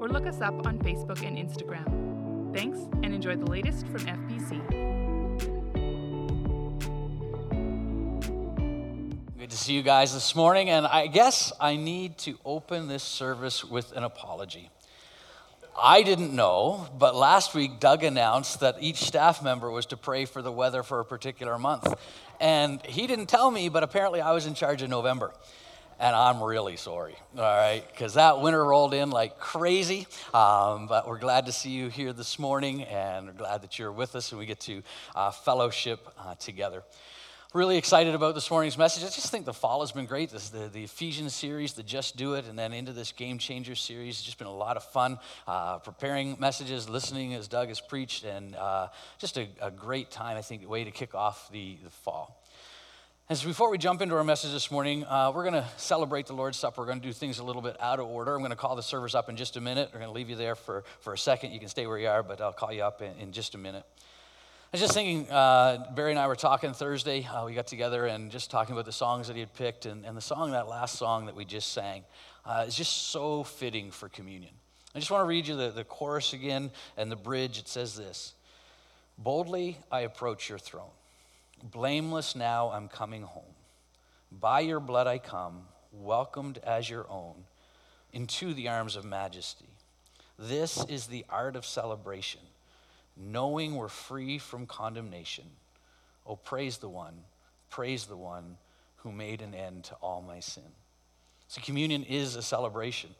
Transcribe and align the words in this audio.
or 0.00 0.08
look 0.08 0.26
us 0.26 0.40
up 0.40 0.66
on 0.66 0.78
Facebook 0.78 1.26
and 1.26 1.36
Instagram. 1.36 2.54
Thanks 2.54 2.78
and 3.02 3.14
enjoy 3.14 3.36
the 3.36 3.46
latest 3.46 3.86
from 3.88 4.00
FBC. 4.00 4.88
Good 9.38 9.50
to 9.50 9.56
see 9.56 9.74
you 9.74 9.82
guys 9.82 10.14
this 10.14 10.34
morning, 10.34 10.70
and 10.70 10.86
I 10.86 11.06
guess 11.06 11.52
I 11.60 11.76
need 11.76 12.18
to 12.18 12.38
open 12.44 12.88
this 12.88 13.02
service 13.02 13.64
with 13.64 13.92
an 13.96 14.04
apology. 14.04 14.70
I 15.80 16.02
didn't 16.02 16.34
know, 16.34 16.88
but 16.98 17.14
last 17.14 17.54
week 17.54 17.78
Doug 17.78 18.02
announced 18.02 18.60
that 18.60 18.76
each 18.80 18.96
staff 18.96 19.42
member 19.42 19.70
was 19.70 19.86
to 19.86 19.96
pray 19.96 20.24
for 20.24 20.42
the 20.42 20.50
weather 20.50 20.82
for 20.82 20.98
a 20.98 21.04
particular 21.04 21.58
month. 21.58 21.94
And 22.40 22.84
he 22.84 23.06
didn't 23.06 23.26
tell 23.26 23.50
me, 23.50 23.68
but 23.68 23.82
apparently 23.82 24.20
I 24.20 24.32
was 24.32 24.46
in 24.46 24.54
charge 24.54 24.82
of 24.82 24.90
November. 24.90 25.32
And 26.00 26.14
I'm 26.14 26.40
really 26.40 26.76
sorry, 26.76 27.16
all 27.36 27.42
right, 27.42 27.82
because 27.90 28.14
that 28.14 28.40
winter 28.40 28.64
rolled 28.64 28.94
in 28.94 29.10
like 29.10 29.40
crazy. 29.40 30.06
Um, 30.32 30.86
but 30.86 31.08
we're 31.08 31.18
glad 31.18 31.46
to 31.46 31.52
see 31.52 31.70
you 31.70 31.88
here 31.88 32.12
this 32.12 32.38
morning, 32.38 32.84
and 32.84 33.26
we're 33.26 33.32
glad 33.32 33.62
that 33.62 33.80
you're 33.80 33.90
with 33.90 34.14
us 34.14 34.30
and 34.30 34.38
we 34.38 34.46
get 34.46 34.60
to 34.60 34.82
uh, 35.16 35.32
fellowship 35.32 36.08
uh, 36.16 36.36
together 36.36 36.84
really 37.54 37.78
excited 37.78 38.14
about 38.14 38.34
this 38.34 38.50
morning's 38.50 38.76
message. 38.76 39.02
I 39.02 39.06
just 39.06 39.30
think 39.30 39.46
the 39.46 39.54
fall 39.54 39.80
has 39.80 39.90
been 39.90 40.04
great. 40.04 40.30
This, 40.30 40.50
the, 40.50 40.68
the 40.68 40.84
Ephesians 40.84 41.34
series, 41.34 41.72
the 41.72 41.82
Just 41.82 42.16
Do 42.16 42.34
It, 42.34 42.44
and 42.44 42.58
then 42.58 42.74
into 42.74 42.92
this 42.92 43.10
Game 43.10 43.38
Changer 43.38 43.74
series. 43.74 44.16
It's 44.16 44.22
just 44.22 44.36
been 44.36 44.46
a 44.46 44.54
lot 44.54 44.76
of 44.76 44.84
fun 44.84 45.18
uh, 45.46 45.78
preparing 45.78 46.36
messages, 46.38 46.90
listening 46.90 47.32
as 47.32 47.48
Doug 47.48 47.68
has 47.68 47.80
preached, 47.80 48.24
and 48.24 48.54
uh, 48.54 48.88
just 49.18 49.38
a, 49.38 49.48
a, 49.62 49.70
great 49.70 50.10
time, 50.10 50.36
I 50.36 50.42
think, 50.42 50.68
way 50.68 50.84
to 50.84 50.90
kick 50.90 51.14
off 51.14 51.50
the, 51.50 51.78
the 51.82 51.90
fall. 51.90 52.37
And 53.30 53.36
so 53.36 53.46
before 53.46 53.68
we 53.68 53.76
jump 53.76 54.00
into 54.00 54.16
our 54.16 54.24
message 54.24 54.52
this 54.52 54.70
morning, 54.70 55.04
uh, 55.04 55.30
we're 55.34 55.42
going 55.42 55.52
to 55.52 55.68
celebrate 55.76 56.26
the 56.28 56.32
Lord's 56.32 56.58
Supper. 56.58 56.80
We're 56.80 56.86
going 56.86 57.02
to 57.02 57.06
do 57.06 57.12
things 57.12 57.40
a 57.40 57.44
little 57.44 57.60
bit 57.60 57.76
out 57.78 58.00
of 58.00 58.06
order. 58.06 58.34
I'm 58.34 58.40
going 58.40 58.52
to 58.52 58.56
call 58.56 58.74
the 58.74 58.82
servers 58.82 59.14
up 59.14 59.28
in 59.28 59.36
just 59.36 59.58
a 59.58 59.60
minute. 59.60 59.90
We're 59.92 60.00
going 60.00 60.08
to 60.08 60.14
leave 60.14 60.30
you 60.30 60.36
there 60.36 60.54
for, 60.54 60.82
for 61.00 61.12
a 61.12 61.18
second. 61.18 61.52
You 61.52 61.60
can 61.60 61.68
stay 61.68 61.86
where 61.86 61.98
you 61.98 62.08
are, 62.08 62.22
but 62.22 62.40
I'll 62.40 62.54
call 62.54 62.72
you 62.72 62.82
up 62.82 63.02
in, 63.02 63.12
in 63.18 63.32
just 63.32 63.54
a 63.54 63.58
minute. 63.58 63.84
I 64.00 64.68
was 64.72 64.80
just 64.80 64.94
thinking, 64.94 65.30
uh, 65.30 65.92
Barry 65.94 66.12
and 66.12 66.18
I 66.18 66.26
were 66.26 66.36
talking 66.36 66.72
Thursday. 66.72 67.22
Uh, 67.22 67.44
we 67.44 67.52
got 67.52 67.66
together 67.66 68.06
and 68.06 68.30
just 68.30 68.50
talking 68.50 68.72
about 68.72 68.86
the 68.86 68.92
songs 68.92 69.26
that 69.26 69.34
he 69.34 69.40
had 69.40 69.52
picked. 69.52 69.84
And, 69.84 70.06
and 70.06 70.16
the 70.16 70.22
song, 70.22 70.52
that 70.52 70.66
last 70.66 70.96
song 70.96 71.26
that 71.26 71.36
we 71.36 71.44
just 71.44 71.72
sang, 71.72 72.04
uh, 72.46 72.64
is 72.66 72.74
just 72.74 73.10
so 73.10 73.44
fitting 73.44 73.90
for 73.90 74.08
communion. 74.08 74.54
I 74.94 75.00
just 75.00 75.10
want 75.10 75.20
to 75.20 75.28
read 75.28 75.46
you 75.46 75.54
the, 75.54 75.68
the 75.68 75.84
chorus 75.84 76.32
again 76.32 76.70
and 76.96 77.12
the 77.12 77.16
bridge. 77.16 77.58
It 77.58 77.68
says 77.68 77.94
this 77.94 78.32
Boldly 79.18 79.76
I 79.92 80.00
approach 80.00 80.48
your 80.48 80.58
throne. 80.58 80.88
Blameless 81.62 82.34
now 82.36 82.70
I'm 82.70 82.88
coming 82.88 83.22
home. 83.22 83.54
By 84.30 84.60
your 84.60 84.80
blood 84.80 85.06
I 85.06 85.18
come, 85.18 85.62
welcomed 85.92 86.58
as 86.58 86.88
your 86.88 87.08
own, 87.10 87.34
into 88.12 88.54
the 88.54 88.68
arms 88.68 88.96
of 88.96 89.04
majesty. 89.04 89.68
This 90.38 90.84
is 90.84 91.06
the 91.06 91.24
art 91.28 91.56
of 91.56 91.66
celebration 91.66 92.40
knowing 93.18 93.74
we're 93.74 93.88
free 93.88 94.38
from 94.38 94.66
condemnation. 94.66 95.44
Oh, 96.26 96.36
praise 96.36 96.78
the 96.78 96.88
one, 96.88 97.14
praise 97.70 98.06
the 98.06 98.16
one 98.16 98.56
who 98.96 99.12
made 99.12 99.42
an 99.42 99.54
end 99.54 99.84
to 99.84 99.94
all 99.96 100.22
my 100.22 100.40
sin. 100.40 100.62
So, 101.48 101.60
communion 101.62 102.04
is 102.04 102.36
a 102.36 102.42
celebration. 102.42 103.10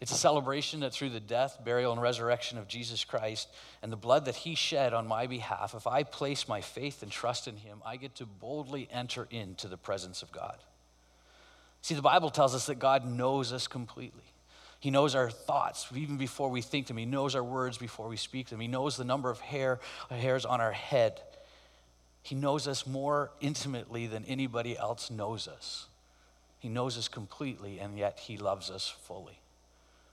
It's 0.00 0.12
a 0.12 0.16
celebration 0.16 0.80
that 0.80 0.94
through 0.94 1.10
the 1.10 1.20
death, 1.20 1.58
burial, 1.62 1.92
and 1.92 2.00
resurrection 2.00 2.56
of 2.56 2.66
Jesus 2.66 3.04
Christ 3.04 3.48
and 3.82 3.92
the 3.92 3.96
blood 3.96 4.24
that 4.24 4.34
he 4.34 4.54
shed 4.54 4.94
on 4.94 5.06
my 5.06 5.26
behalf, 5.26 5.74
if 5.74 5.86
I 5.86 6.04
place 6.04 6.48
my 6.48 6.62
faith 6.62 7.02
and 7.02 7.12
trust 7.12 7.46
in 7.46 7.56
him, 7.56 7.82
I 7.84 7.96
get 7.96 8.14
to 8.16 8.26
boldly 8.26 8.88
enter 8.90 9.28
into 9.30 9.68
the 9.68 9.76
presence 9.76 10.22
of 10.22 10.32
God. 10.32 10.56
See, 11.82 11.94
the 11.94 12.02
Bible 12.02 12.30
tells 12.30 12.54
us 12.54 12.66
that 12.66 12.78
God 12.78 13.06
knows 13.06 13.52
us 13.52 13.66
completely. 13.66 14.24
He 14.80 14.90
knows 14.90 15.14
our 15.14 15.30
thoughts 15.30 15.86
even 15.94 16.16
before 16.16 16.48
we 16.48 16.62
think 16.62 16.86
them. 16.86 16.96
He 16.96 17.04
knows 17.04 17.34
our 17.34 17.44
words 17.44 17.76
before 17.76 18.08
we 18.08 18.16
speak 18.16 18.48
them. 18.48 18.60
He 18.60 18.68
knows 18.68 18.96
the 18.96 19.04
number 19.04 19.28
of 19.28 19.40
hair, 19.40 19.80
hairs 20.08 20.46
on 20.46 20.62
our 20.62 20.72
head. 20.72 21.20
He 22.22 22.34
knows 22.34 22.66
us 22.66 22.86
more 22.86 23.32
intimately 23.40 24.06
than 24.06 24.24
anybody 24.24 24.78
else 24.78 25.10
knows 25.10 25.46
us. 25.46 25.86
He 26.58 26.70
knows 26.70 26.96
us 26.96 27.08
completely, 27.08 27.78
and 27.78 27.98
yet 27.98 28.18
He 28.18 28.38
loves 28.38 28.70
us 28.70 28.88
fully. 28.88 29.39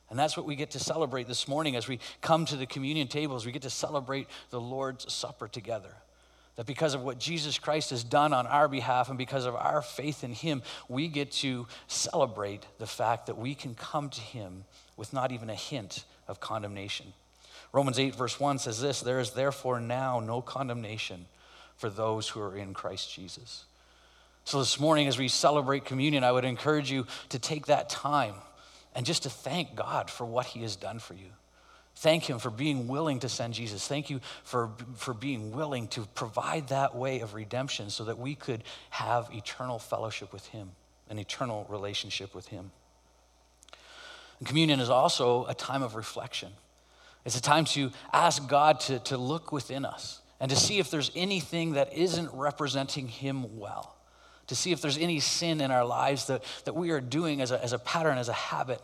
And 0.10 0.18
that's 0.18 0.38
what 0.38 0.46
we 0.46 0.56
get 0.56 0.72
to 0.72 0.80
celebrate 0.80 1.28
this 1.28 1.48
morning 1.48 1.76
as 1.76 1.88
we 1.88 2.00
come 2.22 2.46
to 2.46 2.56
the 2.56 2.66
communion 2.66 3.08
tables. 3.08 3.46
We 3.46 3.52
get 3.52 3.64
to 3.64 3.70
celebrate 3.70 4.28
the 4.50 4.62
Lord's 4.62 5.12
Supper 5.12 5.48
together. 5.48 5.94
That 6.56 6.66
because 6.66 6.96
of 6.96 7.04
what 7.04 7.20
Jesus 7.20 7.60
Christ 7.60 7.92
has 7.92 8.04
done 8.04 8.34
on 8.34 8.48
our 8.48 8.68
behalf 8.68 9.10
and 9.10 9.18
because 9.18 9.46
of 9.46 9.56
our 9.56 9.82
faith 9.82 10.24
in 10.24 10.32
Him, 10.32 10.64
we 10.88 11.08
get 11.08 11.32
to 11.34 11.68
celebrate 11.88 12.66
the 12.80 12.88
fact 12.88 13.28
that 13.28 13.38
we 13.38 13.54
can 13.54 13.76
come 13.76 14.10
to 14.10 14.22
Him 14.22 14.64
with 14.96 15.14
not 15.14 15.32
even 15.32 15.50
a 15.50 15.56
hint 15.56 16.06
of 16.28 16.40
condemnation. 16.40 17.14
Romans 17.74 18.00
8, 18.00 18.16
verse 18.16 18.40
1 18.40 18.60
says 18.60 18.82
this 18.82 19.02
There 19.02 19.20
is 19.20 19.32
therefore 19.32 19.80
now 19.80 20.20
no 20.20 20.42
condemnation 20.42 21.26
for 21.76 21.90
those 21.90 22.30
who 22.30 22.42
are 22.42 22.58
in 22.58 22.74
Christ 22.74 23.14
Jesus. 23.14 23.66
So 24.46 24.60
this 24.60 24.80
morning, 24.80 25.08
as 25.08 25.20
we 25.20 25.28
celebrate 25.28 25.84
communion, 25.84 26.24
I 26.24 26.32
would 26.32 26.46
encourage 26.46 26.90
you 26.90 27.06
to 27.30 27.38
take 27.38 27.66
that 27.66 27.90
time 27.90 28.34
and 28.98 29.06
just 29.06 29.24
to 29.24 29.30
thank 29.30 29.76
God 29.76 30.10
for 30.10 30.26
what 30.26 30.48
He 30.48 30.64
has 30.64 30.76
done 30.76 30.98
for 30.98 31.14
you. 31.14 31.30
Thank 31.98 32.28
Him 32.28 32.40
for 32.40 32.50
being 32.50 32.88
willing 32.88 33.20
to 33.20 33.30
send 33.30 33.54
Jesus. 33.54 33.88
Thank 33.88 34.10
you 34.10 34.20
for, 34.44 34.72
for 34.96 35.14
being 35.14 35.52
willing 35.52 35.88
to 35.90 36.08
provide 36.16 36.70
that 36.70 36.96
way 36.96 37.20
of 37.20 37.36
redemption 37.36 37.92
so 37.92 38.06
that 38.06 38.18
we 38.18 38.34
could 38.34 38.64
have 38.90 39.30
eternal 39.32 39.78
fellowship 39.78 40.34
with 40.34 40.48
Him, 40.48 40.72
an 41.12 41.20
eternal 41.20 41.68
relationship 41.70 42.34
with 42.34 42.48
Him. 42.48 42.72
And 44.40 44.48
communion 44.48 44.80
is 44.80 44.90
also 44.90 45.46
a 45.46 45.54
time 45.54 45.84
of 45.84 45.94
reflection. 45.94 46.50
It's 47.24 47.38
a 47.38 47.42
time 47.42 47.66
to 47.66 47.92
ask 48.12 48.48
God 48.48 48.80
to, 48.82 48.98
to 49.00 49.18
look 49.18 49.52
within 49.52 49.86
us 49.86 50.22
and 50.40 50.50
to 50.50 50.58
see 50.58 50.80
if 50.80 50.90
there's 50.90 51.12
anything 51.16 51.74
that 51.74 51.94
isn't 51.94 52.32
representing 52.34 53.10
Him 53.10 53.60
well, 53.60 53.96
to 54.48 54.56
see 54.56 54.72
if 54.72 54.82
there's 54.82 54.98
any 54.98 55.20
sin 55.20 55.62
in 55.62 55.72
our 55.72 55.86
lives 55.86 56.28
that, 56.28 56.44
that 56.66 56.76
we 56.76 56.92
are 56.92 57.02
doing 57.02 57.42
as 57.42 57.52
a, 57.52 57.64
as 57.64 57.74
a 57.74 57.80
pattern, 57.80 58.18
as 58.18 58.30
a 58.30 58.34
habit 58.34 58.82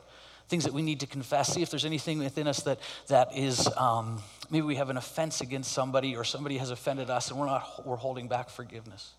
things 0.50 0.66
that 0.66 0.74
we 0.74 0.82
need 0.82 1.00
to 1.00 1.08
confess. 1.08 1.54
See 1.54 1.62
if 1.62 1.70
there's 1.70 1.86
anything 1.86 2.20
within 2.20 2.48
us 2.48 2.62
that, 2.64 2.80
that 3.08 3.36
is, 3.36 3.68
um, 3.78 4.22
maybe 4.52 4.66
we 4.66 4.76
have 4.76 4.90
an 4.90 4.98
offense 4.98 5.42
against 5.42 5.72
somebody 5.72 6.16
or 6.16 6.24
somebody 6.24 6.58
has 6.58 6.70
offended 6.70 7.10
us 7.10 7.32
and 7.32 7.40
we're 7.40 7.46
not, 7.46 7.88
we're 7.88 7.96
holding 7.96 8.28
back 8.28 8.50
forgiveness. 8.50 9.14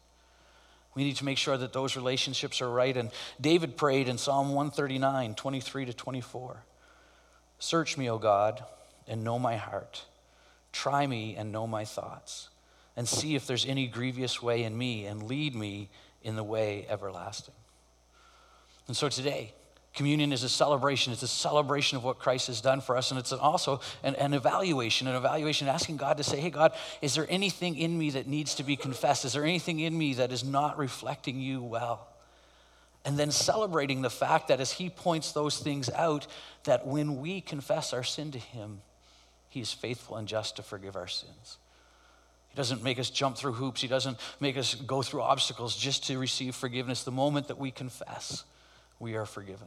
We 0.95 1.03
need 1.03 1.17
to 1.17 1.25
make 1.25 1.39
sure 1.39 1.57
that 1.57 1.73
those 1.73 1.97
relationships 1.97 2.63
are 2.63 2.71
right. 2.71 2.97
And 2.97 3.11
David 3.41 3.77
prayed 3.77 4.09
in 4.09 4.17
Psalm 4.17 4.55
139, 4.55 5.35
23 5.35 5.87
to 5.87 5.93
24. 5.93 6.63
Search 7.59 7.99
me, 7.99 8.09
O 8.09 8.19
God, 8.19 8.65
and 9.09 9.25
know 9.25 9.39
my 9.39 9.57
heart. 9.57 10.05
Try 10.73 11.07
me 11.07 11.35
and 11.37 11.51
know 11.51 11.67
my 11.67 11.85
thoughts. 11.85 12.49
And 12.97 13.09
see 13.09 13.35
if 13.35 13.45
there's 13.45 13.67
any 13.67 13.89
grievous 13.89 14.41
way 14.41 14.63
in 14.63 14.79
me, 14.79 15.07
and 15.07 15.25
lead 15.25 15.57
me 15.57 15.89
in 16.25 16.35
the 16.35 16.43
way 16.43 16.87
everlasting. 16.89 17.55
And 18.89 18.97
so 18.97 19.09
today, 19.09 19.55
Communion 19.95 20.33
is 20.33 20.43
a 20.43 20.49
celebration. 20.49 21.13
It's 21.13 21.23
a 21.23 21.29
celebration 21.29 21.97
of 21.97 22.03
what 22.03 22.19
Christ 22.19 22.49
has 22.49 22.61
done 22.61 22.81
for 22.81 22.97
us. 22.97 23.13
And 23.13 23.21
it's 23.21 23.33
also 23.33 23.81
an, 24.03 24.17
an, 24.17 24.35
evaluation, 24.35 25.07
an 25.07 25.15
evaluation 25.15 25.69
asking 25.69 25.99
God 25.99 26.17
to 26.17 26.25
say, 26.25 26.41
hey, 26.41 26.51
God, 26.51 26.73
is 27.01 27.15
there 27.15 27.27
anything 27.31 27.79
in 27.79 27.97
me 27.97 28.11
that 28.11 28.27
needs 28.27 28.57
to 28.57 28.65
be 28.65 28.75
confessed? 28.75 29.25
Is 29.25 29.35
there 29.35 29.45
anything 29.45 29.79
in 29.79 29.97
me 29.97 30.15
that 30.15 30.33
is 30.33 30.43
not 30.43 30.79
reflecting 30.79 31.41
you 31.41 31.63
well? 31.63 32.09
And 33.05 33.17
then 33.17 33.31
celebrating 33.31 34.03
the 34.03 34.11
fact 34.11 34.49
that 34.49 34.61
as 34.61 34.73
He 34.73 34.91
points 34.91 35.31
those 35.31 35.61
things 35.61 35.89
out, 35.91 36.27
that 36.65 36.87
when 36.87 37.21
we 37.21 37.41
confess 37.41 37.93
our 37.93 38.03
sin 38.03 38.33
to 38.33 38.39
Him, 38.39 38.81
He 39.49 39.61
is 39.61 39.73
faithful 39.73 40.17
and 40.17 40.27
just 40.27 40.57
to 40.57 40.65
forgive 40.65 40.97
our 40.97 41.07
sins. 41.07 41.59
He 42.55 42.57
doesn't 42.57 42.85
make 42.85 43.01
us 43.01 43.11
jump 43.11 43.37
through 43.37 43.55
hoops, 43.55 43.81
He 43.81 43.89
doesn't 43.89 44.17
make 44.39 44.57
us 44.57 44.77
go 44.77 45.03
through 45.03 45.23
obstacles 45.23 45.75
just 45.75 46.07
to 46.07 46.19
receive 46.21 46.55
forgiveness. 46.55 47.03
The 47.03 47.11
moment 47.11 47.49
that 47.49 47.59
we 47.59 47.73
confess, 47.73 48.45
we 49.01 49.17
are 49.17 49.27
forgiven. 49.27 49.67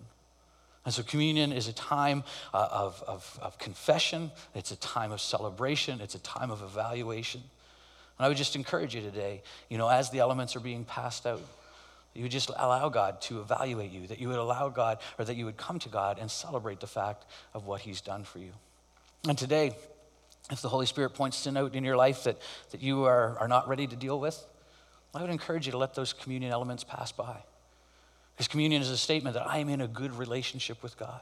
And 0.86 0.94
so, 0.94 1.04
communion 1.04 1.51
is 1.51 1.68
a 1.68 1.74
time 1.74 2.24
uh, 2.54 2.69
of, 2.72 3.04
of, 3.06 3.39
of 3.42 3.60
confession, 3.60 4.31
it's 4.56 4.72
a 4.72 4.78
time 4.78 5.12
of 5.12 5.19
celebration, 5.19 6.00
it's 6.00 6.16
a 6.16 6.19
time 6.19 6.50
of 6.50 6.62
evaluation. 6.62 7.42
And 8.18 8.25
I 8.25 8.30
would 8.30 8.38
just 8.38 8.56
encourage 8.56 8.95
you 8.95 9.01
today, 9.01 9.42
you 9.68 9.78
know, 9.78 9.89
as 9.89 10.10
the 10.10 10.19
elements 10.19 10.56
are 10.56 10.62
being 10.62 10.86
passed 10.86 11.25
out, 11.25 11.42
you 12.13 12.22
would 12.22 12.31
just 12.31 12.51
allow 12.56 12.88
God 12.88 13.19
to 13.24 13.42
evaluate 13.42 13.92
you, 13.92 14.07
that 14.07 14.22
you 14.22 14.30
would 14.30 14.38
allow 14.39 14.69
God, 14.69 15.00
or 15.19 15.25
that 15.25 15.36
you 15.36 15.44
would 15.44 15.57
come 15.57 15.78
to 15.80 15.89
God 15.89 16.19
and 16.22 16.31
celebrate 16.31 16.80
the 16.80 16.88
fact 16.88 17.25
of 17.54 17.66
what 17.66 17.81
He's 17.81 18.00
done 18.00 18.24
for 18.24 18.39
you. 18.39 18.54
And 19.28 19.38
today, 19.38 19.75
if 20.52 20.62
the 20.62 20.70
Holy 20.70 20.86
Spirit 20.86 21.12
points 21.12 21.44
to 21.44 21.52
note 21.52 21.76
in 21.76 21.84
your 21.84 21.98
life 21.98 22.24
that, 22.24 22.38
that 22.72 22.82
you 22.82 23.04
are, 23.04 23.38
are 23.40 23.48
not 23.48 23.68
ready 23.68 23.86
to 23.88 23.96
deal 23.96 24.20
with, 24.20 24.42
I 25.14 25.22
would 25.22 25.30
encourage 25.30 25.66
you 25.66 25.72
to 25.72 25.78
let 25.78 25.96
those 25.96 26.14
communion 26.14 26.52
elements 26.52 26.84
pass 26.84 27.12
by. 27.12 27.38
Because 28.34 28.48
communion 28.48 28.82
is 28.82 28.90
a 28.90 28.98
statement 28.98 29.34
that 29.34 29.48
I 29.48 29.58
am 29.58 29.68
in 29.68 29.82
a 29.82 29.88
good 29.88 30.14
relationship 30.14 30.84
with 30.84 30.98
God. 30.98 31.22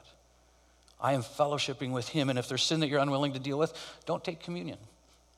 I 0.99 1.13
am 1.13 1.23
fellowshipping 1.23 1.91
with 1.91 2.09
Him. 2.09 2.29
And 2.29 2.37
if 2.37 2.47
there's 2.47 2.63
sin 2.63 2.81
that 2.81 2.89
you're 2.89 2.99
unwilling 2.99 3.33
to 3.33 3.39
deal 3.39 3.57
with, 3.57 3.73
don't 4.05 4.23
take 4.23 4.41
communion. 4.41 4.77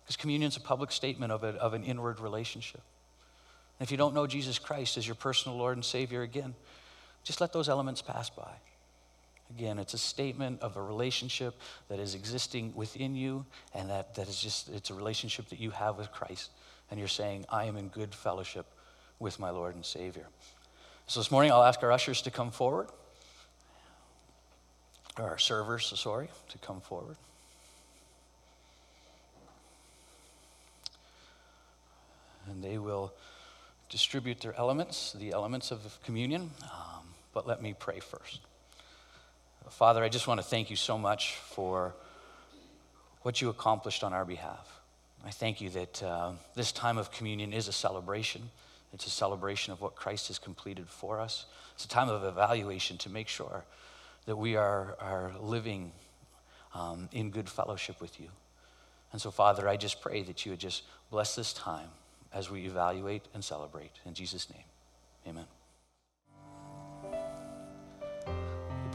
Because 0.03 0.15
communion 0.15 0.49
is 0.49 0.57
a 0.57 0.61
public 0.61 0.91
statement 0.91 1.31
of, 1.31 1.43
a, 1.43 1.49
of 1.49 1.73
an 1.73 1.83
inward 1.83 2.19
relationship. 2.19 2.81
And 3.79 3.85
if 3.85 3.91
you 3.91 3.97
don't 3.97 4.15
know 4.15 4.25
Jesus 4.25 4.57
Christ 4.57 4.97
as 4.97 5.05
your 5.05 5.15
personal 5.15 5.57
Lord 5.57 5.77
and 5.77 5.85
Savior 5.85 6.23
again, 6.23 6.55
just 7.23 7.41
let 7.41 7.53
those 7.53 7.69
elements 7.69 8.01
pass 8.01 8.29
by. 8.29 8.53
Again, 9.55 9.79
it's 9.79 9.93
a 9.93 9.97
statement 9.97 10.61
of 10.61 10.75
a 10.75 10.81
relationship 10.81 11.55
that 11.87 11.99
is 11.99 12.15
existing 12.15 12.73
within 12.75 13.15
you, 13.15 13.45
and 13.73 13.89
that, 13.89 14.15
that 14.15 14.27
is 14.27 14.41
just, 14.41 14.69
it's 14.69 14.89
a 14.89 14.93
relationship 14.93 15.49
that 15.49 15.59
you 15.59 15.71
have 15.71 15.97
with 15.97 16.11
Christ. 16.11 16.51
And 16.91 16.99
you're 16.99 17.07
saying, 17.07 17.45
I 17.49 17.65
am 17.65 17.77
in 17.77 17.87
good 17.87 18.13
fellowship 18.13 18.65
with 19.19 19.39
my 19.39 19.49
Lord 19.49 19.75
and 19.75 19.85
Savior. 19.85 20.27
So 21.07 21.19
this 21.19 21.31
morning, 21.31 21.51
I'll 21.51 21.63
ask 21.63 21.81
our 21.83 21.91
ushers 21.91 22.21
to 22.23 22.31
come 22.31 22.51
forward, 22.51 22.89
or 25.17 25.29
our 25.29 25.37
servers, 25.37 25.91
sorry, 25.95 26.27
to 26.49 26.57
come 26.57 26.81
forward. 26.81 27.15
And 32.49 32.63
they 32.63 32.77
will 32.77 33.13
distribute 33.89 34.41
their 34.41 34.55
elements, 34.57 35.13
the 35.13 35.31
elements 35.31 35.71
of 35.71 35.99
communion. 36.05 36.51
Um, 36.63 37.03
but 37.33 37.47
let 37.47 37.61
me 37.61 37.73
pray 37.77 37.99
first. 37.99 38.41
Father, 39.69 40.03
I 40.03 40.09
just 40.09 40.27
want 40.27 40.39
to 40.39 40.45
thank 40.45 40.69
you 40.69 40.75
so 40.75 40.97
much 40.97 41.35
for 41.35 41.93
what 43.21 43.41
you 43.41 43.49
accomplished 43.49 44.03
on 44.03 44.13
our 44.13 44.25
behalf. 44.25 44.79
I 45.25 45.31
thank 45.31 45.59
you 45.61 45.69
that 45.71 46.03
uh, 46.03 46.31
this 46.55 46.71
time 46.71 46.97
of 46.97 47.11
communion 47.11 47.53
is 47.53 47.67
a 47.67 47.73
celebration. 47.73 48.49
It's 48.93 49.05
a 49.05 49.09
celebration 49.09 49.73
of 49.73 49.81
what 49.81 49.95
Christ 49.95 50.29
has 50.29 50.39
completed 50.39 50.87
for 50.87 51.19
us. 51.19 51.45
It's 51.75 51.85
a 51.85 51.89
time 51.89 52.09
of 52.09 52.23
evaluation 52.23 52.97
to 52.99 53.09
make 53.09 53.27
sure 53.27 53.65
that 54.25 54.35
we 54.35 54.55
are, 54.55 54.95
are 54.99 55.31
living 55.39 55.91
um, 56.73 57.09
in 57.11 57.31
good 57.31 57.49
fellowship 57.49 57.99
with 57.99 58.19
you. 58.19 58.29
And 59.11 59.21
so, 59.21 59.31
Father, 59.31 59.67
I 59.67 59.77
just 59.77 60.01
pray 60.01 60.21
that 60.23 60.45
you 60.45 60.51
would 60.51 60.59
just 60.59 60.83
bless 61.09 61.35
this 61.35 61.53
time 61.53 61.89
as 62.33 62.49
we 62.49 62.65
evaluate 62.65 63.23
and 63.33 63.43
celebrate. 63.43 63.91
In 64.05 64.13
Jesus' 64.13 64.49
name, 64.49 64.65
amen. 65.27 65.45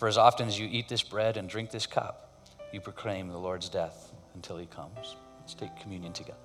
For 0.00 0.08
as 0.08 0.16
often 0.16 0.48
as 0.48 0.58
you 0.58 0.66
eat 0.66 0.88
this 0.88 1.02
bread 1.02 1.36
and 1.36 1.46
drink 1.46 1.70
this 1.70 1.84
cup, 1.84 2.48
you 2.72 2.80
proclaim 2.80 3.28
the 3.28 3.36
Lord's 3.36 3.68
death 3.68 4.14
until 4.34 4.56
he 4.56 4.64
comes. 4.64 5.16
Let's 5.40 5.52
take 5.52 5.76
communion 5.76 6.14
together. 6.14 6.38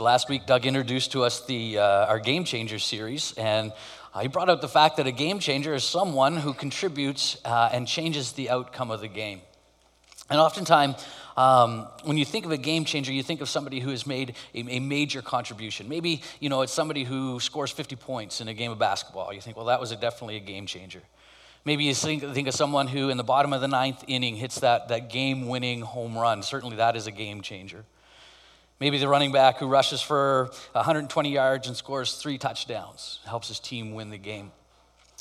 So 0.00 0.04
last 0.04 0.30
week, 0.30 0.46
Doug 0.46 0.64
introduced 0.64 1.12
to 1.12 1.24
us 1.24 1.44
the, 1.44 1.76
uh, 1.76 2.06
our 2.06 2.18
Game 2.18 2.44
Changer 2.44 2.78
series, 2.78 3.34
and 3.36 3.70
uh, 4.14 4.20
he 4.20 4.28
brought 4.28 4.48
out 4.48 4.62
the 4.62 4.66
fact 4.66 4.96
that 4.96 5.06
a 5.06 5.12
game 5.12 5.40
changer 5.40 5.74
is 5.74 5.84
someone 5.84 6.38
who 6.38 6.54
contributes 6.54 7.36
uh, 7.44 7.68
and 7.70 7.86
changes 7.86 8.32
the 8.32 8.48
outcome 8.48 8.90
of 8.90 9.02
the 9.02 9.08
game. 9.08 9.42
And 10.30 10.40
oftentimes, 10.40 11.06
um, 11.36 11.86
when 12.04 12.16
you 12.16 12.24
think 12.24 12.46
of 12.46 12.50
a 12.50 12.56
game 12.56 12.86
changer, 12.86 13.12
you 13.12 13.22
think 13.22 13.42
of 13.42 13.50
somebody 13.50 13.78
who 13.78 13.90
has 13.90 14.06
made 14.06 14.36
a, 14.54 14.60
a, 14.76 14.80
major 14.80 15.20
contribution. 15.20 15.86
Maybe, 15.86 16.22
you 16.40 16.48
know, 16.48 16.62
it's 16.62 16.72
somebody 16.72 17.04
who 17.04 17.38
scores 17.38 17.70
50 17.70 17.96
points 17.96 18.40
in 18.40 18.48
a 18.48 18.54
game 18.54 18.70
of 18.70 18.78
basketball. 18.78 19.34
You 19.34 19.42
think, 19.42 19.58
well, 19.58 19.66
that 19.66 19.80
was 19.80 19.92
a, 19.92 19.96
definitely 19.96 20.36
a 20.36 20.40
game 20.40 20.64
changer. 20.64 21.02
Maybe 21.66 21.84
you 21.84 21.92
think, 21.92 22.22
think 22.22 22.48
of 22.48 22.54
someone 22.54 22.86
who, 22.86 23.10
in 23.10 23.18
the 23.18 23.22
bottom 23.22 23.52
of 23.52 23.60
the 23.60 23.68
ninth 23.68 24.02
inning, 24.06 24.36
hits 24.36 24.60
that, 24.60 24.88
that 24.88 25.10
game 25.10 25.46
winning 25.46 25.82
home 25.82 26.16
run. 26.16 26.42
Certainly, 26.42 26.76
that 26.76 26.96
is 26.96 27.06
a 27.06 27.12
game 27.12 27.42
changer. 27.42 27.84
Maybe 28.80 28.96
the 28.96 29.08
running 29.08 29.30
back 29.30 29.58
who 29.58 29.66
rushes 29.66 30.00
for 30.00 30.50
120 30.72 31.30
yards 31.30 31.68
and 31.68 31.76
scores 31.76 32.14
three 32.14 32.38
touchdowns, 32.38 33.20
helps 33.26 33.48
his 33.48 33.60
team 33.60 33.92
win 33.92 34.08
the 34.08 34.18
game. 34.18 34.52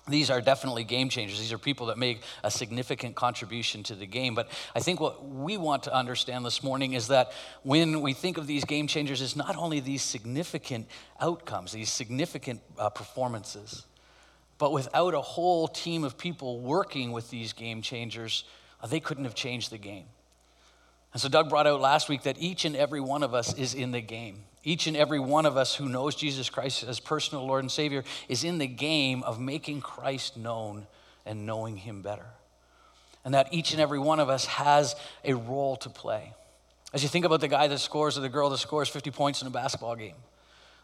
These 0.07 0.29
are 0.29 0.39
definitely 0.39 0.85
game 0.85 1.09
changers. 1.09 1.39
These 1.39 1.51
are 1.51 1.57
people 1.57 1.87
that 1.87 1.97
make 1.97 2.21
a 2.43 2.49
significant 2.49 3.15
contribution 3.15 3.83
to 3.83 3.95
the 3.95 4.05
game. 4.05 4.33
But 4.33 4.49
I 4.73 4.79
think 4.79 4.99
what 4.99 5.27
we 5.27 5.57
want 5.57 5.83
to 5.83 5.93
understand 5.93 6.45
this 6.45 6.63
morning 6.63 6.93
is 6.93 7.09
that 7.09 7.33
when 7.63 8.01
we 8.01 8.13
think 8.13 8.37
of 8.37 8.47
these 8.47 8.63
game 8.63 8.87
changers, 8.87 9.21
it's 9.21 9.35
not 9.35 9.55
only 9.57 9.81
these 9.81 10.01
significant 10.01 10.87
outcomes, 11.19 11.73
these 11.73 11.91
significant 11.91 12.61
uh, 12.77 12.89
performances, 12.89 13.85
but 14.57 14.71
without 14.71 15.13
a 15.13 15.21
whole 15.21 15.67
team 15.67 16.03
of 16.03 16.17
people 16.17 16.59
working 16.61 17.11
with 17.11 17.29
these 17.29 17.53
game 17.53 17.81
changers, 17.81 18.45
uh, 18.81 18.87
they 18.87 18.99
couldn't 18.99 19.25
have 19.25 19.35
changed 19.35 19.69
the 19.69 19.77
game. 19.77 20.05
And 21.13 21.21
so 21.21 21.29
Doug 21.29 21.49
brought 21.49 21.67
out 21.67 21.81
last 21.81 22.07
week 22.09 22.23
that 22.23 22.37
each 22.39 22.65
and 22.65 22.75
every 22.75 23.01
one 23.01 23.23
of 23.23 23.33
us 23.33 23.53
is 23.55 23.73
in 23.73 23.91
the 23.91 24.01
game. 24.01 24.43
Each 24.63 24.87
and 24.87 24.95
every 24.95 25.19
one 25.19 25.45
of 25.45 25.57
us 25.57 25.75
who 25.75 25.89
knows 25.89 26.15
Jesus 26.15 26.49
Christ 26.49 26.83
as 26.83 26.99
personal 26.99 27.45
Lord 27.45 27.63
and 27.63 27.71
Savior 27.71 28.03
is 28.27 28.43
in 28.43 28.57
the 28.57 28.67
game 28.67 29.23
of 29.23 29.39
making 29.39 29.81
Christ 29.81 30.37
known 30.37 30.85
and 31.25 31.45
knowing 31.45 31.77
Him 31.77 32.01
better. 32.01 32.25
And 33.25 33.33
that 33.33 33.53
each 33.53 33.71
and 33.71 33.81
every 33.81 33.99
one 33.99 34.19
of 34.19 34.29
us 34.29 34.45
has 34.45 34.95
a 35.23 35.33
role 35.33 35.75
to 35.77 35.89
play. 35.89 36.33
As 36.93 37.03
you 37.03 37.09
think 37.09 37.25
about 37.25 37.41
the 37.41 37.47
guy 37.47 37.67
that 37.67 37.79
scores 37.79 38.17
or 38.17 38.21
the 38.21 38.29
girl 38.29 38.49
that 38.49 38.57
scores 38.57 38.89
50 38.89 39.11
points 39.11 39.41
in 39.41 39.47
a 39.47 39.51
basketball 39.51 39.95
game, 39.95 40.15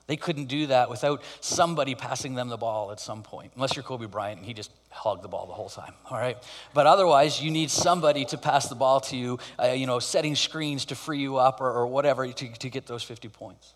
they 0.08 0.18
couldn't 0.18 0.46
do 0.46 0.68
that 0.68 0.90
without 0.90 1.24
somebody 1.40 1.96
passing 1.96 2.36
them 2.36 2.50
the 2.50 2.58
ball 2.58 2.92
at 2.92 3.00
some 3.00 3.24
point, 3.24 3.52
unless 3.56 3.76
you're 3.76 3.84
Kobe 3.84 4.06
Bryant 4.06 4.38
and 4.38 4.46
he 4.46 4.54
just 4.54 4.72
hogged 4.92 5.24
the 5.24 5.28
ball 5.28 5.48
the 5.48 5.54
whole 5.54 5.70
time, 5.70 5.94
all 6.10 6.18
right? 6.18 6.38
But 6.74 6.86
otherwise, 6.86 7.42
you 7.42 7.50
need 7.50 7.72
somebody 7.72 8.24
to 8.26 8.38
pass 8.38 8.70
the 8.70 8.76
ball 8.76 9.00
to 9.02 9.18
you, 9.18 9.40
uh, 9.62 9.68
you 9.68 9.88
know, 9.88 10.00
setting 10.00 10.36
screens 10.36 10.86
to 10.86 10.96
free 10.96 11.20
you 11.20 11.38
up 11.38 11.60
or, 11.60 11.72
or 11.72 11.88
whatever 11.88 12.28
to, 12.28 12.48
to 12.60 12.70
get 12.70 12.86
those 12.86 13.04
50 13.04 13.30
points. 13.30 13.74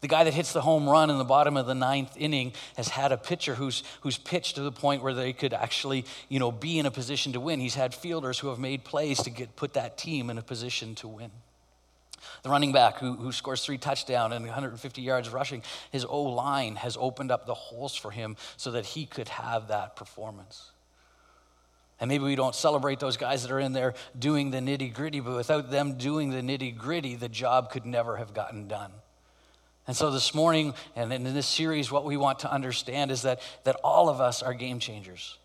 The 0.00 0.08
guy 0.08 0.24
that 0.24 0.34
hits 0.34 0.52
the 0.52 0.60
home 0.60 0.88
run 0.88 1.10
in 1.10 1.16
the 1.16 1.24
bottom 1.24 1.56
of 1.56 1.66
the 1.66 1.74
ninth 1.74 2.16
inning 2.18 2.52
has 2.76 2.88
had 2.88 3.12
a 3.12 3.16
pitcher 3.16 3.54
who's, 3.54 3.82
who's 4.02 4.18
pitched 4.18 4.56
to 4.56 4.62
the 4.62 4.72
point 4.72 5.02
where 5.02 5.14
they 5.14 5.32
could 5.32 5.54
actually, 5.54 6.04
you 6.28 6.38
know, 6.38 6.52
be 6.52 6.78
in 6.78 6.86
a 6.86 6.90
position 6.90 7.32
to 7.32 7.40
win. 7.40 7.60
He's 7.60 7.74
had 7.74 7.94
fielders 7.94 8.38
who 8.38 8.48
have 8.48 8.58
made 8.58 8.84
plays 8.84 9.22
to 9.22 9.30
get, 9.30 9.56
put 9.56 9.72
that 9.74 9.96
team 9.96 10.28
in 10.28 10.38
a 10.38 10.42
position 10.42 10.94
to 10.96 11.08
win. 11.08 11.30
The 12.42 12.50
running 12.50 12.72
back 12.72 12.98
who, 12.98 13.14
who 13.14 13.32
scores 13.32 13.64
three 13.64 13.78
touchdowns 13.78 14.34
and 14.34 14.44
150 14.44 15.02
yards 15.02 15.28
rushing, 15.28 15.62
his 15.90 16.04
O 16.04 16.22
line 16.22 16.76
has 16.76 16.96
opened 16.98 17.30
up 17.30 17.46
the 17.46 17.54
holes 17.54 17.94
for 17.94 18.10
him 18.10 18.36
so 18.56 18.72
that 18.72 18.86
he 18.86 19.06
could 19.06 19.28
have 19.28 19.68
that 19.68 19.96
performance. 19.96 20.70
And 21.98 22.08
maybe 22.08 22.24
we 22.24 22.34
don't 22.34 22.54
celebrate 22.54 23.00
those 23.00 23.16
guys 23.16 23.42
that 23.42 23.50
are 23.50 23.60
in 23.60 23.72
there 23.72 23.94
doing 24.18 24.50
the 24.50 24.58
nitty 24.58 24.92
gritty, 24.92 25.20
but 25.20 25.34
without 25.34 25.70
them 25.70 25.96
doing 25.96 26.30
the 26.30 26.42
nitty 26.42 26.76
gritty, 26.76 27.16
the 27.16 27.28
job 27.28 27.70
could 27.70 27.86
never 27.86 28.16
have 28.18 28.34
gotten 28.34 28.68
done. 28.68 28.92
And 29.86 29.96
so 29.96 30.10
this 30.10 30.34
morning 30.34 30.74
and 30.94 31.12
in 31.12 31.24
this 31.24 31.46
series, 31.46 31.90
what 31.90 32.04
we 32.04 32.16
want 32.16 32.40
to 32.40 32.52
understand 32.52 33.10
is 33.10 33.22
that, 33.22 33.40
that 33.64 33.76
all 33.82 34.08
of 34.08 34.20
us 34.20 34.42
are 34.42 34.52
game 34.52 34.78
changers. 34.78 35.38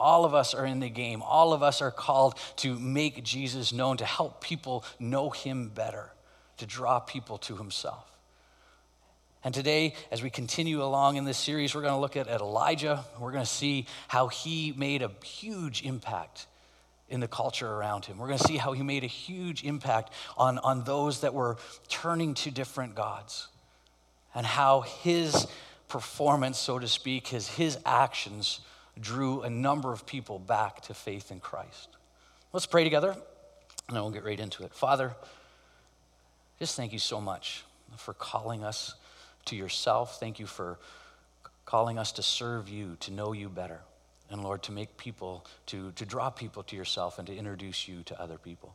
All 0.00 0.24
of 0.24 0.32
us 0.32 0.54
are 0.54 0.64
in 0.64 0.78
the 0.78 0.88
game. 0.88 1.20
All 1.22 1.52
of 1.52 1.62
us 1.62 1.82
are 1.82 1.90
called 1.90 2.38
to 2.56 2.78
make 2.78 3.24
Jesus 3.24 3.72
known, 3.72 3.96
to 3.96 4.04
help 4.04 4.40
people 4.40 4.84
know 5.00 5.30
him 5.30 5.68
better 5.68 6.12
to 6.58 6.66
draw 6.66 7.00
people 7.00 7.38
to 7.38 7.56
himself. 7.56 8.04
And 9.44 9.54
today, 9.54 9.94
as 10.10 10.22
we 10.22 10.30
continue 10.30 10.82
along 10.82 11.16
in 11.16 11.24
this 11.24 11.38
series, 11.38 11.74
we're 11.74 11.82
going 11.82 11.94
to 11.94 12.00
look 12.00 12.16
at, 12.16 12.26
at 12.26 12.40
Elijah. 12.40 13.04
We're 13.18 13.32
going 13.32 13.44
to 13.44 13.50
see 13.50 13.86
how 14.08 14.28
he 14.28 14.74
made 14.76 15.02
a 15.02 15.10
huge 15.24 15.82
impact 15.82 16.46
in 17.08 17.20
the 17.20 17.28
culture 17.28 17.68
around 17.68 18.04
him. 18.04 18.18
We're 18.18 18.26
going 18.26 18.38
to 18.38 18.46
see 18.46 18.56
how 18.56 18.72
he 18.72 18.82
made 18.82 19.04
a 19.04 19.08
huge 19.08 19.64
impact 19.64 20.12
on, 20.36 20.58
on 20.58 20.84
those 20.84 21.20
that 21.20 21.32
were 21.34 21.56
turning 21.88 22.34
to 22.34 22.50
different 22.50 22.94
gods 22.94 23.48
and 24.34 24.44
how 24.44 24.82
his 24.82 25.46
performance, 25.88 26.58
so 26.58 26.78
to 26.78 26.88
speak, 26.88 27.28
his, 27.28 27.48
his 27.48 27.78
actions 27.86 28.60
drew 29.00 29.42
a 29.42 29.50
number 29.50 29.92
of 29.92 30.04
people 30.04 30.38
back 30.38 30.82
to 30.82 30.94
faith 30.94 31.30
in 31.30 31.40
Christ. 31.40 31.88
Let's 32.52 32.66
pray 32.66 32.84
together 32.84 33.12
and 33.12 33.96
then 33.96 34.02
we'll 34.02 34.12
get 34.12 34.24
right 34.24 34.38
into 34.38 34.64
it. 34.64 34.74
Father, 34.74 35.14
just 36.58 36.76
thank 36.76 36.92
you 36.92 36.98
so 36.98 37.20
much 37.20 37.64
for 37.96 38.14
calling 38.14 38.64
us 38.64 38.94
to 39.46 39.56
yourself. 39.56 40.18
Thank 40.18 40.38
you 40.38 40.46
for 40.46 40.78
calling 41.64 41.98
us 41.98 42.12
to 42.12 42.22
serve 42.22 42.68
you, 42.68 42.96
to 43.00 43.12
know 43.12 43.32
you 43.32 43.48
better. 43.48 43.80
And 44.30 44.42
Lord, 44.42 44.62
to 44.64 44.72
make 44.72 44.96
people, 44.96 45.46
to, 45.66 45.92
to 45.92 46.04
draw 46.04 46.30
people 46.30 46.62
to 46.64 46.76
yourself 46.76 47.18
and 47.18 47.26
to 47.28 47.36
introduce 47.36 47.88
you 47.88 48.02
to 48.04 48.20
other 48.20 48.38
people. 48.38 48.74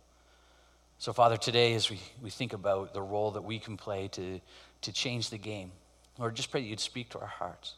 So, 0.97 1.11
Father, 1.11 1.37
today 1.37 1.73
as 1.73 1.89
we, 1.89 1.99
we 2.21 2.29
think 2.29 2.53
about 2.53 2.93
the 2.93 3.01
role 3.01 3.31
that 3.31 3.43
we 3.43 3.59
can 3.59 3.77
play 3.77 4.07
to, 4.09 4.39
to 4.81 4.93
change 4.93 5.29
the 5.29 5.37
game, 5.37 5.71
Lord, 6.17 6.35
just 6.35 6.49
pray 6.49 6.61
that 6.61 6.67
you'd 6.67 6.79
speak 6.79 7.09
to 7.09 7.19
our 7.19 7.27
hearts. 7.27 7.75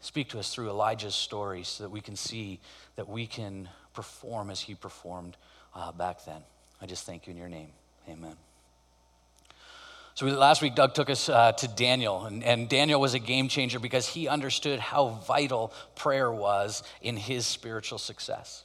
Speak 0.00 0.28
to 0.30 0.38
us 0.38 0.52
through 0.52 0.68
Elijah's 0.68 1.14
story 1.14 1.62
so 1.62 1.84
that 1.84 1.90
we 1.90 2.00
can 2.00 2.16
see 2.16 2.60
that 2.96 3.08
we 3.08 3.26
can 3.26 3.68
perform 3.94 4.50
as 4.50 4.60
he 4.60 4.74
performed 4.74 5.36
uh, 5.74 5.92
back 5.92 6.24
then. 6.24 6.42
I 6.80 6.86
just 6.86 7.06
thank 7.06 7.26
you 7.26 7.30
in 7.30 7.36
your 7.36 7.48
name. 7.48 7.70
Amen. 8.08 8.36
So 10.14 10.26
last 10.26 10.60
week, 10.60 10.74
Doug 10.74 10.94
took 10.94 11.08
us 11.08 11.28
uh, 11.28 11.52
to 11.52 11.68
Daniel, 11.68 12.26
and, 12.26 12.44
and 12.44 12.68
Daniel 12.68 13.00
was 13.00 13.14
a 13.14 13.18
game 13.18 13.48
changer 13.48 13.78
because 13.78 14.06
he 14.06 14.28
understood 14.28 14.78
how 14.78 15.08
vital 15.26 15.72
prayer 15.94 16.30
was 16.30 16.82
in 17.00 17.16
his 17.16 17.46
spiritual 17.46 17.98
success. 17.98 18.64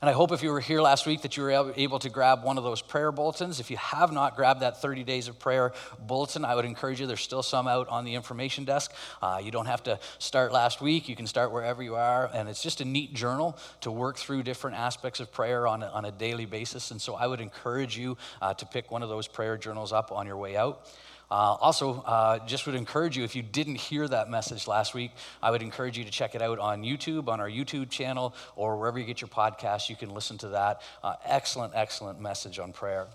And 0.00 0.08
I 0.08 0.12
hope 0.12 0.30
if 0.30 0.44
you 0.44 0.52
were 0.52 0.60
here 0.60 0.80
last 0.80 1.06
week 1.06 1.22
that 1.22 1.36
you 1.36 1.42
were 1.42 1.72
able 1.76 1.98
to 1.98 2.08
grab 2.08 2.44
one 2.44 2.56
of 2.56 2.62
those 2.62 2.80
prayer 2.80 3.10
bulletins. 3.10 3.58
If 3.58 3.68
you 3.68 3.76
have 3.78 4.12
not 4.12 4.36
grabbed 4.36 4.60
that 4.60 4.80
30 4.80 5.02
days 5.02 5.26
of 5.26 5.40
prayer 5.40 5.72
bulletin, 5.98 6.44
I 6.44 6.54
would 6.54 6.64
encourage 6.64 7.00
you. 7.00 7.08
There's 7.08 7.20
still 7.20 7.42
some 7.42 7.66
out 7.66 7.88
on 7.88 8.04
the 8.04 8.14
information 8.14 8.64
desk. 8.64 8.92
Uh, 9.20 9.40
you 9.42 9.50
don't 9.50 9.66
have 9.66 9.82
to 9.84 9.98
start 10.20 10.52
last 10.52 10.80
week. 10.80 11.08
You 11.08 11.16
can 11.16 11.26
start 11.26 11.50
wherever 11.50 11.82
you 11.82 11.96
are. 11.96 12.30
And 12.32 12.48
it's 12.48 12.62
just 12.62 12.80
a 12.80 12.84
neat 12.84 13.12
journal 13.12 13.58
to 13.80 13.90
work 13.90 14.18
through 14.18 14.44
different 14.44 14.76
aspects 14.76 15.18
of 15.18 15.32
prayer 15.32 15.66
on 15.66 15.82
a, 15.82 15.88
on 15.88 16.04
a 16.04 16.12
daily 16.12 16.46
basis. 16.46 16.92
And 16.92 17.02
so 17.02 17.16
I 17.16 17.26
would 17.26 17.40
encourage 17.40 17.98
you 17.98 18.16
uh, 18.40 18.54
to 18.54 18.66
pick 18.66 18.92
one 18.92 19.02
of 19.02 19.08
those 19.08 19.26
prayer 19.26 19.56
journals 19.56 19.92
up 19.92 20.12
on 20.12 20.26
your 20.26 20.36
way 20.36 20.56
out. 20.56 20.86
Uh, 21.30 21.56
also, 21.60 22.00
uh, 22.02 22.38
just 22.46 22.64
would 22.64 22.74
encourage 22.74 23.16
you, 23.16 23.22
if 23.22 23.36
you 23.36 23.42
didn't 23.42 23.74
hear 23.74 24.08
that 24.08 24.30
message 24.30 24.66
last 24.66 24.94
week, 24.94 25.10
I 25.42 25.50
would 25.50 25.60
encourage 25.60 25.98
you 25.98 26.04
to 26.04 26.10
check 26.10 26.34
it 26.34 26.40
out 26.40 26.58
on 26.58 26.82
YouTube, 26.82 27.28
on 27.28 27.38
our 27.38 27.50
YouTube 27.50 27.90
channel, 27.90 28.34
or 28.56 28.78
wherever 28.78 28.98
you 28.98 29.04
get 29.04 29.20
your 29.20 29.28
podcast. 29.28 29.90
You 29.90 29.96
can 29.96 30.10
listen 30.14 30.38
to 30.38 30.48
that. 30.48 30.80
Uh, 31.02 31.16
excellent, 31.26 31.74
excellent 31.74 32.18
message 32.18 32.58
on 32.58 32.72
prayer. 32.72 33.08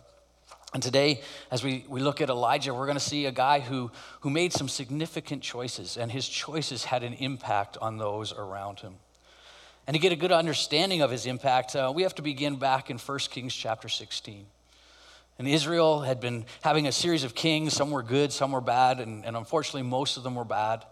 And 0.75 0.81
today, 0.81 1.21
as 1.51 1.63
we, 1.63 1.85
we 1.87 2.01
look 2.01 2.21
at 2.21 2.29
Elijah, 2.29 2.73
we're 2.73 2.85
going 2.85 2.97
to 2.97 3.03
see 3.03 3.25
a 3.25 3.31
guy 3.31 3.59
who, 3.59 3.91
who 4.21 4.29
made 4.29 4.53
some 4.53 4.67
significant 4.67 5.41
choices, 5.41 5.97
and 5.97 6.11
his 6.11 6.27
choices 6.27 6.83
had 6.83 7.03
an 7.03 7.13
impact 7.13 7.77
on 7.81 7.97
those 7.97 8.31
around 8.31 8.79
him. 8.79 8.95
And 9.85 9.95
to 9.95 9.99
get 9.99 10.11
a 10.11 10.15
good 10.15 10.31
understanding 10.31 11.01
of 11.01 11.11
his 11.11 11.25
impact, 11.25 11.75
uh, 11.75 11.91
we 11.93 12.03
have 12.03 12.15
to 12.15 12.21
begin 12.21 12.55
back 12.55 12.89
in 12.89 12.97
1 12.97 13.19
Kings 13.29 13.53
chapter 13.53 13.89
16. 13.89 14.45
And 15.43 15.51
Israel 15.51 15.99
had 15.99 16.21
been 16.21 16.45
having 16.61 16.87
a 16.87 16.91
series 16.93 17.25
of 17.25 17.35
kings. 17.35 17.73
Some 17.73 17.91
were 17.91 18.01
good, 18.01 18.31
some 18.31 18.53
were 18.53 18.61
bad, 18.61 19.01
and, 19.01 19.25
and 19.25 19.35
unfortunately, 19.35 19.81
most 19.81 20.15
of 20.15 20.23
them 20.23 20.35
were 20.35 20.45
bad. 20.45 20.85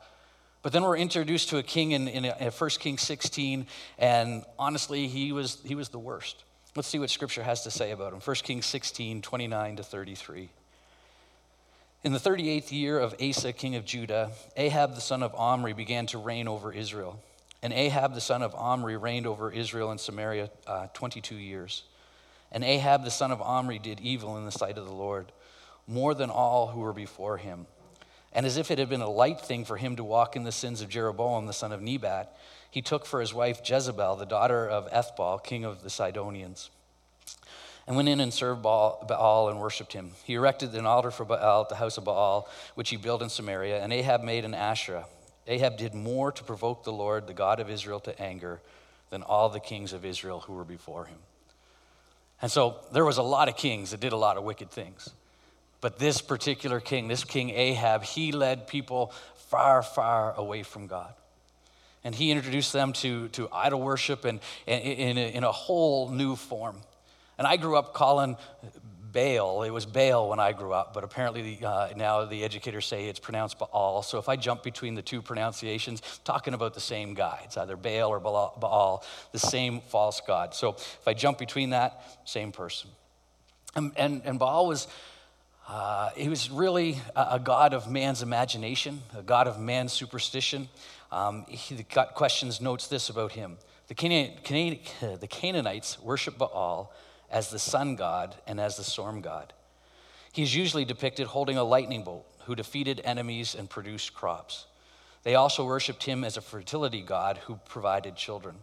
But 0.62 0.74
then 0.74 0.84
we're 0.84 0.98
introduced 0.98 1.48
to 1.52 1.58
a 1.58 1.64
king 1.64 1.94
in, 1.94 2.10
in, 2.10 2.26
in 2.26 2.52
1 2.52 2.70
Kings 2.72 3.02
16, 3.02 3.66
and 3.98 4.44
honestly, 4.60 5.08
he 5.08 5.32
was, 5.32 5.62
he 5.64 5.74
was 5.74 5.88
the 5.88 6.00
worst. 6.00 6.44
Let's 6.76 6.90
see 6.90 7.00
what 7.00 7.10
scripture 7.10 7.44
has 7.44 7.64
to 7.64 7.72
say 7.72 7.92
about 7.92 8.12
him. 8.12 8.20
1 8.20 8.36
Kings 8.44 8.66
16, 8.66 9.22
29 9.22 9.78
to 9.78 9.84
33. 9.84 10.50
In 12.04 12.12
the 12.12 12.20
38th 12.20 12.74
year 12.74 13.00
of 13.00 13.16
Asa, 13.22 13.54
king 13.54 13.78
of 13.78 13.86
Judah, 13.86 14.32
Ahab 14.58 14.96
the 14.96 15.00
son 15.00 15.24
of 15.24 15.34
Omri 15.34 15.72
began 15.72 16.08
to 16.08 16.18
reign 16.18 16.50
over 16.50 16.74
Israel. 16.74 17.24
And 17.64 17.72
Ahab 17.72 18.16
the 18.16 18.20
son 18.20 18.42
of 18.42 18.54
Omri 18.54 18.98
reigned 18.98 19.28
over 19.28 19.50
Israel 19.50 19.92
and 19.92 20.00
Samaria 20.00 20.50
uh, 20.68 20.88
22 20.94 21.36
years. 21.36 21.84
And 22.52 22.64
Ahab 22.64 23.04
the 23.04 23.12
son 23.12 23.32
of 23.32 23.42
Omri 23.42 23.80
did 23.80 24.00
evil 24.00 24.38
in 24.38 24.46
the 24.46 24.52
sight 24.52 24.78
of 24.78 24.86
the 24.86 24.94
Lord, 24.94 25.32
more 25.88 26.14
than 26.14 26.30
all 26.30 26.68
who 26.68 26.82
were 26.82 26.94
before 26.94 27.38
him. 27.38 27.66
And 28.34 28.46
as 28.46 28.58
if 28.58 28.72
it 28.72 28.80
had 28.80 28.90
been 28.90 29.02
a 29.02 29.10
light 29.10 29.42
thing 29.42 29.66
for 29.66 29.78
him 29.78 29.96
to 29.98 30.04
walk 30.04 30.36
in 30.36 30.44
the 30.44 30.52
sins 30.52 30.82
of 30.82 30.90
Jeroboam 30.90 31.48
the 31.48 31.54
son 31.54 31.72
of 31.72 31.82
Nebat, 31.82 32.36
he 32.70 32.82
took 32.82 33.06
for 33.06 33.20
his 33.20 33.34
wife 33.34 33.62
Jezebel, 33.64 34.16
the 34.16 34.26
daughter 34.26 34.68
of 34.68 34.90
Ethbaal, 34.92 35.44
king 35.44 35.66
of 35.66 35.84
the 35.84 35.90
Sidonians, 35.90 36.70
and 37.88 37.98
went 37.98 38.08
in 38.08 38.22
and 38.22 38.34
served 38.34 38.62
Baal 38.62 39.50
and 39.50 39.60
worshipped 39.60 39.92
him. 39.92 40.12
He 40.24 40.36
erected 40.36 40.74
an 40.76 40.86
altar 40.86 41.12
for 41.12 41.26
Baal 41.26 41.64
at 41.64 41.70
the 41.70 41.76
house 41.76 41.98
of 41.98 42.06
Baal, 42.06 42.48
which 42.76 42.90
he 42.90 42.96
built 42.96 43.22
in 43.22 43.28
Samaria, 43.28 43.84
and 43.84 43.92
Ahab 43.92 44.24
made 44.24 44.46
an 44.46 44.54
Asherah. 44.54 45.06
Ahab 45.48 45.76
did 45.78 45.94
more 45.94 46.32
to 46.32 46.44
provoke 46.44 46.84
the 46.84 46.94
Lord, 46.94 47.28
the 47.28 47.34
God 47.34 47.60
of 47.60 47.70
Israel, 47.70 48.00
to 48.02 48.22
anger 48.22 48.62
than 49.10 49.24
all 49.24 49.50
the 49.50 49.60
kings 49.60 49.92
of 49.92 50.06
Israel 50.06 50.42
who 50.42 50.54
were 50.54 50.64
before 50.64 51.06
him. 51.06 51.18
And 52.42 52.52
so 52.52 52.78
there 52.92 53.06
was 53.06 53.18
a 53.18 53.24
lot 53.24 53.50
of 53.50 53.56
kings 53.56 53.92
that 53.92 54.00
did 54.00 54.14
a 54.14 54.18
lot 54.18 54.38
of 54.38 54.44
wicked 54.44 54.72
things. 54.72 55.10
But 55.80 56.00
this 56.00 56.22
particular 56.22 56.80
king, 56.80 57.08
this 57.08 57.24
king 57.24 57.50
Ahab, 57.50 58.04
he 58.04 58.32
led 58.32 58.68
people 58.68 59.14
far, 59.36 59.84
far 59.84 60.34
away 60.36 60.64
from 60.64 60.88
God. 60.88 61.14
And 62.04 62.16
he 62.16 62.32
introduced 62.32 62.74
them 62.74 62.94
to, 62.94 63.28
to 63.30 63.48
idol 63.52 63.82
worship 63.82 64.26
and, 64.26 64.40
and 64.68 64.84
in, 64.84 65.18
a, 65.18 65.34
in 65.36 65.44
a 65.44 65.52
whole 65.52 66.10
new 66.10 66.36
form. 66.36 66.78
And 67.38 67.48
I 67.48 67.58
grew 67.58 67.76
up 67.78 67.94
calling 67.94 68.38
Baal. 69.12 69.64
It 69.64 69.72
was 69.72 69.86
Baal 69.86 70.30
when 70.30 70.40
I 70.40 70.54
grew 70.54 70.74
up, 70.74 70.94
but 70.94 71.04
apparently 71.04 71.60
uh, 71.64 71.90
now 71.96 72.26
the 72.26 72.44
educators 72.44 72.86
say 72.86 73.08
it's 73.08 73.20
pronounced 73.20 73.60
Baal. 73.60 74.04
So 74.04 74.18
if 74.18 74.30
I 74.30 74.36
jump 74.36 74.64
between 74.64 74.96
the 74.96 75.02
two 75.02 75.22
pronunciations, 75.22 76.02
talking 76.24 76.54
about 76.54 76.74
the 76.74 76.80
same 76.80 77.14
guy, 77.14 77.42
it's 77.44 77.58
either 77.58 77.76
Baal 77.76 78.10
or 78.10 78.20
Baal, 78.20 79.04
the 79.32 79.40
same 79.40 79.82
false 79.82 80.22
god. 80.26 80.54
So 80.54 80.76
if 80.76 81.08
I 81.08 81.14
jump 81.14 81.38
between 81.38 81.72
that, 81.72 82.04
same 82.26 82.52
person. 82.52 82.90
And, 83.76 83.92
and, 83.98 84.22
and 84.26 84.40
Baal 84.40 84.68
was, 84.68 84.88
uh, 85.68 86.10
he 86.16 86.30
was 86.30 86.50
really 86.50 87.00
a, 87.16 87.28
a, 87.32 87.40
god 87.40 87.74
of 87.74 87.90
man's 87.90 88.22
imagination, 88.22 89.02
a 89.18 89.22
god 89.22 89.48
of 89.48 89.60
man's 89.60 89.94
superstition. 89.94 90.68
Um, 91.12 91.46
he, 91.48 91.84
Got 91.84 92.16
Questions 92.16 92.60
notes 92.62 92.88
this 92.88 93.10
about 93.10 93.32
him. 93.32 93.58
The, 93.88 93.96
Canaan, 93.96 94.38
Canaan, 94.44 94.80
the 95.20 95.28
Canaanites 95.28 96.02
worship 96.02 96.38
Baal 96.38 96.94
as 97.32 97.50
the 97.50 97.60
sun 97.60 97.96
god 97.96 98.36
and 98.46 98.60
as 98.60 98.78
the 98.78 98.84
storm 98.84 99.22
god. 99.22 99.54
He's 100.34 100.56
usually 100.56 100.86
depicted 100.86 101.28
holding 101.28 101.58
a 101.58 101.64
lightning 101.64 102.04
bolt 102.04 102.26
who 102.46 102.56
defeated 102.56 103.02
enemies 103.04 103.56
and 103.56 103.70
produced 103.70 104.14
crops. 104.14 104.66
They 105.24 105.36
also 105.36 105.66
worshiped 105.66 106.04
him 106.04 106.24
as 106.24 106.38
a 106.38 106.42
fertility 106.42 107.02
god 107.02 107.38
who 107.40 107.60
provided 107.66 108.16
children. 108.16 108.58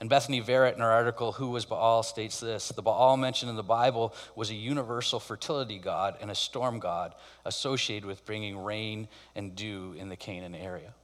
And 0.00 0.10
Bethany 0.10 0.42
Verrett, 0.42 0.74
in 0.74 0.80
her 0.80 0.90
article, 0.90 1.32
Who 1.32 1.48
Was 1.48 1.64
Baal, 1.64 2.02
states 2.02 2.40
this 2.40 2.68
The 2.68 2.82
Baal 2.82 3.16
mentioned 3.16 3.48
in 3.48 3.56
the 3.56 3.62
Bible 3.62 4.14
was 4.34 4.50
a 4.50 4.54
universal 4.54 5.20
fertility 5.20 5.78
god 5.78 6.16
and 6.20 6.30
a 6.30 6.34
storm 6.34 6.78
god 6.80 7.14
associated 7.44 8.04
with 8.04 8.24
bringing 8.26 8.58
rain 8.58 9.08
and 9.34 9.54
dew 9.54 9.94
in 9.96 10.08
the 10.08 10.16
Canaan 10.16 10.54
area. 10.54 10.94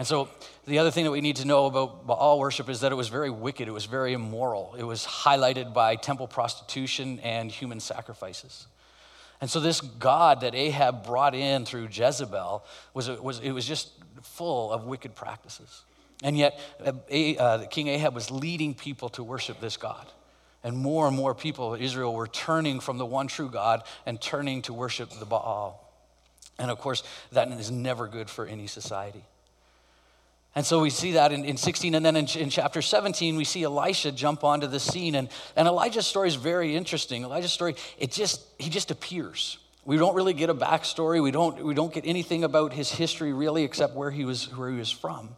And 0.00 0.06
so, 0.06 0.30
the 0.64 0.78
other 0.78 0.90
thing 0.90 1.04
that 1.04 1.10
we 1.10 1.20
need 1.20 1.36
to 1.36 1.46
know 1.46 1.66
about 1.66 2.06
Baal 2.06 2.38
worship 2.38 2.70
is 2.70 2.80
that 2.80 2.90
it 2.90 2.94
was 2.94 3.08
very 3.08 3.28
wicked, 3.28 3.68
it 3.68 3.70
was 3.70 3.84
very 3.84 4.14
immoral. 4.14 4.74
It 4.78 4.84
was 4.84 5.04
highlighted 5.04 5.74
by 5.74 5.94
temple 5.96 6.26
prostitution 6.26 7.20
and 7.20 7.50
human 7.50 7.80
sacrifices. 7.80 8.66
And 9.42 9.50
so, 9.50 9.60
this 9.60 9.82
God 9.82 10.40
that 10.40 10.54
Ahab 10.54 11.04
brought 11.04 11.34
in 11.34 11.66
through 11.66 11.88
Jezebel 11.92 12.64
was, 12.94 13.10
was, 13.10 13.40
it 13.40 13.50
was 13.50 13.66
just 13.66 13.90
full 14.22 14.72
of 14.72 14.84
wicked 14.84 15.14
practices. 15.14 15.82
And 16.22 16.38
yet, 16.38 16.58
uh, 16.82 17.64
King 17.68 17.88
Ahab 17.88 18.14
was 18.14 18.30
leading 18.30 18.72
people 18.72 19.10
to 19.10 19.22
worship 19.22 19.60
this 19.60 19.76
God. 19.76 20.06
And 20.64 20.78
more 20.78 21.08
and 21.08 21.14
more 21.14 21.34
people 21.34 21.74
of 21.74 21.82
Israel 21.82 22.14
were 22.14 22.26
turning 22.26 22.80
from 22.80 22.96
the 22.96 23.04
one 23.04 23.26
true 23.26 23.50
God 23.50 23.82
and 24.06 24.18
turning 24.18 24.62
to 24.62 24.72
worship 24.72 25.10
the 25.10 25.26
Baal. 25.26 25.92
And 26.58 26.70
of 26.70 26.78
course, 26.78 27.02
that 27.32 27.48
is 27.48 27.70
never 27.70 28.06
good 28.06 28.30
for 28.30 28.46
any 28.46 28.66
society. 28.66 29.24
And 30.54 30.66
so 30.66 30.80
we 30.80 30.90
see 30.90 31.12
that 31.12 31.30
in, 31.30 31.44
in 31.44 31.56
16. 31.56 31.94
And 31.94 32.04
then 32.04 32.16
in, 32.16 32.26
in, 32.36 32.50
chapter 32.50 32.82
17, 32.82 33.36
we 33.36 33.44
see 33.44 33.62
Elisha 33.62 34.10
jump 34.10 34.42
onto 34.42 34.66
the 34.66 34.80
scene. 34.80 35.14
And, 35.14 35.28
and 35.54 35.68
Elijah's 35.68 36.06
story 36.06 36.28
is 36.28 36.34
very 36.34 36.74
interesting. 36.74 37.22
Elijah's 37.22 37.52
story, 37.52 37.76
it 37.98 38.10
just, 38.10 38.44
he 38.58 38.68
just 38.68 38.90
appears. 38.90 39.58
We 39.84 39.96
don't 39.96 40.14
really 40.14 40.34
get 40.34 40.50
a 40.50 40.54
backstory. 40.54 41.22
We 41.22 41.30
don't, 41.30 41.64
we 41.64 41.74
don't 41.74 41.92
get 41.92 42.04
anything 42.04 42.42
about 42.42 42.72
his 42.72 42.90
history 42.90 43.32
really 43.32 43.62
except 43.62 43.94
where 43.94 44.10
he 44.10 44.24
was, 44.24 44.54
where 44.56 44.70
he 44.70 44.76
was 44.76 44.90
from. 44.90 45.30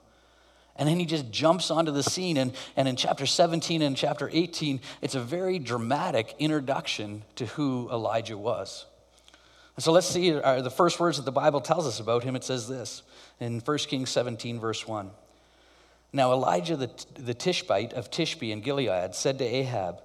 And 0.76 0.88
then 0.88 0.98
he 0.98 1.04
just 1.04 1.30
jumps 1.30 1.70
onto 1.70 1.92
the 1.92 2.02
scene. 2.02 2.38
And, 2.38 2.52
and 2.74 2.88
in 2.88 2.96
chapter 2.96 3.26
17 3.26 3.82
and 3.82 3.94
chapter 3.94 4.30
18, 4.32 4.80
it's 5.02 5.14
a 5.14 5.20
very 5.20 5.58
dramatic 5.58 6.34
introduction 6.38 7.22
to 7.36 7.44
who 7.46 7.90
Elijah 7.92 8.38
was. 8.38 8.86
So 9.78 9.90
let's 9.90 10.06
see 10.06 10.34
uh, 10.34 10.60
the 10.60 10.70
first 10.70 11.00
words 11.00 11.16
that 11.16 11.24
the 11.24 11.32
Bible 11.32 11.60
tells 11.60 11.86
us 11.86 11.98
about 11.98 12.24
him. 12.24 12.36
It 12.36 12.44
says 12.44 12.68
this 12.68 13.02
in 13.40 13.60
1 13.60 13.78
Kings 13.78 14.10
17, 14.10 14.60
verse 14.60 14.86
1. 14.86 15.10
Now 16.12 16.32
Elijah 16.32 16.76
the, 16.76 16.90
the 17.14 17.32
Tishbite 17.34 17.94
of 17.94 18.10
Tishbe 18.10 18.50
in 18.50 18.60
Gilead 18.60 19.14
said 19.14 19.38
to 19.38 19.44
Ahab, 19.44 20.02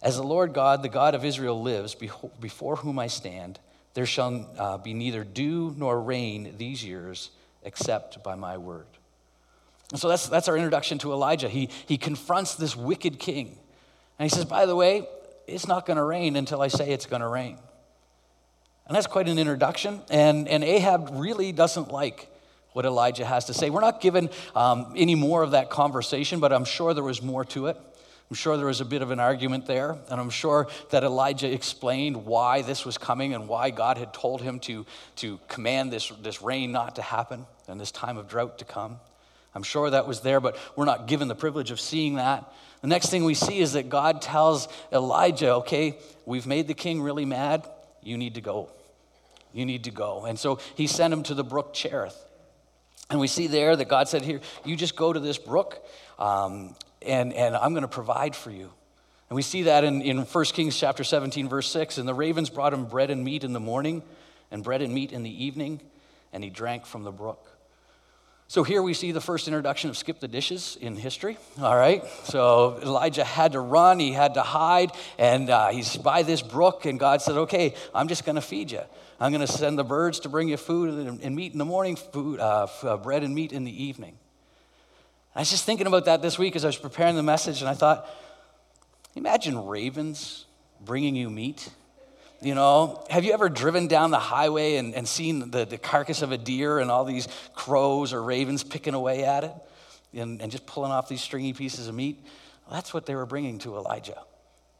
As 0.00 0.16
the 0.16 0.22
Lord 0.22 0.54
God, 0.54 0.82
the 0.82 0.88
God 0.88 1.16
of 1.16 1.24
Israel, 1.24 1.60
lives, 1.60 1.96
before 1.96 2.76
whom 2.76 3.00
I 3.00 3.08
stand, 3.08 3.58
there 3.94 4.06
shall 4.06 4.48
uh, 4.56 4.78
be 4.78 4.94
neither 4.94 5.24
dew 5.24 5.74
nor 5.76 6.00
rain 6.00 6.54
these 6.56 6.84
years 6.84 7.30
except 7.64 8.22
by 8.22 8.36
my 8.36 8.58
word. 8.58 8.86
And 9.90 10.00
so 10.00 10.08
that's, 10.08 10.28
that's 10.28 10.48
our 10.48 10.56
introduction 10.56 10.98
to 10.98 11.12
Elijah. 11.12 11.48
He, 11.48 11.68
he 11.86 11.98
confronts 11.98 12.54
this 12.54 12.76
wicked 12.76 13.18
king. 13.18 13.58
And 14.18 14.30
he 14.30 14.34
says, 14.34 14.44
By 14.44 14.66
the 14.66 14.76
way, 14.76 15.08
it's 15.48 15.66
not 15.66 15.84
going 15.84 15.96
to 15.96 16.04
rain 16.04 16.36
until 16.36 16.62
I 16.62 16.68
say 16.68 16.90
it's 16.92 17.06
going 17.06 17.22
to 17.22 17.28
rain. 17.28 17.58
And 18.90 18.96
that's 18.96 19.06
quite 19.06 19.28
an 19.28 19.38
introduction. 19.38 20.00
And, 20.10 20.48
and 20.48 20.64
Ahab 20.64 21.10
really 21.12 21.52
doesn't 21.52 21.92
like 21.92 22.26
what 22.72 22.84
Elijah 22.84 23.24
has 23.24 23.44
to 23.44 23.54
say. 23.54 23.70
We're 23.70 23.80
not 23.80 24.00
given 24.00 24.30
um, 24.56 24.94
any 24.96 25.14
more 25.14 25.44
of 25.44 25.52
that 25.52 25.70
conversation, 25.70 26.40
but 26.40 26.52
I'm 26.52 26.64
sure 26.64 26.92
there 26.92 27.04
was 27.04 27.22
more 27.22 27.44
to 27.44 27.68
it. 27.68 27.76
I'm 28.28 28.34
sure 28.34 28.56
there 28.56 28.66
was 28.66 28.80
a 28.80 28.84
bit 28.84 29.00
of 29.00 29.12
an 29.12 29.20
argument 29.20 29.66
there, 29.66 29.96
and 30.10 30.20
I'm 30.20 30.28
sure 30.28 30.66
that 30.90 31.04
Elijah 31.04 31.48
explained 31.48 32.26
why 32.26 32.62
this 32.62 32.84
was 32.84 32.98
coming 32.98 33.32
and 33.32 33.46
why 33.46 33.70
God 33.70 33.96
had 33.96 34.12
told 34.12 34.42
him 34.42 34.58
to, 34.58 34.84
to 35.16 35.38
command 35.46 35.92
this, 35.92 36.08
this 36.20 36.42
rain 36.42 36.72
not 36.72 36.96
to 36.96 37.02
happen 37.02 37.46
and 37.68 37.80
this 37.80 37.92
time 37.92 38.16
of 38.16 38.26
drought 38.26 38.58
to 38.58 38.64
come. 38.64 38.98
I'm 39.54 39.62
sure 39.62 39.88
that 39.88 40.08
was 40.08 40.22
there, 40.22 40.40
but 40.40 40.58
we're 40.74 40.84
not 40.84 41.06
given 41.06 41.28
the 41.28 41.36
privilege 41.36 41.70
of 41.70 41.78
seeing 41.78 42.16
that. 42.16 42.52
The 42.80 42.88
next 42.88 43.08
thing 43.08 43.22
we 43.22 43.34
see 43.34 43.60
is 43.60 43.74
that 43.74 43.88
God 43.88 44.20
tells 44.20 44.66
Elijah, 44.92 45.54
okay, 45.58 45.96
we've 46.26 46.48
made 46.48 46.66
the 46.66 46.74
king 46.74 47.00
really 47.00 47.24
mad. 47.24 47.70
You 48.02 48.18
need 48.18 48.34
to 48.34 48.40
go. 48.40 48.68
You 49.52 49.66
need 49.66 49.84
to 49.84 49.90
go. 49.90 50.24
And 50.24 50.38
so 50.38 50.58
he 50.74 50.86
sent 50.86 51.12
him 51.12 51.22
to 51.24 51.34
the 51.34 51.44
brook 51.44 51.74
Cherith. 51.74 52.16
And 53.10 53.18
we 53.18 53.26
see 53.26 53.48
there 53.48 53.74
that 53.74 53.88
God 53.88 54.08
said, 54.08 54.22
Here, 54.22 54.40
you 54.64 54.76
just 54.76 54.96
go 54.96 55.12
to 55.12 55.18
this 55.18 55.38
brook, 55.38 55.84
um, 56.18 56.76
and, 57.02 57.32
and 57.32 57.56
I'm 57.56 57.72
going 57.72 57.82
to 57.82 57.88
provide 57.88 58.36
for 58.36 58.50
you. 58.50 58.70
And 59.28 59.36
we 59.36 59.42
see 59.42 59.62
that 59.62 59.84
in, 59.84 60.02
in 60.02 60.18
1 60.18 60.44
Kings 60.46 60.78
chapter 60.78 61.04
17, 61.04 61.48
verse 61.48 61.68
6. 61.70 61.98
And 61.98 62.08
the 62.08 62.14
ravens 62.14 62.50
brought 62.50 62.72
him 62.72 62.86
bread 62.86 63.10
and 63.10 63.24
meat 63.24 63.44
in 63.44 63.52
the 63.52 63.60
morning, 63.60 64.02
and 64.50 64.62
bread 64.62 64.82
and 64.82 64.94
meat 64.94 65.12
in 65.12 65.22
the 65.22 65.44
evening, 65.44 65.80
and 66.32 66.42
he 66.44 66.50
drank 66.50 66.86
from 66.86 67.02
the 67.02 67.12
brook. 67.12 67.46
So 68.50 68.64
here 68.64 68.82
we 68.82 68.94
see 68.94 69.12
the 69.12 69.20
first 69.20 69.46
introduction 69.46 69.90
of 69.90 69.96
skip 69.96 70.18
the 70.18 70.26
dishes 70.26 70.76
in 70.80 70.96
history. 70.96 71.38
All 71.60 71.76
right. 71.76 72.04
So 72.24 72.80
Elijah 72.82 73.22
had 73.22 73.52
to 73.52 73.60
run, 73.60 74.00
he 74.00 74.10
had 74.10 74.34
to 74.34 74.42
hide, 74.42 74.90
and 75.18 75.48
uh, 75.48 75.68
he's 75.68 75.96
by 75.96 76.24
this 76.24 76.42
brook, 76.42 76.84
and 76.84 76.98
God 76.98 77.22
said, 77.22 77.36
Okay, 77.36 77.74
I'm 77.94 78.08
just 78.08 78.24
going 78.24 78.34
to 78.34 78.42
feed 78.42 78.72
you. 78.72 78.82
I'm 79.22 79.32
going 79.32 79.46
to 79.46 79.52
send 79.52 79.78
the 79.78 79.84
birds 79.84 80.20
to 80.20 80.30
bring 80.30 80.48
you 80.48 80.56
food 80.56 81.20
and 81.22 81.36
meat 81.36 81.52
in 81.52 81.58
the 81.58 81.64
morning, 81.66 81.96
food, 81.96 82.40
uh, 82.40 82.66
uh, 82.82 82.96
bread 82.96 83.22
and 83.22 83.34
meat 83.34 83.52
in 83.52 83.64
the 83.64 83.84
evening. 83.84 84.16
I 85.34 85.40
was 85.40 85.50
just 85.50 85.64
thinking 85.64 85.86
about 85.86 86.06
that 86.06 86.22
this 86.22 86.38
week 86.38 86.56
as 86.56 86.64
I 86.64 86.68
was 86.68 86.78
preparing 86.78 87.16
the 87.16 87.22
message, 87.22 87.60
and 87.60 87.68
I 87.68 87.74
thought, 87.74 88.08
imagine 89.14 89.66
ravens 89.66 90.46
bringing 90.80 91.14
you 91.14 91.28
meat. 91.28 91.68
You 92.40 92.54
know, 92.54 93.04
have 93.10 93.24
you 93.24 93.34
ever 93.34 93.50
driven 93.50 93.88
down 93.88 94.10
the 94.10 94.18
highway 94.18 94.76
and, 94.76 94.94
and 94.94 95.06
seen 95.06 95.50
the, 95.50 95.66
the 95.66 95.76
carcass 95.76 96.22
of 96.22 96.32
a 96.32 96.38
deer 96.38 96.78
and 96.78 96.90
all 96.90 97.04
these 97.04 97.28
crows 97.54 98.14
or 98.14 98.22
ravens 98.22 98.64
picking 98.64 98.94
away 98.94 99.24
at 99.24 99.44
it 99.44 99.52
and, 100.14 100.40
and 100.40 100.50
just 100.50 100.64
pulling 100.64 100.92
off 100.92 101.10
these 101.10 101.20
stringy 101.20 101.52
pieces 101.52 101.88
of 101.88 101.94
meat? 101.94 102.18
Well, 102.64 102.74
that's 102.74 102.94
what 102.94 103.04
they 103.04 103.14
were 103.14 103.26
bringing 103.26 103.58
to 103.58 103.76
Elijah 103.76 104.22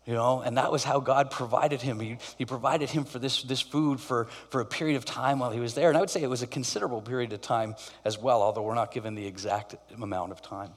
you 0.07 0.15
know 0.15 0.41
and 0.41 0.57
that 0.57 0.73
was 0.73 0.85
how 0.85 1.01
god 1.01 1.31
provided 1.31 1.83
him. 1.83 2.01
He, 2.01 2.19
he 2.39 2.45
provided 2.45 2.91
him 2.91 3.05
for 3.05 3.19
this, 3.19 3.43
this 3.43 3.61
food 3.61 4.01
for, 4.01 4.27
for 4.49 4.61
a 4.61 4.65
period 4.65 4.97
of 4.97 5.05
time 5.05 5.39
while 5.39 5.51
he 5.51 5.61
was 5.61 5.75
there. 5.75 5.89
And 5.89 5.97
i 5.97 6.01
would 6.01 6.11
say 6.11 6.23
it 6.23 6.31
was 6.31 6.43
a 6.43 6.47
considerable 6.47 7.03
period 7.03 7.33
of 7.33 7.41
time 7.41 7.75
as 8.05 8.19
well 8.19 8.43
although 8.43 8.63
we're 8.63 8.75
not 8.75 8.93
given 8.93 9.15
the 9.15 9.27
exact 9.27 9.77
amount 10.01 10.33
of 10.33 10.43
time. 10.43 10.73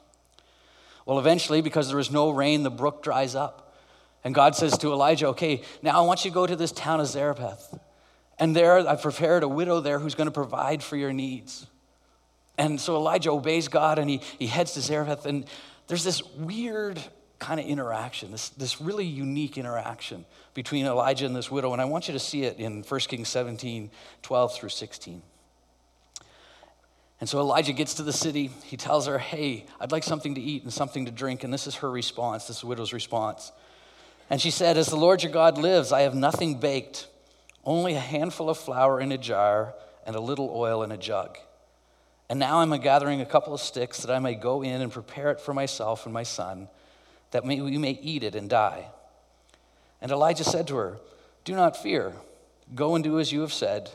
Well 1.06 1.20
eventually 1.20 1.62
because 1.62 1.90
there 1.90 2.00
is 2.00 2.12
no 2.12 2.30
rain 2.30 2.64
the 2.64 2.72
brook 2.72 3.04
dries 3.04 3.36
up. 3.36 3.76
And 4.24 4.36
god 4.36 4.56
says 4.56 4.78
to 4.80 4.92
elijah 4.92 5.28
okay 5.30 5.62
now 5.82 6.02
i 6.02 6.06
want 6.06 6.26
you 6.26 6.32
to 6.32 6.36
go 6.36 6.46
to 6.46 6.56
this 6.56 6.72
town 6.72 7.00
of 7.00 7.08
zarephath. 7.08 7.78
And 8.38 8.56
there 8.56 8.88
i've 8.88 9.02
prepared 9.02 9.44
a 9.44 9.48
widow 9.48 9.80
there 9.80 10.00
who's 10.00 10.16
going 10.16 10.28
to 10.28 10.32
provide 10.32 10.84
for 10.84 10.98
your 10.98 11.14
needs. 11.14 11.66
And 12.58 12.80
so 12.80 12.98
elijah 12.98 13.32
obeys 13.32 13.70
god 13.70 14.00
and 14.00 14.10
he, 14.10 14.18
he 14.38 14.48
heads 14.48 14.74
to 14.74 14.82
zarephath. 14.82 15.26
And 15.26 15.46
there's 15.88 16.04
this 16.04 16.24
weird 16.36 17.02
kind 17.44 17.60
of 17.60 17.66
interaction, 17.66 18.32
this, 18.32 18.50
this 18.50 18.80
really 18.80 19.06
unique 19.06 19.58
interaction 19.58 20.24
between 20.54 20.86
Elijah 20.86 21.26
and 21.26 21.36
this 21.36 21.52
widow. 21.52 21.74
And 21.74 21.82
I 21.82 21.86
want 21.86 22.08
you 22.08 22.14
to 22.14 22.20
see 22.20 22.44
it 22.44 22.58
in 22.58 22.84
1 22.84 23.00
Kings 23.02 23.28
17 23.28 23.92
12 24.22 24.56
through 24.56 24.70
16. 24.70 25.22
And 27.20 27.30
so 27.30 27.40
Elijah 27.40 27.74
gets 27.74 27.96
to 27.96 28.04
the 28.04 28.14
city. 28.14 28.50
He 28.64 28.78
tells 28.78 29.08
her, 29.08 29.18
Hey, 29.20 29.66
I'd 29.82 29.92
like 29.92 30.04
something 30.04 30.36
to 30.36 30.42
eat 30.42 30.64
and 30.64 30.72
something 30.72 31.06
to 31.06 31.12
drink. 31.12 31.44
And 31.44 31.54
this 31.54 31.68
is 31.68 31.76
her 31.76 31.92
response, 31.92 32.48
this 32.48 32.64
widow's 32.64 32.94
response. 32.94 33.52
And 34.30 34.40
she 34.40 34.50
said, 34.50 34.78
As 34.78 34.88
the 34.88 34.96
Lord 34.96 35.22
your 35.22 35.32
God 35.32 35.58
lives, 35.58 35.92
I 35.92 36.02
have 36.02 36.16
nothing 36.16 36.60
baked, 36.60 37.08
only 37.66 37.96
a 37.96 38.00
handful 38.00 38.50
of 38.50 38.58
flour 38.58 39.02
in 39.02 39.12
a 39.12 39.18
jar 39.18 39.76
and 40.06 40.16
a 40.16 40.22
little 40.22 40.50
oil 40.50 40.82
in 40.82 40.94
a 40.94 40.98
jug. 40.98 41.38
And 42.30 42.40
now 42.40 42.60
I'm 42.60 42.72
gathering 42.80 43.20
a 43.20 43.26
couple 43.26 43.54
of 43.54 43.60
sticks 43.60 44.00
that 44.00 44.16
I 44.16 44.20
may 44.20 44.34
go 44.34 44.64
in 44.64 44.82
and 44.82 44.92
prepare 44.92 45.30
it 45.32 45.42
for 45.42 45.54
myself 45.54 46.06
and 46.06 46.14
my 46.14 46.24
son 46.24 46.70
that 47.34 47.44
we 47.44 47.78
may 47.78 48.00
eat 48.02 48.24
it 48.24 48.36
and 48.36 48.50
die. 48.50 48.86
And 50.02 50.12
Elijah 50.12 50.44
said 50.44 50.68
to 50.68 50.76
her, 50.76 51.00
Do 51.44 51.56
not 51.56 51.76
fear. 51.76 52.14
Go 52.76 52.96
and 52.96 53.04
do 53.04 53.20
as 53.20 53.32
you 53.32 53.42
have 53.42 53.52
said, 53.52 53.90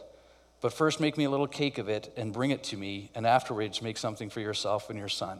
but 0.60 0.72
first 0.72 1.00
make 1.00 1.16
me 1.16 1.24
a 1.24 1.30
little 1.30 1.46
cake 1.46 1.78
of 1.78 1.88
it 1.88 2.12
and 2.16 2.32
bring 2.32 2.50
it 2.50 2.64
to 2.64 2.76
me, 2.76 3.10
and 3.14 3.26
afterwards 3.26 3.80
make 3.80 3.96
something 3.96 4.28
for 4.28 4.40
yourself 4.40 4.90
and 4.90 4.98
your 4.98 5.08
son. 5.08 5.38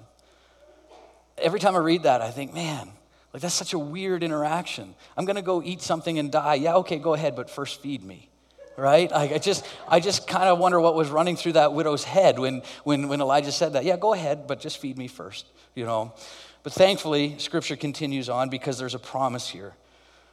Every 1.37 1.61
time 1.61 1.75
I 1.75 1.81
read 1.81 2.05
that, 2.05 2.23
I 2.23 2.31
think, 2.31 2.55
man, 2.55 2.91
like 3.33 3.43
that's 3.43 3.55
such 3.55 3.73
a 3.73 3.79
weird 3.79 4.23
interaction. 4.23 4.95
I'm 5.17 5.25
gonna 5.25 5.43
go 5.43 5.61
eat 5.63 5.83
something 5.83 6.19
and 6.19 6.31
die. 6.31 6.55
Yeah, 6.55 6.77
okay, 6.77 6.99
go 6.99 7.15
ahead, 7.15 7.35
but 7.35 7.51
first 7.51 7.83
feed 7.83 8.03
me. 8.03 8.29
Right? 8.77 9.11
Like 9.11 9.33
I 9.33 9.39
just 9.39 9.67
I 9.89 9.99
just 9.99 10.29
kind 10.29 10.49
of 10.49 10.61
wonder 10.61 10.81
what 10.81 10.95
was 10.95 11.11
running 11.11 11.35
through 11.35 11.55
that 11.55 11.73
widow's 11.73 12.05
head 12.05 12.39
when 12.39 12.63
when 12.85 13.09
when 13.09 13.21
Elijah 13.21 13.51
said 13.51 13.73
that. 13.73 13.85
Yeah, 13.85 13.97
go 13.97 14.15
ahead, 14.15 14.47
but 14.47 14.61
just 14.61 14.79
feed 14.79 14.97
me 14.97 15.09
first, 15.09 15.47
you 15.75 15.85
know. 15.85 16.15
But 16.63 16.73
thankfully, 16.73 17.37
scripture 17.39 17.77
continues 17.77 18.29
on 18.29 18.51
because 18.51 18.79
there's 18.79 18.95
a 18.95 18.99
promise 18.99 19.49
here. 19.49 19.75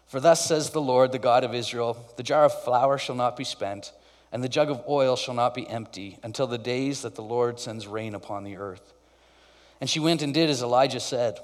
For 0.08 0.20
thus 0.20 0.46
says 0.46 0.70
the 0.70 0.82
Lord, 0.82 1.12
the 1.12 1.20
God 1.20 1.44
of 1.44 1.54
Israel 1.54 1.98
the 2.18 2.24
jar 2.24 2.46
of 2.46 2.64
flour 2.64 2.98
shall 2.98 3.16
not 3.16 3.38
be 3.38 3.44
spent, 3.44 3.92
and 4.32 4.44
the 4.44 4.50
jug 4.50 4.70
of 4.70 4.84
oil 4.88 5.16
shall 5.16 5.34
not 5.34 5.54
be 5.54 5.68
empty 5.68 6.20
until 6.24 6.48
the 6.48 6.58
days 6.58 7.02
that 7.02 7.16
the 7.16 7.24
Lord 7.24 7.60
sends 7.60 7.88
rain 7.88 8.16
upon 8.16 8.44
the 8.44 8.58
earth. 8.58 8.94
And 9.82 9.90
she 9.90 10.00
went 10.00 10.22
and 10.22 10.34
did 10.34 10.50
as 10.50 10.62
Elijah 10.62 11.00
said, 11.00 11.40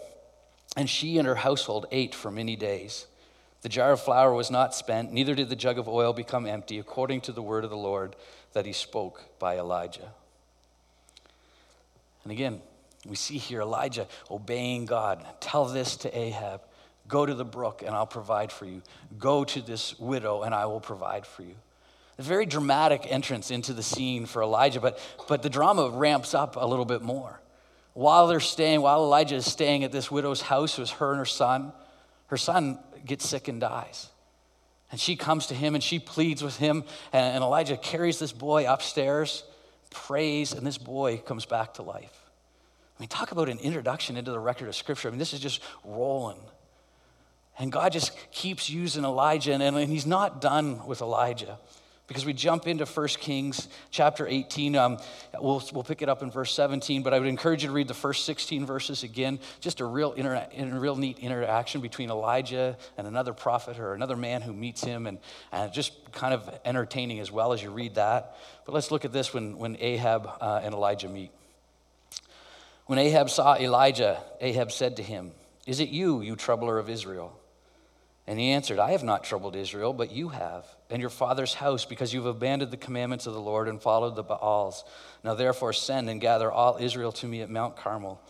and 0.78 0.90
she 0.90 1.18
and 1.18 1.28
her 1.28 1.36
household 1.36 1.86
ate 1.92 2.16
for 2.16 2.32
many 2.32 2.56
days. 2.56 3.08
The 3.62 3.70
jar 3.70 3.92
of 3.92 4.02
flour 4.02 4.34
was 4.34 4.50
not 4.50 4.74
spent, 4.74 5.12
neither 5.12 5.36
did 5.36 5.50
the 5.50 5.56
jug 5.56 5.78
of 5.78 5.88
oil 5.88 6.14
become 6.14 6.48
empty, 6.48 6.80
according 6.80 7.22
to 7.22 7.32
the 7.32 7.44
word 7.44 7.64
of 7.64 7.70
the 7.70 7.78
Lord 7.78 8.16
that 8.54 8.66
he 8.66 8.74
spoke 8.74 9.24
by 9.38 9.58
Elijah. 9.58 10.12
And 12.24 12.32
again, 12.32 12.62
we 13.08 13.16
see 13.16 13.38
here 13.38 13.62
Elijah 13.62 14.08
obeying 14.30 14.86
God. 14.86 15.26
Tell 15.40 15.66
this 15.66 15.98
to 15.98 16.18
Ahab 16.18 16.62
go 17.12 17.26
to 17.26 17.36
the 17.36 17.46
brook 17.46 17.84
and 17.86 17.94
I'll 17.94 18.08
provide 18.08 18.52
for 18.52 18.66
you. 18.66 18.82
Go 19.20 19.44
to 19.44 19.62
this 19.62 20.00
widow 20.00 20.42
and 20.42 20.56
I 20.56 20.66
will 20.66 20.80
provide 20.80 21.28
for 21.28 21.44
you. 21.44 21.56
A 22.18 22.24
very 22.24 22.46
dramatic 22.46 23.06
entrance 23.10 23.52
into 23.52 23.74
the 23.74 23.84
scene 23.84 24.26
for 24.26 24.42
Elijah, 24.42 24.80
but, 24.80 25.00
but 25.28 25.44
the 25.44 25.50
drama 25.50 25.90
ramps 25.90 26.34
up 26.34 26.56
a 26.56 26.66
little 26.66 26.86
bit 26.86 27.02
more. 27.02 27.40
While 27.94 28.28
they're 28.28 28.40
staying, 28.40 28.82
while 28.82 29.04
Elijah 29.04 29.36
is 29.36 29.46
staying 29.46 29.84
at 29.84 29.92
this 29.92 30.10
widow's 30.10 30.42
house, 30.42 30.78
it 30.78 30.82
was 30.82 30.92
her 30.92 31.12
and 31.12 31.20
her 31.20 31.26
son, 31.26 31.74
her 32.28 32.38
son 32.38 32.80
gets 33.06 33.28
sick 33.28 33.48
and 33.50 33.60
dies. 33.60 34.10
And 34.92 35.00
she 35.00 35.16
comes 35.16 35.48
to 35.48 35.56
him 35.56 35.76
and 35.76 35.84
she 35.84 36.00
pleads 36.00 36.42
with 36.42 36.58
him, 36.58 36.84
and, 37.12 37.36
and 37.36 37.44
Elijah 37.44 37.76
carries 37.76 38.20
this 38.20 38.32
boy 38.32 38.72
upstairs, 38.72 39.44
prays, 39.90 40.54
and 40.54 40.66
this 40.66 40.78
boy 40.78 41.18
comes 41.18 41.46
back 41.46 41.74
to 41.76 41.82
life. 41.82 42.21
I 43.02 43.04
mean, 43.04 43.10
talk 43.10 43.32
about 43.32 43.50
an 43.50 43.58
introduction 43.58 44.16
into 44.16 44.30
the 44.30 44.40
record 44.40 44.68
of 44.68 44.76
Scripture. 44.76 45.08
I 45.08 45.12
mean, 45.12 45.18
this 45.18 45.34
is 45.34 45.40
just 45.40 45.60
rolling. 45.84 46.38
And 47.58 47.72
God 47.72 47.94
just 47.94 48.16
keeps 48.32 48.70
using 48.70 49.06
Elijah, 49.06 49.54
and, 49.54 49.64
and 49.64 49.92
he's 49.92 50.06
not 50.06 50.40
done 50.40 50.86
with 50.86 51.02
Elijah. 51.02 51.58
Because 52.06 52.28
we 52.28 52.34
jump 52.34 52.68
into 52.68 52.86
1 52.86 53.08
Kings 53.20 53.70
chapter 53.90 54.28
18. 54.28 54.76
Um, 54.76 55.00
we'll, 55.40 55.64
we'll 55.74 55.84
pick 55.84 56.04
it 56.04 56.10
up 56.10 56.22
in 56.22 56.30
verse 56.30 56.54
17, 56.54 57.02
but 57.02 57.12
I 57.12 57.18
would 57.18 57.28
encourage 57.28 57.64
you 57.64 57.70
to 57.70 57.74
read 57.74 57.88
the 57.88 57.96
first 57.96 58.24
16 58.26 58.68
verses 58.68 59.02
again. 59.02 59.40
Just 59.62 59.80
a 59.80 59.86
real, 59.86 60.12
inter- 60.12 60.46
a 60.56 60.66
real 60.66 60.96
neat 60.96 61.18
interaction 61.18 61.82
between 61.82 62.12
Elijah 62.12 62.78
and 63.00 63.08
another 63.08 63.34
prophet 63.34 63.80
or 63.80 63.96
another 63.96 64.16
man 64.16 64.44
who 64.44 64.54
meets 64.54 64.84
him, 64.84 65.08
and, 65.08 65.18
and 65.52 65.74
just 65.74 66.12
kind 66.12 66.36
of 66.36 66.48
entertaining 66.66 67.20
as 67.20 67.32
well 67.32 67.52
as 67.52 67.64
you 67.64 67.72
read 67.72 67.96
that. 67.96 68.38
But 68.68 68.74
let's 68.74 68.92
look 68.92 69.06
at 69.06 69.12
this 69.12 69.34
when, 69.34 69.58
when 69.58 69.76
Ahab 69.80 70.30
uh, 70.40 70.62
and 70.64 70.76
Elijah 70.76 71.10
meet. 71.10 71.32
When 72.92 73.00
Ahab 73.00 73.30
saw 73.30 73.56
Elijah, 73.56 74.22
Ahab 74.42 74.70
said 74.70 74.98
to 74.98 75.02
him, 75.02 75.32
Is 75.66 75.80
it 75.80 75.88
you, 75.88 76.20
you 76.20 76.36
troubler 76.36 76.78
of 76.78 76.90
Israel? 76.90 77.40
And 78.28 78.38
he 78.38 78.52
answered, 78.52 78.80
I 78.80 78.92
have 78.92 79.02
not 79.02 79.24
troubled 79.24 79.56
Israel, 79.56 79.94
but 79.94 80.12
you 80.12 80.28
have, 80.28 80.66
and 80.90 81.00
your 81.00 81.10
father's 81.10 81.54
house, 81.54 81.86
because 81.86 82.14
you've 82.14 82.26
abandoned 82.26 82.70
the 82.70 82.76
commandments 82.76 83.28
of 83.28 83.34
the 83.34 83.40
Lord 83.40 83.70
and 83.70 83.82
followed 83.82 84.18
the 84.18 84.24
Baals. 84.24 84.84
Now 85.24 85.36
therefore 85.36 85.72
send 85.72 86.10
and 86.10 86.20
gather 86.20 86.52
all 86.52 86.80
Israel 86.82 87.14
to 87.14 87.28
me 87.28 87.40
at 87.40 87.50
Mount 87.50 87.78
Carmel. 87.78 88.22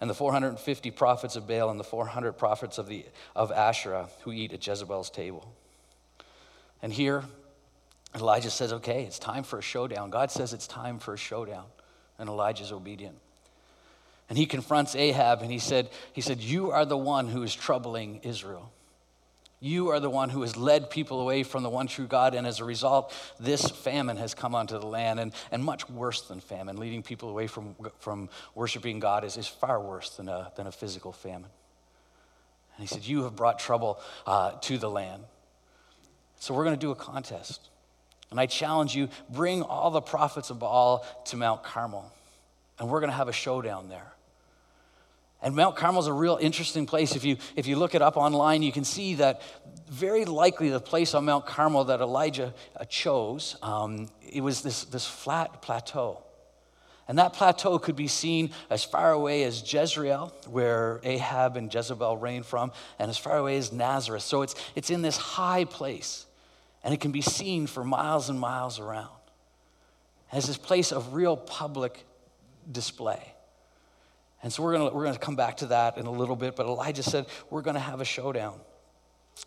and 0.00 0.08
the 0.08 0.14
450 0.14 0.92
prophets 0.92 1.34
of 1.34 1.48
Baal 1.48 1.68
and 1.70 1.80
the 1.80 1.82
400 1.82 2.34
prophets 2.34 2.78
of, 2.78 2.86
the, 2.86 3.04
of 3.34 3.50
Asherah 3.50 4.08
who 4.20 4.30
eat 4.30 4.52
at 4.52 4.64
Jezebel's 4.64 5.10
table. 5.10 5.52
And 6.82 6.92
here, 6.92 7.24
Elijah 8.14 8.50
says, 8.50 8.74
okay, 8.74 9.02
it's 9.02 9.18
time 9.18 9.42
for 9.42 9.58
a 9.58 9.62
showdown. 9.62 10.10
God 10.10 10.30
says 10.30 10.52
it's 10.52 10.68
time 10.68 11.00
for 11.00 11.14
a 11.14 11.18
showdown. 11.18 11.64
And 12.16 12.28
Elijah's 12.28 12.70
obedient. 12.70 13.16
And 14.28 14.38
he 14.38 14.46
confronts 14.46 14.94
Ahab 14.94 15.42
and 15.42 15.50
he 15.50 15.58
said, 15.58 15.90
he 16.12 16.20
said, 16.20 16.40
You 16.40 16.70
are 16.70 16.84
the 16.84 16.96
one 16.96 17.28
who 17.28 17.42
is 17.42 17.54
troubling 17.54 18.20
Israel. 18.22 18.72
You 19.60 19.88
are 19.88 20.00
the 20.00 20.10
one 20.10 20.28
who 20.28 20.42
has 20.42 20.58
led 20.58 20.90
people 20.90 21.22
away 21.22 21.42
from 21.42 21.62
the 21.62 21.70
one 21.70 21.86
true 21.86 22.06
God. 22.06 22.34
And 22.34 22.46
as 22.46 22.60
a 22.60 22.64
result, 22.64 23.14
this 23.40 23.66
famine 23.66 24.18
has 24.18 24.34
come 24.34 24.54
onto 24.54 24.78
the 24.78 24.86
land. 24.86 25.20
And, 25.20 25.32
and 25.50 25.64
much 25.64 25.88
worse 25.88 26.20
than 26.22 26.40
famine, 26.40 26.76
leading 26.76 27.02
people 27.02 27.30
away 27.30 27.46
from, 27.46 27.74
from 27.98 28.28
worshiping 28.54 29.00
God 29.00 29.24
is, 29.24 29.38
is 29.38 29.46
far 29.46 29.80
worse 29.80 30.10
than 30.10 30.28
a, 30.28 30.52
than 30.56 30.66
a 30.66 30.72
physical 30.72 31.12
famine. 31.12 31.50
And 32.76 32.86
he 32.86 32.86
said, 32.86 33.06
You 33.06 33.22
have 33.24 33.36
brought 33.36 33.58
trouble 33.58 34.00
uh, 34.26 34.52
to 34.62 34.76
the 34.76 34.90
land. 34.90 35.22
So 36.40 36.52
we're 36.52 36.64
going 36.64 36.76
to 36.76 36.86
do 36.86 36.90
a 36.90 36.96
contest. 36.96 37.70
And 38.30 38.38
I 38.38 38.46
challenge 38.46 38.94
you 38.94 39.08
bring 39.30 39.62
all 39.62 39.90
the 39.90 40.02
prophets 40.02 40.50
of 40.50 40.58
Baal 40.58 41.06
to 41.26 41.36
Mount 41.36 41.62
Carmel. 41.62 42.12
And 42.78 42.90
we're 42.90 43.00
going 43.00 43.10
to 43.10 43.16
have 43.16 43.28
a 43.28 43.32
showdown 43.32 43.88
there. 43.88 44.13
And 45.44 45.54
Mount 45.54 45.76
Carmel 45.76 46.00
is 46.00 46.06
a 46.06 46.12
real 46.12 46.38
interesting 46.40 46.86
place. 46.86 47.14
If 47.14 47.22
you, 47.22 47.36
if 47.54 47.66
you 47.66 47.76
look 47.76 47.94
it 47.94 48.00
up 48.00 48.16
online, 48.16 48.62
you 48.62 48.72
can 48.72 48.82
see 48.82 49.16
that 49.16 49.42
very 49.90 50.24
likely 50.24 50.70
the 50.70 50.80
place 50.80 51.12
on 51.12 51.26
Mount 51.26 51.44
Carmel 51.44 51.84
that 51.84 52.00
Elijah 52.00 52.54
uh, 52.80 52.84
chose, 52.86 53.56
um, 53.62 54.08
it 54.26 54.40
was 54.40 54.62
this, 54.62 54.84
this 54.84 55.06
flat 55.06 55.60
plateau. 55.60 56.22
And 57.06 57.18
that 57.18 57.34
plateau 57.34 57.78
could 57.78 57.94
be 57.94 58.08
seen 58.08 58.52
as 58.70 58.84
far 58.84 59.12
away 59.12 59.42
as 59.44 59.70
Jezreel, 59.70 60.32
where 60.48 60.98
Ahab 61.04 61.58
and 61.58 61.72
Jezebel 61.72 62.16
reigned 62.16 62.46
from, 62.46 62.72
and 62.98 63.10
as 63.10 63.18
far 63.18 63.36
away 63.36 63.58
as 63.58 63.70
Nazareth. 63.70 64.22
So 64.22 64.40
it's, 64.40 64.54
it's 64.74 64.88
in 64.88 65.02
this 65.02 65.18
high 65.18 65.66
place, 65.66 66.24
and 66.82 66.94
it 66.94 67.00
can 67.00 67.12
be 67.12 67.20
seen 67.20 67.66
for 67.66 67.84
miles 67.84 68.30
and 68.30 68.40
miles 68.40 68.80
around. 68.80 69.10
As 70.32 70.46
this 70.46 70.56
place 70.56 70.90
of 70.90 71.12
real 71.12 71.36
public 71.36 72.06
display. 72.72 73.33
And 74.44 74.52
so 74.52 74.62
we're 74.62 74.76
going 74.76 74.94
we're 74.94 75.04
going 75.04 75.14
to 75.14 75.20
come 75.20 75.36
back 75.36 75.56
to 75.56 75.66
that 75.68 75.96
in 75.96 76.04
a 76.04 76.10
little 76.10 76.36
bit, 76.36 76.54
but 76.54 76.66
Elijah 76.66 77.02
said, 77.02 77.24
We're 77.48 77.62
going 77.62 77.74
to 77.74 77.80
have 77.80 78.02
a 78.02 78.04
showdown. 78.04 78.60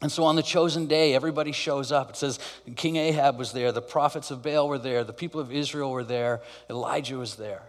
And 0.01 0.11
so 0.11 0.23
on 0.23 0.35
the 0.35 0.41
chosen 0.41 0.87
day, 0.87 1.13
everybody 1.13 1.51
shows 1.51 1.91
up. 1.91 2.09
It 2.09 2.15
says 2.17 2.39
King 2.75 2.95
Ahab 2.95 3.37
was 3.37 3.51
there, 3.51 3.71
the 3.71 3.81
prophets 3.81 4.31
of 4.31 4.41
Baal 4.41 4.67
were 4.67 4.79
there, 4.79 5.03
the 5.03 5.13
people 5.13 5.39
of 5.39 5.51
Israel 5.51 5.91
were 5.91 6.03
there, 6.03 6.41
Elijah 6.67 7.15
was 7.15 7.35
there. 7.35 7.61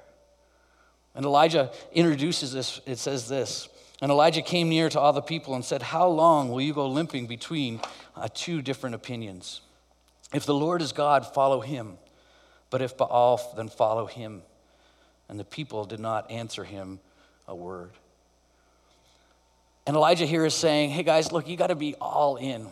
And 1.15 1.27
Elijah 1.27 1.71
introduces 1.93 2.55
this, 2.55 2.81
it 2.87 2.99
says 2.99 3.29
this. 3.29 3.69
And 4.01 4.11
Elijah 4.11 4.43
came 4.43 4.71
near 4.71 4.89
to 4.89 4.99
all 4.99 5.13
the 5.13 5.21
people 5.21 5.55
and 5.55 5.63
said, 5.63 5.83
How 5.83 6.09
long 6.09 6.49
will 6.49 6.63
you 6.63 6.73
go 6.73 6.89
limping 6.89 7.27
between 7.27 7.83
uh, 8.17 8.29
two 8.33 8.63
different 8.63 8.95
opinions? 8.95 9.61
If 10.33 10.47
the 10.47 10.55
Lord 10.55 10.81
is 10.81 10.93
God, 10.93 11.27
follow 11.27 11.61
him. 11.61 11.99
But 12.71 12.81
if 12.81 12.97
Baal, 12.97 13.39
then 13.55 13.69
follow 13.69 14.07
him. 14.07 14.43
And 15.29 15.39
the 15.39 15.45
people 15.45 15.85
did 15.85 16.01
not 16.01 16.31
answer 16.31 16.65
him 16.65 17.01
a 17.49 17.55
word. 17.55 17.91
And 19.87 19.97
Elijah 19.97 20.27
here 20.27 20.45
is 20.45 20.55
saying, 20.55 20.91
hey 20.91 21.03
guys, 21.03 21.33
look, 21.33 21.49
you 21.49 21.57
got 21.57 21.69
to 21.69 21.75
be 21.75 21.95
all 21.95 22.37
in. 22.37 22.69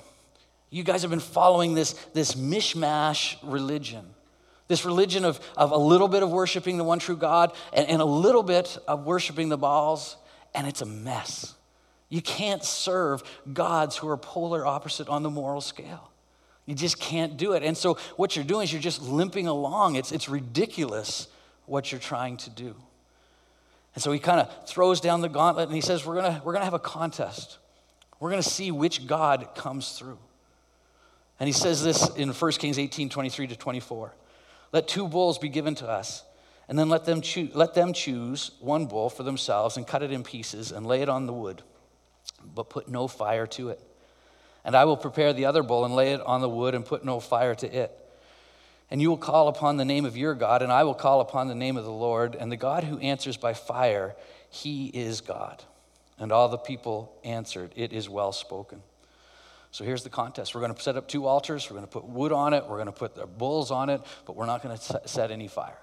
You 0.70 0.84
guys 0.84 1.02
have 1.02 1.10
been 1.10 1.18
following 1.18 1.74
this, 1.74 1.94
this 2.12 2.34
mishmash 2.34 3.36
religion. 3.42 4.04
This 4.68 4.84
religion 4.84 5.24
of, 5.24 5.40
of 5.56 5.70
a 5.70 5.78
little 5.78 6.08
bit 6.08 6.22
of 6.22 6.30
worshiping 6.30 6.76
the 6.76 6.84
one 6.84 6.98
true 6.98 7.16
God 7.16 7.52
and, 7.72 7.88
and 7.88 8.02
a 8.02 8.04
little 8.04 8.42
bit 8.42 8.76
of 8.86 9.04
worshiping 9.04 9.48
the 9.48 9.56
Baals, 9.56 10.16
and 10.54 10.66
it's 10.66 10.82
a 10.82 10.86
mess. 10.86 11.54
You 12.08 12.20
can't 12.20 12.62
serve 12.62 13.22
gods 13.52 13.96
who 13.96 14.08
are 14.08 14.16
polar 14.16 14.66
opposite 14.66 15.08
on 15.08 15.22
the 15.22 15.30
moral 15.30 15.60
scale. 15.60 16.10
You 16.66 16.74
just 16.74 17.00
can't 17.00 17.36
do 17.36 17.52
it. 17.52 17.62
And 17.62 17.76
so 17.76 17.94
what 18.16 18.36
you're 18.36 18.44
doing 18.44 18.64
is 18.64 18.72
you're 18.72 18.82
just 18.82 19.00
limping 19.00 19.46
along. 19.46 19.94
It's, 19.94 20.12
it's 20.12 20.28
ridiculous 20.28 21.28
what 21.64 21.92
you're 21.92 22.00
trying 22.00 22.36
to 22.38 22.50
do. 22.50 22.74
And 23.96 24.02
so 24.02 24.12
he 24.12 24.18
kind 24.18 24.40
of 24.40 24.68
throws 24.68 25.00
down 25.00 25.22
the 25.22 25.28
gauntlet 25.28 25.68
and 25.68 25.74
he 25.74 25.80
says, 25.80 26.04
We're 26.04 26.20
going 26.20 26.34
we're 26.44 26.52
going 26.52 26.60
to 26.60 26.66
have 26.66 26.74
a 26.74 26.78
contest. 26.78 27.56
We're 28.20 28.30
going 28.30 28.42
to 28.42 28.48
see 28.48 28.70
which 28.70 29.06
God 29.06 29.54
comes 29.54 29.92
through. 29.92 30.18
And 31.40 31.46
he 31.46 31.52
says 31.52 31.82
this 31.82 32.14
in 32.14 32.28
1 32.28 32.52
Kings 32.52 32.78
18 32.78 33.08
23 33.08 33.46
to 33.48 33.56
24. 33.56 34.14
Let 34.72 34.86
two 34.86 35.08
bulls 35.08 35.38
be 35.38 35.48
given 35.48 35.74
to 35.76 35.88
us, 35.88 36.24
and 36.68 36.78
then 36.78 36.90
let 36.90 37.06
them, 37.06 37.22
choo- 37.22 37.48
let 37.54 37.72
them 37.72 37.94
choose 37.94 38.50
one 38.60 38.84
bull 38.84 39.08
for 39.08 39.22
themselves 39.22 39.78
and 39.78 39.86
cut 39.86 40.02
it 40.02 40.12
in 40.12 40.22
pieces 40.22 40.72
and 40.72 40.86
lay 40.86 41.00
it 41.00 41.08
on 41.08 41.24
the 41.24 41.32
wood, 41.32 41.62
but 42.54 42.68
put 42.68 42.88
no 42.88 43.08
fire 43.08 43.46
to 43.46 43.70
it. 43.70 43.80
And 44.62 44.76
I 44.76 44.84
will 44.84 44.98
prepare 44.98 45.32
the 45.32 45.46
other 45.46 45.62
bull 45.62 45.86
and 45.86 45.94
lay 45.94 46.12
it 46.12 46.20
on 46.20 46.42
the 46.42 46.50
wood 46.50 46.74
and 46.74 46.84
put 46.84 47.02
no 47.02 47.18
fire 47.18 47.54
to 47.54 47.74
it. 47.74 48.05
And 48.90 49.02
you 49.02 49.10
will 49.10 49.16
call 49.16 49.48
upon 49.48 49.76
the 49.76 49.84
name 49.84 50.04
of 50.04 50.16
your 50.16 50.34
God, 50.34 50.62
and 50.62 50.72
I 50.72 50.84
will 50.84 50.94
call 50.94 51.20
upon 51.20 51.48
the 51.48 51.54
name 51.54 51.76
of 51.76 51.84
the 51.84 51.90
Lord. 51.90 52.36
And 52.36 52.52
the 52.52 52.56
God 52.56 52.84
who 52.84 52.98
answers 52.98 53.36
by 53.36 53.52
fire, 53.52 54.14
he 54.48 54.86
is 54.86 55.20
God. 55.20 55.64
And 56.18 56.30
all 56.30 56.48
the 56.48 56.58
people 56.58 57.12
answered, 57.24 57.72
It 57.74 57.92
is 57.92 58.08
well 58.08 58.32
spoken. 58.32 58.82
So 59.72 59.84
here's 59.84 60.04
the 60.04 60.10
contest. 60.10 60.54
We're 60.54 60.62
going 60.62 60.74
to 60.74 60.80
set 60.80 60.96
up 60.96 61.08
two 61.08 61.26
altars. 61.26 61.68
We're 61.68 61.74
going 61.74 61.86
to 61.86 61.92
put 61.92 62.04
wood 62.04 62.32
on 62.32 62.54
it. 62.54 62.64
We're 62.66 62.76
going 62.76 62.86
to 62.86 62.92
put 62.92 63.14
the 63.14 63.26
bulls 63.26 63.70
on 63.70 63.90
it, 63.90 64.00
but 64.24 64.36
we're 64.36 64.46
not 64.46 64.62
going 64.62 64.76
to 64.76 65.02
set 65.04 65.30
any 65.30 65.48
fire. 65.48 65.78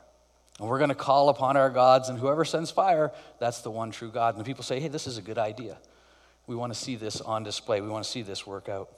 And 0.59 0.67
we're 0.67 0.79
going 0.79 0.89
to 0.89 0.95
call 0.95 1.29
upon 1.29 1.57
our 1.57 1.69
gods, 1.69 2.09
and 2.09 2.17
whoever 2.17 2.45
sends 2.45 2.71
fire, 2.71 3.11
that's 3.39 3.61
the 3.61 3.71
one 3.71 3.91
true 3.91 4.11
God. 4.11 4.35
And 4.35 4.43
the 4.43 4.47
people 4.47 4.63
say, 4.63 4.79
Hey, 4.79 4.87
this 4.87 5.07
is 5.07 5.17
a 5.17 5.21
good 5.21 5.37
idea. 5.37 5.77
We 6.47 6.55
want 6.55 6.73
to 6.73 6.79
see 6.79 6.95
this 6.95 7.21
on 7.21 7.43
display. 7.43 7.81
We 7.81 7.89
want 7.89 8.05
to 8.05 8.09
see 8.09 8.21
this 8.21 8.47
work 8.47 8.69
out. 8.69 8.89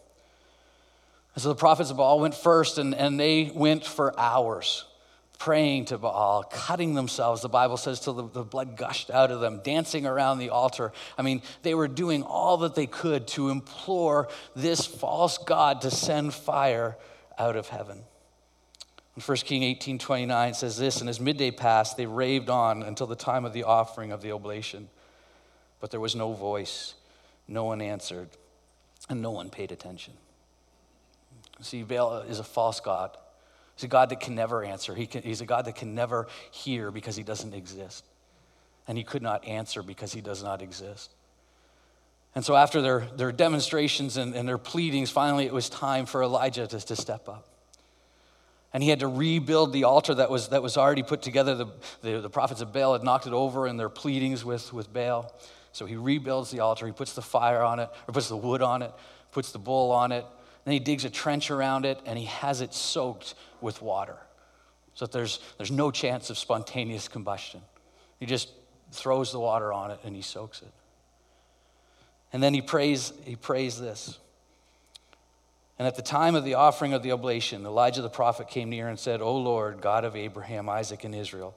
And 1.36 1.44
so 1.44 1.50
the 1.50 1.56
prophets 1.56 1.92
of 1.92 1.98
Baal 1.98 2.20
went 2.20 2.34
first, 2.34 2.78
and, 2.78 2.96
and 2.96 3.20
they 3.20 3.52
went 3.54 3.86
for 3.86 4.18
hours 4.20 4.86
praying 5.38 5.86
to 5.86 5.98
Baal, 5.98 6.44
cutting 6.44 6.94
themselves, 6.94 7.42
the 7.42 7.50
Bible 7.50 7.78
says, 7.78 8.00
till 8.00 8.14
the, 8.14 8.28
the, 8.28 8.44
blood 8.44 8.78
gushed 8.78 9.12
out 9.12 9.32
of 9.32 9.42
them, 9.42 9.62
dancing 9.64 10.06
around 10.06 10.40
the 10.40 10.50
altar. 10.50 10.92
I 11.18 11.22
mean, 11.22 11.42
they 11.62 11.76
were 11.76 11.88
doing 11.88 12.24
all 12.24 12.58
that 12.58 12.76
they 12.76 12.88
could 12.88 13.28
to 13.30 13.50
implore 13.50 14.30
this 14.56 14.86
false 14.86 15.38
God 15.38 15.82
to 15.82 15.92
send 15.92 16.34
fire 16.34 16.98
out 17.38 17.56
of 17.56 17.68
heaven. 17.68 18.04
In 19.16 19.22
1 19.22 19.38
King 19.40 19.64
18 19.64 20.00
29 20.00 20.54
says 20.54 20.78
this, 20.78 21.00
and 21.00 21.10
as 21.10 21.20
midday 21.20 21.52
passed, 21.52 21.96
they 21.96 22.06
raved 22.06 22.50
on 22.50 22.84
until 22.84 23.08
the 23.08 23.16
time 23.16 23.46
of 23.46 23.54
the 23.54 23.64
offering 23.64 24.12
of 24.12 24.22
the 24.22 24.32
oblation. 24.32 24.90
But 25.80 25.92
there 25.92 26.00
was 26.00 26.16
no 26.16 26.34
voice, 26.34 26.96
no 27.48 27.66
one 27.66 27.82
answered, 27.82 28.30
and 29.10 29.22
no 29.22 29.32
one 29.32 29.50
paid 29.50 29.72
attention. 29.72 30.14
See, 31.62 31.84
Baal 31.84 32.20
is 32.20 32.40
a 32.40 32.44
false 32.44 32.80
God. 32.80 33.16
He's 33.76 33.86
a 33.86 33.88
God 33.88 34.10
that 34.10 34.20
can 34.20 34.36
never 34.36 34.64
answer. 34.64 34.96
He 34.96 35.06
can, 35.06 35.24
he's 35.24 35.42
a 35.42 35.46
God 35.46 35.66
that 35.66 35.76
can 35.76 35.96
never 35.96 36.28
hear 36.52 36.92
because 36.92 37.16
he 37.16 37.24
doesn't 37.24 37.54
exist. 37.54 38.06
And 38.88 38.98
he 38.98 39.04
could 39.04 39.22
not 39.22 39.46
answer 39.46 39.84
because 39.84 40.14
he 40.14 40.22
does 40.22 40.44
not 40.44 40.62
exist. 40.62 41.12
And 42.36 42.44
so, 42.44 42.56
after 42.56 42.82
their, 42.82 43.08
their 43.16 43.32
demonstrations 43.32 44.18
and, 44.18 44.36
and 44.36 44.48
their 44.48 44.58
pleadings, 44.58 45.10
finally 45.10 45.46
it 45.46 45.54
was 45.54 45.70
time 45.70 46.06
for 46.06 46.22
Elijah 46.22 46.68
to, 46.68 46.80
to 46.80 46.96
step 46.96 47.28
up. 47.30 47.48
And 48.74 48.84
he 48.84 48.90
had 48.90 49.00
to 49.00 49.08
rebuild 49.08 49.72
the 49.72 49.86
altar 49.86 50.14
that 50.16 50.30
was, 50.30 50.50
that 50.50 50.62
was 50.62 50.76
already 50.76 51.02
put 51.02 51.22
together. 51.22 51.56
The, 51.56 51.68
the, 52.02 52.22
the 52.22 52.30
prophets 52.30 52.60
of 52.60 52.74
Baal 52.74 52.92
had 52.92 53.04
knocked 53.04 53.26
it 53.26 53.32
over 53.32 53.68
in 53.68 53.78
their 53.78 53.88
pleadings 53.88 54.44
with, 54.44 54.74
with 54.74 54.92
Baal. 54.92 55.34
So 55.72 55.86
he 55.86 55.96
rebuilds 55.96 56.52
the 56.52 56.60
altar. 56.60 56.86
He 56.86 56.92
puts 56.92 57.14
the 57.14 57.22
fire 57.22 57.62
on 57.62 57.80
it, 57.80 57.90
or 58.08 58.14
puts 58.14 58.28
the 58.28 58.38
wood 58.38 58.62
on 58.62 58.82
it, 58.82 58.92
puts 59.32 59.54
the 59.54 59.60
bull 59.60 59.92
on 59.92 60.12
it, 60.12 60.26
then 60.66 60.74
he 60.74 60.80
digs 60.80 61.06
a 61.06 61.10
trench 61.10 61.52
around 61.52 61.86
it 61.86 62.00
and 62.06 62.18
he 62.18 62.26
has 62.26 62.62
it 62.62 62.74
soaked 62.74 63.36
with 63.62 63.82
water 63.82 64.18
so 64.96 65.06
that 65.06 65.12
there's, 65.12 65.40
there's 65.58 65.72
no 65.72 65.92
chance 65.92 66.30
of 66.30 66.38
spontaneous 66.38 67.08
combustion. 67.08 67.62
He 68.20 68.26
just 68.26 68.50
throws 68.92 69.32
the 69.32 69.40
water 69.40 69.72
on 69.72 69.92
it 69.92 70.00
and 70.04 70.16
he 70.16 70.22
soaks 70.22 70.62
it. 70.62 70.72
And 72.34 72.42
then 72.42 72.54
he 72.54 72.62
prays, 72.62 73.14
he 73.24 73.36
prays 73.36 73.80
this. 73.80 74.18
And 75.78 75.88
at 75.88 75.96
the 75.96 76.02
time 76.02 76.36
of 76.36 76.46
the 76.46 76.56
offering 76.56 76.94
of 76.94 77.04
the 77.04 77.12
oblation, 77.12 77.66
Elijah 77.66 78.02
the 78.02 78.10
prophet 78.10 78.48
came 78.48 78.70
near 78.70 78.88
and 78.88 78.98
said, 78.98 79.22
O 79.22 79.38
Lord, 79.38 79.82
God 79.82 80.06
of 80.06 80.16
Abraham, 80.16 80.70
Isaac, 80.70 81.04
and 81.04 81.14
Israel, 81.14 81.56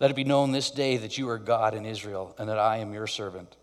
let 0.00 0.10
it 0.10 0.14
be 0.14 0.24
known 0.24 0.52
this 0.52 0.70
day 0.70 0.96
that 0.96 1.18
you 1.18 1.28
are 1.28 1.38
God 1.38 1.74
in 1.74 1.86
Israel, 1.86 2.34
and 2.38 2.48
that 2.48 2.58
I 2.58 2.78
am 2.78 2.92
your 2.92 3.06
servant, 3.06 3.56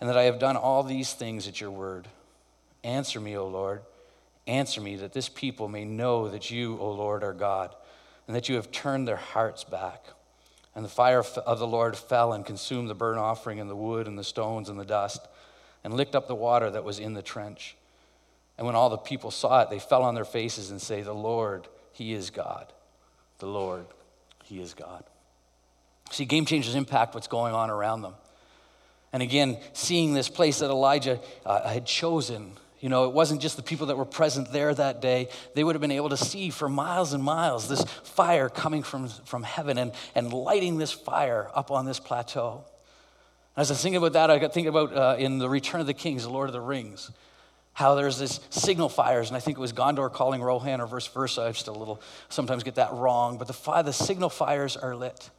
and 0.00 0.08
that 0.08 0.16
I 0.16 0.24
have 0.24 0.38
done 0.38 0.56
all 0.56 0.82
these 0.82 1.12
things 1.12 1.48
at 1.48 1.60
your 1.60 1.70
word. 1.70 2.08
Answer 2.84 3.18
me, 3.18 3.36
O 3.36 3.48
Lord. 3.48 3.82
Answer 4.46 4.80
me, 4.80 4.96
that 4.96 5.14
this 5.14 5.28
people 5.28 5.68
may 5.68 5.84
know 5.84 6.28
that 6.28 6.50
you, 6.50 6.78
O 6.78 6.90
Lord, 6.92 7.24
are 7.24 7.32
God, 7.32 7.74
and 8.26 8.36
that 8.36 8.48
you 8.48 8.56
have 8.56 8.70
turned 8.70 9.08
their 9.08 9.16
hearts 9.16 9.64
back. 9.64 10.04
And 10.74 10.84
the 10.84 10.90
fire 10.90 11.24
of 11.46 11.58
the 11.58 11.66
Lord 11.66 11.96
fell 11.96 12.32
and 12.32 12.44
consumed 12.44 12.90
the 12.90 12.94
burnt 12.94 13.18
offering 13.18 13.58
and 13.58 13.70
the 13.70 13.76
wood 13.76 14.06
and 14.06 14.18
the 14.18 14.24
stones 14.24 14.68
and 14.68 14.78
the 14.78 14.84
dust, 14.84 15.26
and 15.82 15.94
licked 15.94 16.14
up 16.14 16.28
the 16.28 16.34
water 16.34 16.70
that 16.70 16.84
was 16.84 16.98
in 16.98 17.14
the 17.14 17.22
trench. 17.22 17.76
And 18.58 18.66
when 18.66 18.76
all 18.76 18.90
the 18.90 18.98
people 18.98 19.30
saw 19.30 19.62
it, 19.62 19.70
they 19.70 19.78
fell 19.78 20.02
on 20.02 20.14
their 20.14 20.24
faces 20.24 20.70
and 20.70 20.80
say, 20.80 21.02
The 21.02 21.12
Lord, 21.14 21.66
He 21.92 22.12
is 22.12 22.30
God. 22.30 22.72
The 23.38 23.46
Lord, 23.46 23.86
He 24.44 24.60
is 24.60 24.74
God. 24.74 25.04
See, 26.10 26.24
game 26.24 26.44
changers 26.44 26.74
impact 26.74 27.14
what's 27.14 27.28
going 27.28 27.54
on 27.54 27.70
around 27.70 28.02
them. 28.02 28.14
And 29.12 29.22
again, 29.22 29.58
seeing 29.72 30.12
this 30.12 30.28
place 30.28 30.58
that 30.58 30.70
Elijah 30.70 31.20
uh, 31.46 31.68
had 31.68 31.86
chosen, 31.86 32.52
you 32.84 32.90
know, 32.90 33.06
it 33.06 33.14
wasn't 33.14 33.40
just 33.40 33.56
the 33.56 33.62
people 33.62 33.86
that 33.86 33.96
were 33.96 34.04
present 34.04 34.52
there 34.52 34.74
that 34.74 35.00
day. 35.00 35.30
They 35.54 35.64
would 35.64 35.74
have 35.74 35.80
been 35.80 35.90
able 35.90 36.10
to 36.10 36.18
see 36.18 36.50
for 36.50 36.68
miles 36.68 37.14
and 37.14 37.24
miles 37.24 37.66
this 37.66 37.82
fire 37.82 38.50
coming 38.50 38.82
from, 38.82 39.08
from 39.08 39.42
heaven 39.42 39.78
and, 39.78 39.92
and 40.14 40.30
lighting 40.30 40.76
this 40.76 40.92
fire 40.92 41.50
up 41.54 41.70
on 41.70 41.86
this 41.86 41.98
plateau. 41.98 42.62
As 43.56 43.70
I 43.70 43.72
was 43.72 43.82
thinking 43.82 43.96
about 43.96 44.12
that, 44.12 44.30
I 44.30 44.38
got 44.38 44.52
thinking 44.52 44.68
about 44.68 44.94
uh, 44.94 45.16
in 45.18 45.38
The 45.38 45.48
Return 45.48 45.80
of 45.80 45.86
the 45.86 45.94
Kings, 45.94 46.24
The 46.24 46.28
Lord 46.28 46.50
of 46.50 46.52
the 46.52 46.60
Rings, 46.60 47.10
how 47.72 47.94
there's 47.94 48.18
this 48.18 48.38
signal 48.50 48.90
fires, 48.90 49.28
and 49.28 49.36
I 49.38 49.40
think 49.40 49.56
it 49.56 49.62
was 49.62 49.72
Gondor 49.72 50.12
calling 50.12 50.42
Rohan 50.42 50.82
or 50.82 50.86
vice 50.86 51.06
versa. 51.06 51.40
I 51.40 51.52
still 51.52 51.74
a 51.74 51.78
little 51.78 52.02
sometimes 52.28 52.64
get 52.64 52.74
that 52.74 52.92
wrong, 52.92 53.38
but 53.38 53.46
the, 53.46 53.54
fire, 53.54 53.82
the 53.82 53.94
signal 53.94 54.28
fires 54.28 54.76
are 54.76 54.94
lit. 54.94 55.30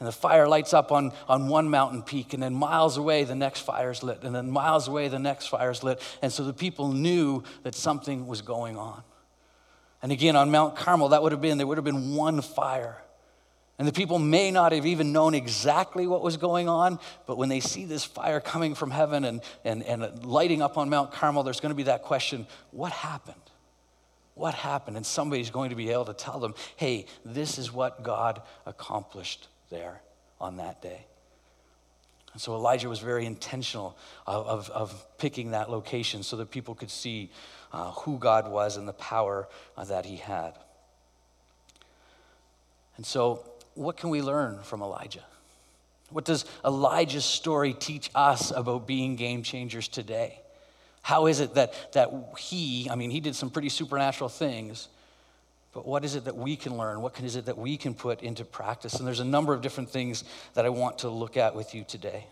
And 0.00 0.08
the 0.08 0.12
fire 0.12 0.48
lights 0.48 0.72
up 0.72 0.90
on, 0.92 1.12
on 1.28 1.48
one 1.48 1.68
mountain 1.68 2.02
peak, 2.02 2.32
and 2.32 2.42
then 2.42 2.54
miles 2.54 2.96
away, 2.96 3.24
the 3.24 3.34
next 3.34 3.60
fire's 3.60 4.02
lit, 4.02 4.22
and 4.22 4.34
then 4.34 4.50
miles 4.50 4.88
away, 4.88 5.08
the 5.08 5.18
next 5.18 5.48
fire's 5.48 5.84
lit. 5.84 6.00
And 6.22 6.32
so 6.32 6.42
the 6.42 6.54
people 6.54 6.90
knew 6.90 7.44
that 7.64 7.74
something 7.74 8.26
was 8.26 8.40
going 8.40 8.78
on. 8.78 9.02
And 10.02 10.10
again, 10.10 10.36
on 10.36 10.50
Mount 10.50 10.74
Carmel, 10.74 11.10
that 11.10 11.22
would 11.22 11.32
have 11.32 11.42
been, 11.42 11.58
there 11.58 11.66
would 11.66 11.76
have 11.76 11.84
been 11.84 12.14
one 12.14 12.40
fire. 12.40 12.96
And 13.78 13.86
the 13.86 13.92
people 13.92 14.18
may 14.18 14.50
not 14.50 14.72
have 14.72 14.86
even 14.86 15.12
known 15.12 15.34
exactly 15.34 16.06
what 16.06 16.22
was 16.22 16.38
going 16.38 16.66
on, 16.66 16.98
but 17.26 17.36
when 17.36 17.50
they 17.50 17.60
see 17.60 17.84
this 17.84 18.02
fire 18.02 18.40
coming 18.40 18.74
from 18.74 18.90
heaven 18.90 19.24
and, 19.24 19.42
and, 19.64 19.82
and 19.82 20.24
lighting 20.24 20.62
up 20.62 20.78
on 20.78 20.88
Mount 20.88 21.12
Carmel, 21.12 21.42
there's 21.42 21.60
going 21.60 21.70
to 21.70 21.76
be 21.76 21.84
that 21.84 22.02
question 22.02 22.46
what 22.70 22.92
happened? 22.92 23.36
What 24.34 24.54
happened? 24.54 24.96
And 24.96 25.04
somebody's 25.04 25.50
going 25.50 25.68
to 25.70 25.76
be 25.76 25.90
able 25.90 26.06
to 26.06 26.14
tell 26.14 26.40
them, 26.40 26.54
hey, 26.76 27.04
this 27.22 27.58
is 27.58 27.70
what 27.70 28.02
God 28.02 28.40
accomplished 28.64 29.48
there 29.70 30.02
on 30.40 30.56
that 30.56 30.82
day. 30.82 31.06
And 32.32 32.40
so 32.40 32.54
Elijah 32.54 32.88
was 32.88 33.00
very 33.00 33.26
intentional 33.26 33.96
of, 34.26 34.46
of, 34.46 34.70
of 34.70 35.18
picking 35.18 35.50
that 35.50 35.70
location 35.70 36.22
so 36.22 36.36
that 36.36 36.50
people 36.50 36.74
could 36.74 36.90
see 36.90 37.30
uh, 37.72 37.90
who 37.92 38.18
God 38.18 38.50
was 38.50 38.76
and 38.76 38.86
the 38.86 38.92
power 38.92 39.48
uh, 39.76 39.84
that 39.84 40.04
he 40.04 40.16
had. 40.16 40.52
And 42.96 43.06
so, 43.06 43.44
what 43.74 43.96
can 43.96 44.10
we 44.10 44.20
learn 44.20 44.62
from 44.62 44.82
Elijah? 44.82 45.24
What 46.10 46.24
does 46.24 46.44
Elijah's 46.64 47.24
story 47.24 47.72
teach 47.72 48.10
us 48.14 48.50
about 48.50 48.86
being 48.86 49.16
game 49.16 49.42
changers 49.42 49.88
today? 49.88 50.40
How 51.02 51.26
is 51.26 51.40
it 51.40 51.54
that, 51.54 51.92
that 51.92 52.10
he, 52.38 52.88
I 52.90 52.96
mean, 52.96 53.10
he 53.10 53.20
did 53.20 53.34
some 53.34 53.48
pretty 53.48 53.70
supernatural 53.70 54.28
things, 54.28 54.88
but 55.72 55.86
what 55.86 56.04
is 56.04 56.16
it 56.16 56.24
that 56.24 56.36
we 56.36 56.56
can 56.56 56.76
learn? 56.76 57.00
What 57.00 57.18
is 57.20 57.36
it 57.36 57.46
that 57.46 57.56
we 57.56 57.76
can 57.76 57.94
put 57.94 58.22
into 58.22 58.44
practice? 58.44 58.94
And 58.94 59.06
there's 59.06 59.20
a 59.20 59.24
number 59.24 59.54
of 59.54 59.62
different 59.62 59.90
things 59.90 60.24
that 60.54 60.66
I 60.66 60.68
want 60.68 60.98
to 61.00 61.08
look 61.08 61.36
at 61.36 61.54
with 61.54 61.74
you 61.74 61.84
today. 61.84 62.26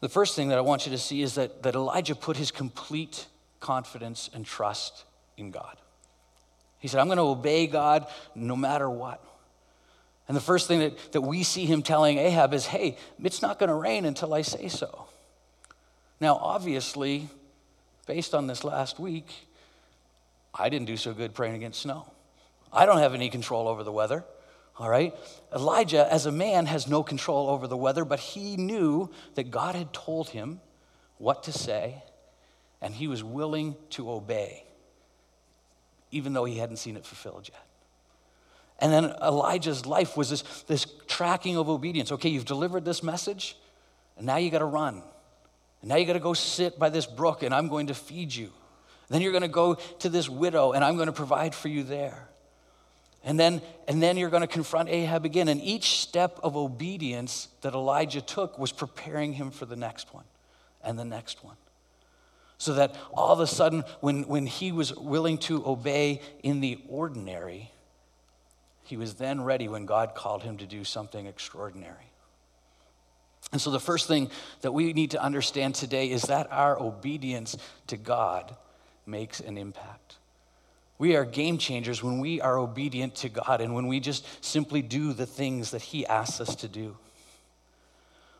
The 0.00 0.08
first 0.08 0.36
thing 0.36 0.48
that 0.48 0.58
I 0.58 0.60
want 0.60 0.86
you 0.86 0.92
to 0.92 0.98
see 0.98 1.22
is 1.22 1.34
that, 1.34 1.64
that 1.64 1.74
Elijah 1.74 2.14
put 2.14 2.36
his 2.36 2.52
complete 2.52 3.26
confidence 3.58 4.30
and 4.32 4.46
trust 4.46 5.04
in 5.36 5.50
God. 5.50 5.76
He 6.78 6.86
said, 6.86 7.00
I'm 7.00 7.08
going 7.08 7.18
to 7.18 7.24
obey 7.24 7.66
God 7.66 8.06
no 8.36 8.54
matter 8.54 8.88
what. 8.88 9.24
And 10.28 10.36
the 10.36 10.40
first 10.42 10.68
thing 10.68 10.80
that, 10.80 11.12
that 11.12 11.22
we 11.22 11.42
see 11.42 11.64
him 11.64 11.82
telling 11.82 12.18
Ahab 12.18 12.54
is, 12.54 12.66
hey, 12.66 12.96
it's 13.24 13.42
not 13.42 13.58
going 13.58 13.70
to 13.70 13.74
rain 13.74 14.04
until 14.04 14.34
I 14.34 14.42
say 14.42 14.68
so. 14.68 15.06
Now, 16.20 16.36
obviously, 16.36 17.28
based 18.06 18.34
on 18.34 18.46
this 18.46 18.62
last 18.62 19.00
week, 19.00 19.47
I 20.54 20.68
didn't 20.68 20.86
do 20.86 20.96
so 20.96 21.12
good 21.12 21.34
praying 21.34 21.54
against 21.54 21.80
snow. 21.80 22.12
I 22.72 22.86
don't 22.86 22.98
have 22.98 23.14
any 23.14 23.30
control 23.30 23.68
over 23.68 23.82
the 23.84 23.92
weather. 23.92 24.24
All 24.78 24.88
right? 24.88 25.14
Elijah, 25.54 26.10
as 26.12 26.26
a 26.26 26.32
man, 26.32 26.66
has 26.66 26.86
no 26.86 27.02
control 27.02 27.48
over 27.48 27.66
the 27.66 27.76
weather, 27.76 28.04
but 28.04 28.20
he 28.20 28.56
knew 28.56 29.10
that 29.34 29.50
God 29.50 29.74
had 29.74 29.92
told 29.92 30.28
him 30.30 30.60
what 31.18 31.44
to 31.44 31.52
say, 31.52 32.02
and 32.80 32.94
he 32.94 33.08
was 33.08 33.24
willing 33.24 33.76
to 33.90 34.10
obey, 34.10 34.64
even 36.12 36.32
though 36.32 36.44
he 36.44 36.58
hadn't 36.58 36.76
seen 36.76 36.96
it 36.96 37.04
fulfilled 37.04 37.48
yet. 37.48 37.64
And 38.78 38.92
then 38.92 39.16
Elijah's 39.20 39.84
life 39.84 40.16
was 40.16 40.30
this, 40.30 40.42
this 40.68 40.86
tracking 41.08 41.56
of 41.56 41.68
obedience. 41.68 42.12
Okay, 42.12 42.28
you've 42.28 42.44
delivered 42.44 42.84
this 42.84 43.02
message, 43.02 43.56
and 44.16 44.26
now 44.26 44.36
you 44.36 44.50
got 44.50 44.60
to 44.60 44.64
run. 44.64 45.02
And 45.80 45.88
now 45.88 45.96
you 45.96 46.06
got 46.06 46.12
to 46.12 46.20
go 46.20 46.34
sit 46.34 46.78
by 46.78 46.88
this 46.88 47.04
brook, 47.04 47.42
and 47.42 47.52
I'm 47.52 47.66
going 47.66 47.88
to 47.88 47.94
feed 47.94 48.32
you. 48.32 48.52
Then 49.08 49.22
you're 49.22 49.32
going 49.32 49.42
to 49.42 49.48
go 49.48 49.74
to 49.74 50.08
this 50.08 50.28
widow, 50.28 50.72
and 50.72 50.84
I'm 50.84 50.96
going 50.96 51.06
to 51.06 51.12
provide 51.12 51.54
for 51.54 51.68
you 51.68 51.82
there. 51.82 52.28
And 53.24 53.38
then, 53.38 53.62
and 53.86 54.02
then 54.02 54.16
you're 54.16 54.30
going 54.30 54.42
to 54.42 54.46
confront 54.46 54.88
Ahab 54.88 55.24
again. 55.24 55.48
And 55.48 55.60
each 55.62 55.98
step 56.00 56.38
of 56.42 56.56
obedience 56.56 57.48
that 57.62 57.74
Elijah 57.74 58.20
took 58.20 58.58
was 58.58 58.72
preparing 58.72 59.32
him 59.32 59.50
for 59.50 59.66
the 59.66 59.76
next 59.76 60.14
one 60.14 60.24
and 60.82 60.98
the 60.98 61.04
next 61.04 61.44
one. 61.44 61.56
So 62.58 62.74
that 62.74 62.94
all 63.12 63.32
of 63.32 63.40
a 63.40 63.46
sudden, 63.46 63.84
when, 64.00 64.24
when 64.24 64.46
he 64.46 64.72
was 64.72 64.94
willing 64.94 65.38
to 65.38 65.66
obey 65.66 66.20
in 66.42 66.60
the 66.60 66.78
ordinary, 66.88 67.70
he 68.82 68.96
was 68.96 69.14
then 69.14 69.42
ready 69.42 69.68
when 69.68 69.86
God 69.86 70.14
called 70.14 70.42
him 70.42 70.56
to 70.58 70.66
do 70.66 70.82
something 70.82 71.26
extraordinary. 71.26 72.10
And 73.52 73.60
so, 73.60 73.70
the 73.70 73.80
first 73.80 74.08
thing 74.08 74.30
that 74.62 74.72
we 74.72 74.92
need 74.92 75.12
to 75.12 75.22
understand 75.22 75.74
today 75.74 76.10
is 76.10 76.22
that 76.22 76.50
our 76.50 76.78
obedience 76.78 77.56
to 77.86 77.96
God 77.96 78.56
makes 79.08 79.40
an 79.40 79.58
impact. 79.58 80.16
We 80.98 81.16
are 81.16 81.24
game 81.24 81.58
changers 81.58 82.02
when 82.02 82.18
we 82.18 82.40
are 82.40 82.58
obedient 82.58 83.14
to 83.16 83.28
God 83.28 83.60
and 83.60 83.74
when 83.74 83.86
we 83.86 84.00
just 84.00 84.26
simply 84.44 84.82
do 84.82 85.12
the 85.12 85.26
things 85.26 85.70
that 85.70 85.82
He 85.82 86.06
asks 86.06 86.40
us 86.40 86.56
to 86.56 86.68
do. 86.68 86.96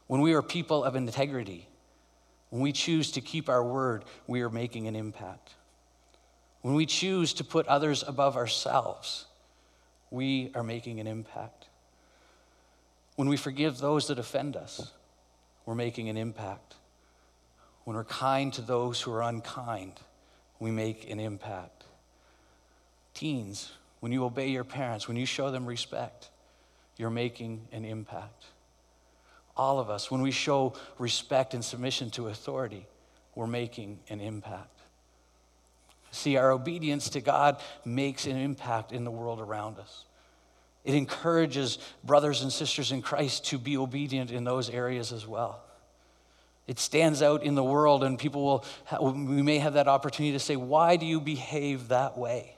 When 0.09 0.21
we 0.21 0.35
are 0.35 0.43
people 0.43 0.85
of 0.85 0.97
integrity, 0.97 1.69
when 2.51 2.63
we 2.63 2.73
choose 2.73 3.13
to 3.13 3.21
keep 3.21 3.49
our 3.49 3.63
word, 3.63 4.05
we 4.27 4.41
are 4.43 4.51
making 4.51 4.89
an 4.89 4.97
impact. 4.97 5.55
When 6.63 6.75
we 6.75 6.87
choose 6.87 7.35
to 7.35 7.45
put 7.45 7.67
others 7.67 8.03
above 8.07 8.37
ourselves, 8.37 9.27
we 10.11 10.51
are 10.55 10.65
making 10.65 10.99
an 10.99 11.07
impact. 11.07 11.67
When 13.17 13.29
we 13.29 13.37
forgive 13.37 13.79
those 13.79 14.09
that 14.09 14.19
offend 14.19 14.57
us, 14.57 14.93
we're 15.67 15.75
making 15.75 16.09
an 16.09 16.17
impact. 16.17 16.75
When 17.85 17.97
we're 17.97 18.05
kind 18.05 18.53
to 18.55 18.63
those 18.63 19.01
who 19.01 19.13
are 19.13 19.23
unkind, 19.23 20.01
we 20.59 20.71
make 20.71 21.11
an 21.11 21.21
impact. 21.21 21.85
Teens, 23.15 23.73
when 24.01 24.13
you 24.13 24.25
obey 24.25 24.49
your 24.49 24.65
parents, 24.65 25.09
when 25.09 25.17
you 25.17 25.27
show 25.27 25.51
them 25.51 25.67
respect, 25.67 26.31
you're 26.97 27.11
making 27.11 27.67
an 27.73 27.85
impact. 27.85 28.45
All 29.57 29.81
of 29.81 29.91
us, 29.91 30.11
when 30.11 30.21
we 30.21 30.31
show 30.31 30.75
respect 30.99 31.55
and 31.55 31.65
submission 31.65 32.11
to 32.13 32.29
authority, 32.29 32.87
we're 33.35 33.47
making 33.47 33.99
an 34.09 34.21
impact. 34.21 34.81
See, 36.11 36.37
our 36.37 36.53
obedience 36.53 37.11
to 37.11 37.21
God 37.21 37.61
makes 37.85 38.27
an 38.27 38.37
impact 38.37 38.93
in 38.93 39.05
the 39.05 39.11
world 39.11 39.41
around 39.41 39.79
us. 39.79 40.05
It 40.85 40.95
encourages 40.95 41.79
brothers 42.03 42.43
and 42.43 42.53
sisters 42.53 42.93
in 42.93 43.03
Christ 43.03 43.47
to 43.47 43.59
be 43.59 43.77
obedient 43.77 44.31
in 44.31 44.45
those 44.45 44.71
areas 44.71 45.13
as 45.13 45.27
well. 45.27 45.63
It 46.69 46.79
stands 46.79 47.23
out 47.23 47.43
in 47.43 47.55
the 47.55 47.65
world, 47.65 48.05
and 48.05 48.19
people 48.19 48.45
will, 48.45 49.13
we 49.13 49.43
may 49.43 49.59
have 49.59 49.73
that 49.73 49.89
opportunity 49.89 50.33
to 50.35 50.39
say, 50.39 50.55
Why 50.55 50.97
do 50.97 51.07
you 51.07 51.21
behave 51.21 51.89
that 51.89 52.17
way? 52.17 52.55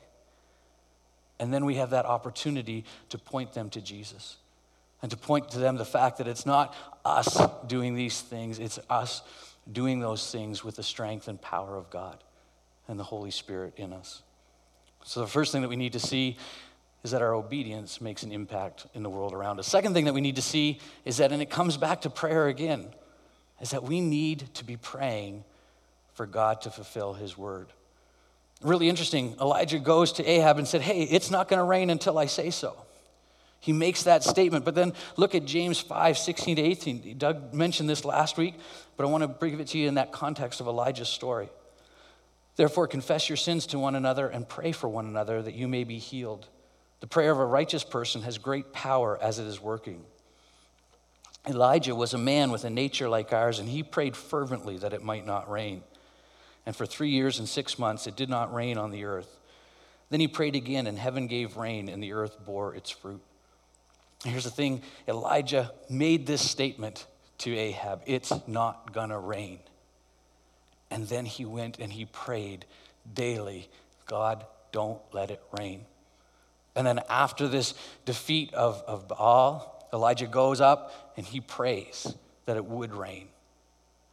And 1.38 1.54
then 1.54 1.64
we 1.64 1.76
have 1.76 1.90
that 1.90 2.04
opportunity 2.04 2.84
to 3.08 3.18
point 3.18 3.54
them 3.54 3.70
to 3.70 3.80
Jesus 3.80 4.36
and 5.00 5.10
to 5.10 5.16
point 5.16 5.52
to 5.52 5.58
them 5.58 5.76
the 5.76 5.84
fact 5.84 6.18
that 6.18 6.28
it's 6.28 6.44
not 6.44 6.74
us 7.04 7.40
doing 7.66 7.94
these 7.94 8.20
things, 8.20 8.58
it's 8.58 8.78
us 8.90 9.22
doing 9.70 10.00
those 10.00 10.30
things 10.30 10.64
with 10.64 10.76
the 10.76 10.82
strength 10.82 11.28
and 11.28 11.40
power 11.40 11.76
of 11.76 11.88
God 11.88 12.22
and 12.88 12.98
the 12.98 13.04
Holy 13.04 13.30
Spirit 13.30 13.74
in 13.76 13.92
us. 13.92 14.22
So, 15.04 15.20
the 15.20 15.26
first 15.26 15.52
thing 15.52 15.62
that 15.62 15.68
we 15.68 15.76
need 15.76 15.92
to 15.92 16.00
see 16.00 16.36
is 17.02 17.12
that 17.12 17.22
our 17.22 17.32
obedience 17.32 18.00
makes 18.00 18.24
an 18.24 18.32
impact 18.32 18.86
in 18.92 19.02
the 19.02 19.08
world 19.08 19.32
around 19.32 19.58
us. 19.58 19.66
Second 19.66 19.94
thing 19.94 20.04
that 20.04 20.12
we 20.12 20.20
need 20.20 20.36
to 20.36 20.42
see 20.42 20.80
is 21.04 21.16
that, 21.18 21.32
and 21.32 21.40
it 21.40 21.48
comes 21.48 21.76
back 21.76 22.02
to 22.02 22.10
prayer 22.10 22.48
again, 22.48 22.88
is 23.60 23.70
that 23.70 23.82
we 23.82 24.00
need 24.00 24.52
to 24.54 24.64
be 24.64 24.76
praying 24.76 25.44
for 26.14 26.26
God 26.26 26.62
to 26.62 26.70
fulfill 26.70 27.14
his 27.14 27.36
word. 27.36 27.68
Really 28.62 28.88
interesting. 28.88 29.36
Elijah 29.40 29.78
goes 29.78 30.12
to 30.12 30.24
Ahab 30.24 30.58
and 30.58 30.68
said, 30.68 30.82
Hey, 30.82 31.02
it's 31.02 31.30
not 31.30 31.48
going 31.48 31.58
to 31.58 31.64
rain 31.64 31.88
until 31.90 32.18
I 32.18 32.26
say 32.26 32.50
so. 32.50 32.76
He 33.60 33.72
makes 33.72 34.04
that 34.04 34.24
statement. 34.24 34.64
But 34.64 34.74
then 34.74 34.94
look 35.16 35.34
at 35.34 35.44
James 35.44 35.80
5 35.80 36.18
16 36.18 36.56
to 36.56 36.62
18. 36.62 37.18
Doug 37.18 37.54
mentioned 37.54 37.88
this 37.88 38.04
last 38.04 38.36
week, 38.36 38.54
but 38.96 39.06
I 39.06 39.10
want 39.10 39.22
to 39.22 39.28
bring 39.28 39.58
it 39.60 39.68
to 39.68 39.78
you 39.78 39.88
in 39.88 39.94
that 39.94 40.12
context 40.12 40.60
of 40.60 40.66
Elijah's 40.66 41.08
story. 41.08 41.48
Therefore, 42.56 42.86
confess 42.86 43.28
your 43.28 43.36
sins 43.36 43.66
to 43.68 43.78
one 43.78 43.94
another 43.94 44.28
and 44.28 44.48
pray 44.48 44.72
for 44.72 44.88
one 44.88 45.06
another 45.06 45.40
that 45.40 45.54
you 45.54 45.68
may 45.68 45.84
be 45.84 45.98
healed. 45.98 46.48
The 47.00 47.06
prayer 47.06 47.30
of 47.30 47.38
a 47.38 47.46
righteous 47.46 47.84
person 47.84 48.22
has 48.22 48.36
great 48.36 48.72
power 48.72 49.18
as 49.22 49.38
it 49.38 49.46
is 49.46 49.60
working. 49.60 50.04
Elijah 51.46 51.94
was 51.94 52.12
a 52.12 52.18
man 52.18 52.50
with 52.50 52.64
a 52.64 52.70
nature 52.70 53.08
like 53.08 53.32
ours, 53.32 53.58
and 53.58 53.68
he 53.68 53.82
prayed 53.82 54.16
fervently 54.16 54.76
that 54.78 54.92
it 54.92 55.02
might 55.02 55.26
not 55.26 55.50
rain. 55.50 55.82
And 56.66 56.76
for 56.76 56.86
three 56.86 57.10
years 57.10 57.38
and 57.38 57.48
six 57.48 57.78
months, 57.78 58.06
it 58.06 58.16
did 58.16 58.28
not 58.28 58.52
rain 58.52 58.76
on 58.76 58.90
the 58.90 59.04
earth. 59.04 59.40
Then 60.10 60.20
he 60.20 60.28
prayed 60.28 60.54
again, 60.54 60.86
and 60.86 60.98
heaven 60.98 61.26
gave 61.26 61.56
rain, 61.56 61.88
and 61.88 62.02
the 62.02 62.12
earth 62.12 62.36
bore 62.44 62.74
its 62.74 62.90
fruit. 62.90 63.22
here's 64.24 64.44
the 64.44 64.50
thing 64.50 64.82
Elijah 65.08 65.72
made 65.88 66.26
this 66.26 66.42
statement 66.42 67.06
to 67.38 67.56
Ahab, 67.56 68.02
It's 68.06 68.32
not 68.46 68.92
gonna 68.92 69.18
rain. 69.18 69.60
And 70.90 71.08
then 71.08 71.24
he 71.24 71.44
went 71.44 71.78
and 71.78 71.92
he 71.92 72.04
prayed 72.04 72.66
daily 73.12 73.68
God, 74.06 74.44
don't 74.72 75.00
let 75.12 75.30
it 75.30 75.40
rain. 75.56 75.86
And 76.74 76.86
then 76.86 77.00
after 77.08 77.48
this 77.48 77.74
defeat 78.04 78.52
of, 78.54 78.82
of 78.86 79.08
Baal, 79.08 79.79
Elijah 79.92 80.26
goes 80.26 80.60
up 80.60 81.12
and 81.16 81.26
he 81.26 81.40
prays 81.40 82.14
that 82.46 82.56
it 82.56 82.64
would 82.64 82.92
rain. 82.92 83.28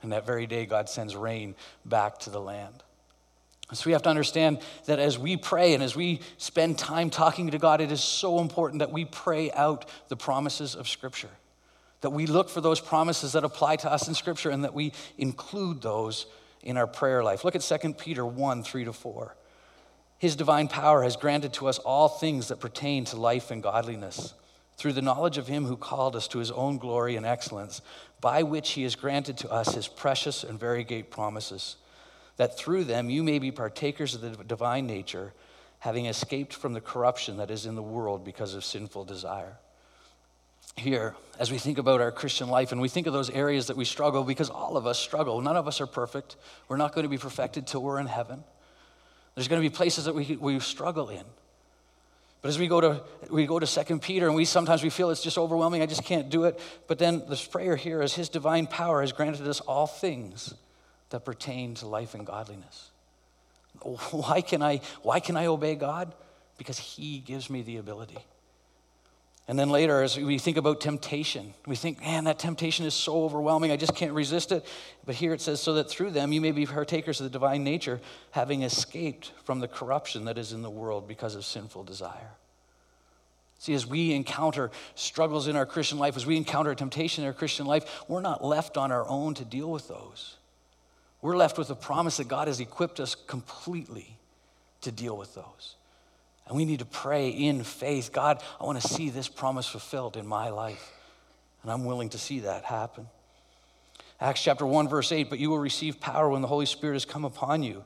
And 0.01 0.11
that 0.11 0.25
very 0.25 0.45
day, 0.45 0.65
God 0.65 0.89
sends 0.89 1.15
rain 1.15 1.55
back 1.85 2.19
to 2.19 2.29
the 2.29 2.39
land. 2.39 2.83
So 3.73 3.83
we 3.85 3.91
have 3.91 4.03
to 4.03 4.09
understand 4.09 4.59
that 4.85 4.97
as 4.97 5.19
we 5.19 5.35
pray 5.35 5.73
and 5.73 5.83
as 5.83 5.95
we 5.95 6.21
spend 6.37 6.77
time 6.77 7.09
talking 7.09 7.51
to 7.51 7.57
God, 7.57 7.81
it 7.81 7.91
is 7.91 8.01
so 8.01 8.39
important 8.39 8.79
that 8.79 8.93
we 8.93 9.03
pray 9.03 9.51
out 9.51 9.89
the 10.07 10.15
promises 10.15 10.73
of 10.73 10.87
Scripture. 10.87 11.29
That 12.01 12.11
we 12.11 12.27
look 12.27 12.49
for 12.49 12.61
those 12.61 12.79
promises 12.79 13.33
that 13.33 13.43
apply 13.43 13.77
to 13.77 13.91
us 13.91 14.07
in 14.07 14.13
Scripture 14.13 14.51
and 14.51 14.63
that 14.63 14.73
we 14.73 14.93
include 15.17 15.81
those 15.81 16.27
in 16.61 16.77
our 16.77 16.87
prayer 16.87 17.23
life. 17.23 17.43
Look 17.43 17.55
at 17.55 17.61
2 17.61 17.93
Peter 17.95 18.25
1 18.25 18.63
3 18.63 18.85
to 18.85 18.93
4. 18.93 19.35
His 20.17 20.35
divine 20.35 20.69
power 20.69 21.03
has 21.03 21.17
granted 21.17 21.53
to 21.53 21.67
us 21.67 21.77
all 21.79 22.07
things 22.07 22.47
that 22.47 22.61
pertain 22.61 23.03
to 23.05 23.17
life 23.17 23.51
and 23.51 23.61
godliness 23.61 24.33
through 24.77 24.93
the 24.93 25.01
knowledge 25.01 25.37
of 25.37 25.47
him 25.47 25.65
who 25.65 25.75
called 25.75 26.15
us 26.15 26.27
to 26.29 26.39
his 26.39 26.51
own 26.51 26.77
glory 26.77 27.15
and 27.15 27.25
excellence, 27.25 27.81
by 28.21 28.43
which 28.43 28.71
he 28.71 28.83
has 28.83 28.95
granted 28.95 29.37
to 29.37 29.51
us 29.51 29.73
his 29.73 29.87
precious 29.87 30.43
and 30.43 30.59
great 30.59 31.09
promises, 31.09 31.77
that 32.37 32.57
through 32.57 32.83
them 32.83 33.09
you 33.09 33.23
may 33.23 33.39
be 33.39 33.51
partakers 33.51 34.13
of 34.13 34.21
the 34.21 34.43
divine 34.43 34.85
nature, 34.85 35.33
having 35.79 36.05
escaped 36.05 36.53
from 36.53 36.73
the 36.73 36.81
corruption 36.81 37.37
that 37.37 37.51
is 37.51 37.65
in 37.65 37.75
the 37.75 37.81
world 37.81 38.23
because 38.23 38.53
of 38.53 38.63
sinful 38.63 39.05
desire. 39.05 39.57
Here, 40.75 41.15
as 41.39 41.51
we 41.51 41.57
think 41.57 41.79
about 41.79 42.01
our 42.01 42.11
Christian 42.11 42.49
life 42.49 42.71
and 42.71 42.79
we 42.79 42.89
think 42.89 43.07
of 43.07 43.13
those 43.13 43.31
areas 43.31 43.67
that 43.67 43.77
we 43.77 43.85
struggle, 43.85 44.23
because 44.23 44.49
all 44.49 44.77
of 44.77 44.85
us 44.85 44.99
struggle, 44.99 45.41
none 45.41 45.55
of 45.55 45.67
us 45.67 45.81
are 45.81 45.87
perfect. 45.87 46.35
We're 46.67 46.77
not 46.77 46.93
going 46.93 47.03
to 47.03 47.09
be 47.09 47.17
perfected 47.17 47.65
till 47.65 47.81
we're 47.81 47.99
in 47.99 48.05
heaven. 48.05 48.43
There's 49.33 49.47
going 49.47 49.61
to 49.61 49.67
be 49.67 49.75
places 49.75 50.05
that 50.05 50.13
we, 50.13 50.37
we 50.39 50.59
struggle 50.59 51.09
in. 51.09 51.23
But 52.41 52.49
as 52.49 52.59
we 52.59 52.67
go 52.67 52.81
to 52.81 53.03
we 53.29 53.45
go 53.45 53.59
to 53.59 53.67
Second 53.67 54.01
Peter, 54.01 54.27
and 54.27 54.35
we 54.35 54.45
sometimes 54.45 54.83
we 54.83 54.89
feel 54.89 55.09
it's 55.09 55.23
just 55.23 55.37
overwhelming. 55.37 55.81
I 55.81 55.85
just 55.85 56.03
can't 56.03 56.29
do 56.29 56.45
it. 56.45 56.59
But 56.87 56.99
then 56.99 57.23
this 57.27 57.45
prayer 57.45 57.75
here 57.75 58.01
is 58.01 58.13
His 58.13 58.29
divine 58.29 58.67
power 58.67 59.01
has 59.01 59.11
granted 59.11 59.47
us 59.47 59.59
all 59.61 59.87
things 59.87 60.53
that 61.09 61.25
pertain 61.25 61.73
to 61.75 61.87
life 61.87 62.13
and 62.13 62.25
godliness. 62.25 62.91
Why 64.11 64.41
can 64.41 64.61
I 64.61 64.81
why 65.01 65.19
can 65.19 65.37
I 65.37 65.45
obey 65.47 65.75
God? 65.75 66.13
Because 66.57 66.77
He 66.77 67.19
gives 67.19 67.49
me 67.49 67.61
the 67.61 67.77
ability. 67.77 68.17
And 69.49 69.57
then 69.57 69.69
later, 69.69 70.01
as 70.03 70.17
we 70.17 70.39
think 70.39 70.57
about 70.57 70.81
temptation, 70.81 71.53
we 71.65 71.77
think, 71.77 72.01
man, 72.01 72.25
that 72.25 72.37
temptation 72.37 72.85
is 72.85 72.93
so 72.93 73.23
overwhelming, 73.23 73.71
I 73.71 73.77
just 73.77 73.95
can't 73.95 74.11
resist 74.11 74.51
it. 74.51 74.65
But 75.05 75.15
here 75.15 75.33
it 75.33 75.39
says, 75.39 75.61
so 75.61 75.75
that 75.75 75.89
through 75.89 76.11
them 76.11 76.33
you 76.33 76.41
may 76.41 76.51
be 76.51 76.65
partakers 76.65 77.21
of 77.21 77.23
the 77.23 77.29
divine 77.29 77.63
nature, 77.63 78.01
having 78.31 78.63
escaped 78.63 79.31
from 79.45 79.59
the 79.59 79.67
corruption 79.69 80.25
that 80.25 80.37
is 80.37 80.51
in 80.51 80.63
the 80.63 80.69
world 80.69 81.07
because 81.07 81.33
of 81.33 81.45
sinful 81.45 81.85
desire. 81.85 82.31
See, 83.59 83.73
as 83.73 83.87
we 83.87 84.13
encounter 84.13 84.69
struggles 84.95 85.47
in 85.47 85.55
our 85.55 85.65
Christian 85.65 85.97
life, 85.97 86.17
as 86.17 86.25
we 86.25 86.35
encounter 86.35 86.75
temptation 86.75 87.23
in 87.23 87.27
our 87.27 87.33
Christian 87.33 87.65
life, 87.65 88.03
we're 88.09 88.21
not 88.21 88.43
left 88.43 88.75
on 88.75 88.91
our 88.91 89.07
own 89.07 89.33
to 89.35 89.45
deal 89.45 89.71
with 89.71 89.87
those. 89.87 90.35
We're 91.21 91.37
left 91.37 91.57
with 91.57 91.69
the 91.69 91.75
promise 91.75 92.17
that 92.17 92.27
God 92.27 92.49
has 92.49 92.59
equipped 92.59 92.99
us 92.99 93.15
completely 93.15 94.17
to 94.81 94.91
deal 94.91 95.17
with 95.17 95.33
those. 95.33 95.76
And 96.47 96.55
we 96.55 96.65
need 96.65 96.79
to 96.79 96.85
pray 96.85 97.29
in 97.29 97.63
faith 97.63 98.11
God, 98.11 98.41
I 98.59 98.65
want 98.65 98.81
to 98.81 98.87
see 98.87 99.09
this 99.09 99.27
promise 99.27 99.67
fulfilled 99.67 100.17
in 100.17 100.25
my 100.25 100.49
life. 100.49 100.93
And 101.63 101.71
I'm 101.71 101.85
willing 101.85 102.09
to 102.09 102.17
see 102.17 102.41
that 102.41 102.63
happen. 102.63 103.07
Acts 104.19 104.41
chapter 104.41 104.65
1, 104.65 104.87
verse 104.87 105.11
8 105.11 105.29
But 105.29 105.39
you 105.39 105.49
will 105.49 105.59
receive 105.59 105.99
power 105.99 106.29
when 106.29 106.41
the 106.41 106.47
Holy 106.47 106.65
Spirit 106.65 106.93
has 106.93 107.05
come 107.05 107.25
upon 107.25 107.63
you, 107.63 107.83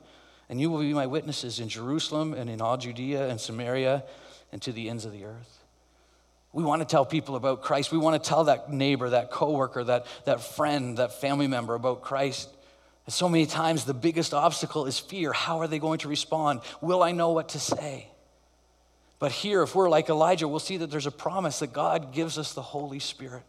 and 0.48 0.60
you 0.60 0.70
will 0.70 0.80
be 0.80 0.94
my 0.94 1.06
witnesses 1.06 1.58
in 1.58 1.68
Jerusalem 1.68 2.34
and 2.34 2.48
in 2.48 2.60
all 2.60 2.76
Judea 2.76 3.28
and 3.28 3.40
Samaria 3.40 4.04
and 4.52 4.62
to 4.62 4.72
the 4.72 4.88
ends 4.88 5.04
of 5.04 5.12
the 5.12 5.24
earth. 5.24 5.58
We 6.52 6.62
want 6.62 6.82
to 6.82 6.86
tell 6.86 7.06
people 7.06 7.34
about 7.34 7.62
Christ. 7.62 7.90
We 7.90 7.98
want 7.98 8.22
to 8.22 8.28
tell 8.28 8.44
that 8.44 8.70
neighbor, 8.70 9.10
that 9.10 9.30
coworker, 9.30 9.82
that, 9.84 10.06
that 10.26 10.42
friend, 10.42 10.98
that 10.98 11.20
family 11.20 11.46
member 11.46 11.74
about 11.74 12.02
Christ. 12.02 12.48
And 13.06 13.12
so 13.12 13.28
many 13.28 13.46
times 13.46 13.84
the 13.84 13.94
biggest 13.94 14.34
obstacle 14.34 14.84
is 14.86 14.98
fear. 14.98 15.32
How 15.32 15.60
are 15.60 15.66
they 15.66 15.78
going 15.78 16.00
to 16.00 16.08
respond? 16.08 16.60
Will 16.82 17.02
I 17.02 17.12
know 17.12 17.32
what 17.32 17.50
to 17.50 17.58
say? 17.58 18.11
But 19.22 19.30
here, 19.30 19.62
if 19.62 19.76
we're 19.76 19.88
like 19.88 20.08
Elijah, 20.08 20.48
we'll 20.48 20.58
see 20.58 20.78
that 20.78 20.90
there's 20.90 21.06
a 21.06 21.12
promise 21.12 21.60
that 21.60 21.72
God 21.72 22.12
gives 22.12 22.38
us 22.38 22.54
the 22.54 22.60
Holy 22.60 22.98
Spirit. 22.98 23.44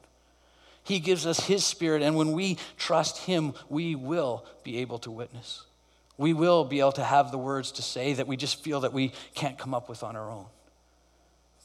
He 0.83 0.99
gives 0.99 1.25
us 1.25 1.47
His 1.47 1.65
Spirit, 1.65 2.03
and 2.03 2.15
when 2.15 2.33
we 2.33 2.59
trust 2.77 3.17
Him, 3.17 3.55
we 3.69 3.95
will 3.95 4.45
be 4.63 4.77
able 4.77 4.99
to 4.99 5.09
witness. 5.09 5.63
We 6.15 6.31
will 6.31 6.63
be 6.63 6.79
able 6.79 6.91
to 6.91 7.03
have 7.03 7.31
the 7.31 7.39
words 7.39 7.71
to 7.71 7.81
say 7.81 8.13
that 8.13 8.27
we 8.27 8.37
just 8.37 8.63
feel 8.63 8.81
that 8.81 8.93
we 8.93 9.13
can't 9.33 9.57
come 9.57 9.73
up 9.73 9.89
with 9.89 10.03
on 10.03 10.15
our 10.15 10.29
own. 10.29 10.45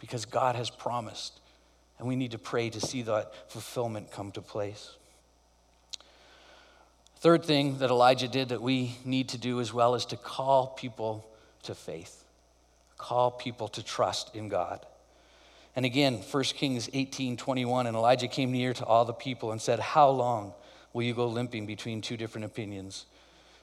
Because 0.00 0.24
God 0.24 0.56
has 0.56 0.70
promised, 0.70 1.38
and 1.98 2.08
we 2.08 2.16
need 2.16 2.30
to 2.30 2.38
pray 2.38 2.70
to 2.70 2.80
see 2.80 3.02
that 3.02 3.34
fulfillment 3.48 4.10
come 4.10 4.32
to 4.32 4.40
place. 4.40 4.90
Third 7.18 7.44
thing 7.44 7.76
that 7.80 7.90
Elijah 7.90 8.28
did 8.28 8.48
that 8.48 8.62
we 8.62 8.96
need 9.04 9.28
to 9.28 9.36
do 9.36 9.60
as 9.60 9.74
well 9.74 9.94
is 9.94 10.06
to 10.06 10.16
call 10.16 10.68
people 10.68 11.28
to 11.64 11.74
faith 11.74 12.24
call 12.98 13.30
people 13.30 13.68
to 13.68 13.82
trust 13.82 14.34
in 14.34 14.48
God. 14.48 14.84
And 15.76 15.86
again, 15.86 16.14
1 16.14 16.42
Kings 16.44 16.90
18 16.92 17.36
21, 17.36 17.86
and 17.86 17.96
Elijah 17.96 18.28
came 18.28 18.50
near 18.50 18.72
to 18.74 18.84
all 18.84 19.04
the 19.04 19.12
people 19.12 19.52
and 19.52 19.62
said, 19.62 19.78
How 19.78 20.10
long 20.10 20.52
will 20.92 21.04
you 21.04 21.14
go 21.14 21.28
limping 21.28 21.66
between 21.66 22.00
two 22.00 22.16
different 22.16 22.44
opinions? 22.44 23.06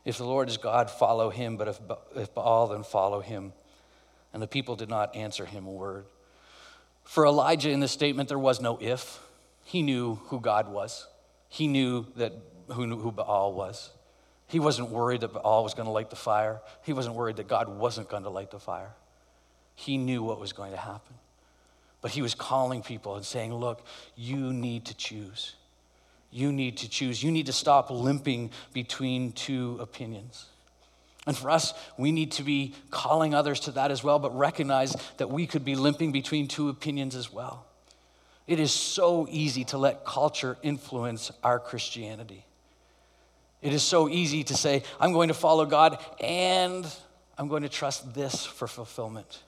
If 0.05 0.17
the 0.17 0.23
Lord 0.23 0.47
is 0.47 0.57
God, 0.57 0.89
follow 0.89 1.29
him, 1.29 1.57
but 1.57 1.67
if, 1.67 1.79
if 2.15 2.33
Baal, 2.33 2.67
then 2.67 2.83
follow 2.83 3.19
him. 3.19 3.53
And 4.33 4.41
the 4.41 4.47
people 4.47 4.75
did 4.75 4.89
not 4.89 5.15
answer 5.15 5.45
him 5.45 5.65
a 5.65 5.71
word. 5.71 6.05
For 7.03 7.25
Elijah 7.25 7.69
in 7.69 7.79
this 7.79 7.91
statement, 7.91 8.29
there 8.29 8.39
was 8.39 8.61
no 8.61 8.77
if. 8.79 9.19
He 9.63 9.81
knew 9.81 10.15
who 10.25 10.39
God 10.39 10.69
was, 10.69 11.07
he 11.49 11.67
knew 11.67 12.05
that 12.15 12.33
who, 12.71 12.87
knew 12.87 12.97
who 12.97 13.11
Baal 13.11 13.53
was. 13.53 13.89
He 14.47 14.59
wasn't 14.59 14.89
worried 14.89 15.21
that 15.21 15.33
Baal 15.33 15.63
was 15.63 15.73
going 15.73 15.87
to 15.87 15.91
light 15.91 16.11
the 16.11 16.15
fire, 16.15 16.61
he 16.83 16.93
wasn't 16.93 17.15
worried 17.15 17.37
that 17.37 17.47
God 17.47 17.67
wasn't 17.67 18.09
going 18.09 18.23
to 18.23 18.29
light 18.29 18.51
the 18.51 18.59
fire. 18.59 18.93
He 19.75 19.97
knew 19.97 20.23
what 20.23 20.39
was 20.39 20.53
going 20.53 20.71
to 20.71 20.77
happen. 20.77 21.15
But 22.01 22.11
he 22.11 22.21
was 22.21 22.35
calling 22.35 22.81
people 22.81 23.15
and 23.15 23.25
saying, 23.25 23.53
Look, 23.53 23.85
you 24.15 24.53
need 24.53 24.85
to 24.85 24.93
choose. 24.95 25.55
You 26.31 26.51
need 26.51 26.77
to 26.77 26.89
choose. 26.89 27.23
You 27.23 27.31
need 27.31 27.45
to 27.45 27.53
stop 27.53 27.89
limping 27.89 28.51
between 28.73 29.31
two 29.31 29.77
opinions. 29.79 30.45
And 31.27 31.35
for 31.35 31.49
us, 31.49 31.73
we 31.97 32.11
need 32.11 32.33
to 32.33 32.43
be 32.43 32.75
calling 32.91 33.33
others 33.33 33.61
to 33.61 33.71
that 33.71 33.89
as 33.89 34.03
well, 34.03 34.19
but 34.19 34.37
recognize 34.37 34.95
that 35.17 35.29
we 35.29 35.47
could 35.47 35.65
be 35.65 35.75
limping 35.75 36.11
between 36.11 36.47
two 36.47 36.69
opinions 36.69 37.15
as 37.15 37.31
well. 37.31 37.65
It 38.47 38.59
is 38.59 38.71
so 38.71 39.27
easy 39.29 39.63
to 39.65 39.77
let 39.77 40.05
culture 40.05 40.57
influence 40.61 41.31
our 41.43 41.59
Christianity. 41.59 42.45
It 43.61 43.73
is 43.73 43.81
so 43.81 44.07
easy 44.07 44.43
to 44.43 44.53
say, 44.53 44.83
I'm 44.99 45.13
going 45.13 45.29
to 45.29 45.33
follow 45.33 45.65
God 45.65 45.97
and 46.19 46.85
I'm 47.37 47.47
going 47.47 47.63
to 47.63 47.69
trust 47.69 48.13
this 48.13 48.45
for 48.45 48.67
fulfillment. 48.67 49.41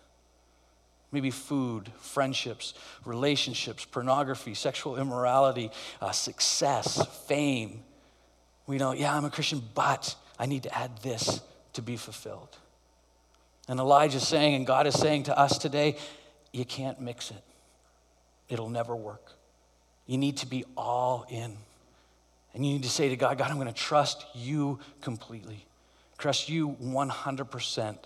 Maybe 1.12 1.32
food, 1.32 1.92
friendships, 2.00 2.74
relationships, 3.06 3.86
pornography, 3.86 4.54
sexual 4.54 4.98
immorality, 4.98 5.72
uh, 6.02 6.12
success, 6.12 7.06
fame. 7.28 7.84
We 8.66 8.78
know, 8.78 8.92
yeah, 8.92 9.16
I'm 9.16 9.24
a 9.24 9.30
Christian, 9.30 9.62
but 9.74 10.16
I 10.38 10.46
need 10.46 10.64
to 10.64 10.78
add 10.78 10.98
this 10.98 11.42
to 11.74 11.82
be 11.82 11.96
fulfilled. 11.96 12.58
And 13.68 13.80
Elijah's 13.80 14.28
saying, 14.28 14.56
and 14.56 14.68
God 14.68 14.88
is 14.88 14.96
saying 14.96 15.24
to 15.24 15.38
us 15.38 15.58
today, 15.58 15.98
you 16.52 16.66
can't 16.66 17.00
mix 17.00 17.32
it. 17.32 17.44
It'll 18.50 18.70
never 18.70 18.96
work. 18.96 19.34
You 20.06 20.18
need 20.18 20.38
to 20.38 20.48
be 20.48 20.66
all 20.76 21.26
in. 21.30 21.58
And 22.54 22.66
you 22.66 22.74
need 22.74 22.84
to 22.84 22.90
say 22.90 23.10
to 23.10 23.16
God, 23.16 23.38
God, 23.38 23.52
I'm 23.52 23.58
going 23.58 23.68
to 23.68 23.74
trust 23.74 24.26
you 24.34 24.80
completely, 25.02 25.66
trust 26.18 26.50
you 26.50 26.76
100% 26.82 27.98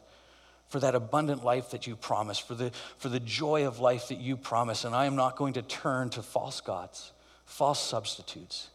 for 0.72 0.80
that 0.80 0.96
abundant 0.96 1.44
life 1.44 1.72
that 1.72 1.86
you 1.86 1.98
promise, 1.98 2.40
for 2.40 2.56
the, 2.56 2.72
for 2.98 3.10
the 3.10 3.20
joy 3.20 3.68
of 3.68 3.80
life 3.82 4.08
that 4.08 4.20
you 4.20 4.38
promise. 4.38 4.86
And 4.86 4.96
I 4.96 5.06
am 5.06 5.18
not 5.18 5.36
going 5.36 5.52
to 5.54 5.62
turn 5.62 6.10
to 6.12 6.22
false 6.22 6.62
gods, 6.62 7.12
false 7.44 7.86
substitutes, 7.86 8.70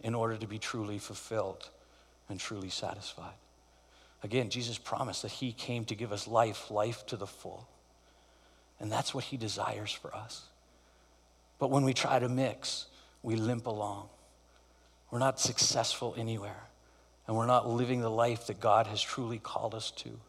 in 0.00 0.14
order 0.14 0.36
to 0.36 0.46
be 0.46 0.60
truly 0.60 0.96
fulfilled 0.98 1.70
and 2.28 2.38
truly 2.38 2.68
satisfied. 2.68 3.34
Again, 4.22 4.48
Jesus 4.48 4.78
promised 4.78 5.22
that 5.22 5.32
He 5.32 5.50
came 5.52 5.84
to 5.86 5.96
give 5.96 6.12
us 6.12 6.28
life, 6.28 6.70
life 6.70 7.04
to 7.06 7.16
the 7.16 7.26
full. 7.26 7.66
And 8.78 8.90
that's 8.90 9.12
what 9.12 9.24
He 9.24 9.36
desires 9.36 9.90
for 9.90 10.14
us. 10.14 10.44
But 11.58 11.72
when 11.72 11.82
we 11.82 11.94
try 11.94 12.20
to 12.20 12.28
mix, 12.28 12.86
we 13.24 13.34
limp 13.34 13.66
along. 13.66 14.08
We're 15.10 15.18
not 15.18 15.40
successful 15.40 16.14
anywhere, 16.16 16.68
and 17.26 17.36
we're 17.36 17.46
not 17.46 17.68
living 17.68 18.02
the 18.02 18.08
life 18.08 18.46
that 18.46 18.60
God 18.60 18.86
has 18.86 19.02
truly 19.02 19.40
called 19.40 19.74
us 19.74 19.90
to. 19.96 20.20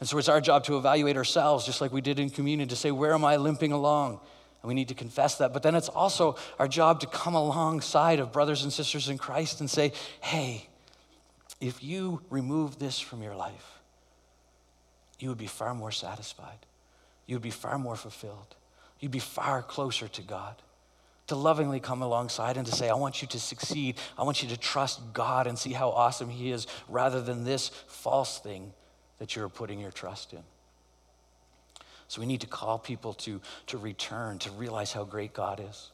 And 0.00 0.08
so 0.08 0.18
it's 0.18 0.28
our 0.28 0.40
job 0.40 0.64
to 0.64 0.76
evaluate 0.76 1.16
ourselves, 1.16 1.64
just 1.64 1.80
like 1.80 1.92
we 1.92 2.00
did 2.00 2.18
in 2.18 2.30
communion, 2.30 2.68
to 2.68 2.76
say, 2.76 2.90
where 2.90 3.14
am 3.14 3.24
I 3.24 3.36
limping 3.36 3.72
along? 3.72 4.20
And 4.62 4.68
we 4.68 4.74
need 4.74 4.88
to 4.88 4.94
confess 4.94 5.36
that. 5.38 5.52
But 5.52 5.62
then 5.62 5.74
it's 5.74 5.88
also 5.88 6.36
our 6.58 6.68
job 6.68 7.00
to 7.00 7.06
come 7.06 7.34
alongside 7.34 8.18
of 8.18 8.32
brothers 8.32 8.64
and 8.64 8.72
sisters 8.72 9.08
in 9.08 9.18
Christ 9.18 9.60
and 9.60 9.70
say, 9.70 9.92
hey, 10.20 10.68
if 11.60 11.82
you 11.82 12.22
remove 12.30 12.78
this 12.78 12.98
from 12.98 13.22
your 13.22 13.36
life, 13.36 13.78
you 15.18 15.28
would 15.28 15.38
be 15.38 15.46
far 15.46 15.74
more 15.74 15.92
satisfied. 15.92 16.66
You 17.26 17.36
would 17.36 17.42
be 17.42 17.50
far 17.50 17.78
more 17.78 17.96
fulfilled. 17.96 18.56
You'd 19.00 19.12
be 19.12 19.18
far 19.18 19.62
closer 19.62 20.08
to 20.08 20.22
God. 20.22 20.56
To 21.28 21.36
lovingly 21.36 21.80
come 21.80 22.02
alongside 22.02 22.58
and 22.58 22.66
to 22.66 22.72
say, 22.72 22.90
I 22.90 22.94
want 22.94 23.22
you 23.22 23.28
to 23.28 23.40
succeed. 23.40 23.96
I 24.18 24.24
want 24.24 24.42
you 24.42 24.48
to 24.50 24.56
trust 24.58 25.00
God 25.14 25.46
and 25.46 25.58
see 25.58 25.72
how 25.72 25.88
awesome 25.90 26.28
He 26.28 26.50
is 26.50 26.66
rather 26.88 27.22
than 27.22 27.44
this 27.44 27.68
false 27.86 28.38
thing 28.38 28.72
that 29.18 29.36
you're 29.36 29.48
putting 29.48 29.80
your 29.80 29.90
trust 29.90 30.32
in. 30.32 30.42
So 32.08 32.20
we 32.20 32.26
need 32.26 32.42
to 32.42 32.46
call 32.46 32.78
people 32.78 33.14
to, 33.14 33.40
to 33.68 33.78
return, 33.78 34.38
to 34.40 34.50
realize 34.50 34.92
how 34.92 35.04
great 35.04 35.32
God 35.32 35.62
is. 35.66 35.90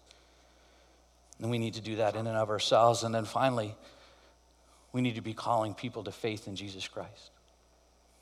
And 1.41 1.51
we 1.51 1.59
need 1.59 1.75
to 1.75 1.81
do 1.81 1.97
that 1.97 2.17
in 2.17 2.27
and 2.27 2.37
of 2.37 2.51
ourselves. 2.51 3.03
And 3.05 3.15
then 3.15 3.25
finally, 3.25 3.75
we 4.93 5.01
need 5.01 5.15
to 5.15 5.23
be 5.23 5.35
calling 5.35 5.75
people 5.75 6.05
to 6.05 6.13
faith 6.13 6.47
in 6.49 6.57
Jesus 6.57 6.89
Christ. 6.89 7.31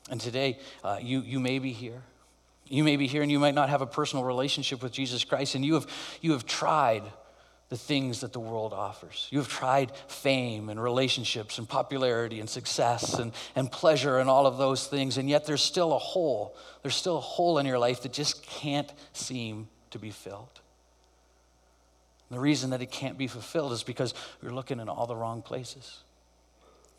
And 0.09 0.21
today, 0.21 0.59
uh, 0.83 0.99
you, 1.01 1.21
you 1.21 1.39
may 1.39 1.59
be 1.59 1.71
here. 1.71 2.01
You 2.67 2.83
may 2.83 2.95
be 2.95 3.07
here 3.07 3.21
and 3.21 3.31
you 3.31 3.39
might 3.39 3.55
not 3.55 3.69
have 3.69 3.81
a 3.81 3.87
personal 3.87 4.23
relationship 4.23 4.83
with 4.83 4.91
Jesus 4.91 5.23
Christ, 5.23 5.55
and 5.55 5.65
you 5.65 5.73
have, 5.73 5.87
you 6.21 6.33
have 6.33 6.45
tried 6.45 7.03
the 7.69 7.77
things 7.77 8.21
that 8.21 8.33
the 8.33 8.39
world 8.39 8.73
offers. 8.73 9.27
You 9.29 9.37
have 9.37 9.47
tried 9.47 9.91
fame 10.07 10.69
and 10.69 10.81
relationships 10.81 11.59
and 11.59 11.69
popularity 11.69 12.39
and 12.39 12.49
success 12.49 13.13
and, 13.13 13.31
and 13.55 13.71
pleasure 13.71 14.17
and 14.17 14.27
all 14.27 14.47
of 14.47 14.57
those 14.57 14.87
things, 14.87 15.17
and 15.17 15.29
yet 15.29 15.45
there's 15.45 15.61
still 15.61 15.93
a 15.93 15.99
hole. 15.99 16.55
There's 16.81 16.95
still 16.95 17.17
a 17.17 17.21
hole 17.21 17.59
in 17.59 17.67
your 17.67 17.77
life 17.77 18.01
that 18.01 18.13
just 18.13 18.43
can't 18.43 18.91
seem 19.13 19.67
to 19.91 19.99
be 19.99 20.09
filled. 20.09 20.61
And 22.29 22.37
the 22.37 22.41
reason 22.41 22.71
that 22.71 22.81
it 22.81 22.91
can't 22.91 23.17
be 23.17 23.27
fulfilled 23.27 23.71
is 23.71 23.83
because 23.83 24.15
you're 24.41 24.53
looking 24.53 24.79
in 24.79 24.89
all 24.89 25.05
the 25.05 25.15
wrong 25.15 25.43
places. 25.43 25.99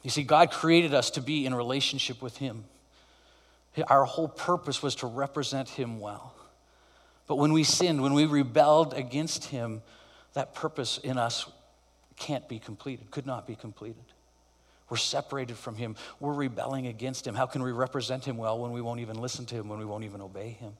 You 0.02 0.10
see, 0.10 0.22
God 0.22 0.52
created 0.52 0.94
us 0.94 1.10
to 1.10 1.20
be 1.20 1.46
in 1.46 1.54
relationship 1.54 2.22
with 2.22 2.36
Him. 2.36 2.64
Our 3.88 4.04
whole 4.04 4.28
purpose 4.28 4.82
was 4.82 4.94
to 4.96 5.06
represent 5.06 5.68
Him 5.68 6.00
well. 6.00 6.34
But 7.26 7.36
when 7.36 7.52
we 7.52 7.64
sinned, 7.64 8.02
when 8.02 8.14
we 8.14 8.26
rebelled 8.26 8.94
against 8.94 9.46
Him, 9.46 9.82
that 10.34 10.54
purpose 10.54 10.98
in 10.98 11.18
us 11.18 11.50
can't 12.16 12.48
be 12.48 12.58
completed, 12.58 13.10
could 13.10 13.26
not 13.26 13.46
be 13.46 13.56
completed. 13.56 14.04
We're 14.88 14.96
separated 14.96 15.56
from 15.56 15.76
Him. 15.76 15.96
We're 16.18 16.34
rebelling 16.34 16.88
against 16.88 17.26
Him. 17.26 17.34
How 17.34 17.46
can 17.46 17.62
we 17.62 17.72
represent 17.72 18.24
Him 18.24 18.36
well 18.36 18.58
when 18.58 18.72
we 18.72 18.80
won't 18.80 19.00
even 19.00 19.20
listen 19.20 19.46
to 19.46 19.54
Him, 19.54 19.68
when 19.68 19.78
we 19.78 19.84
won't 19.84 20.04
even 20.04 20.20
obey 20.20 20.50
Him? 20.50 20.72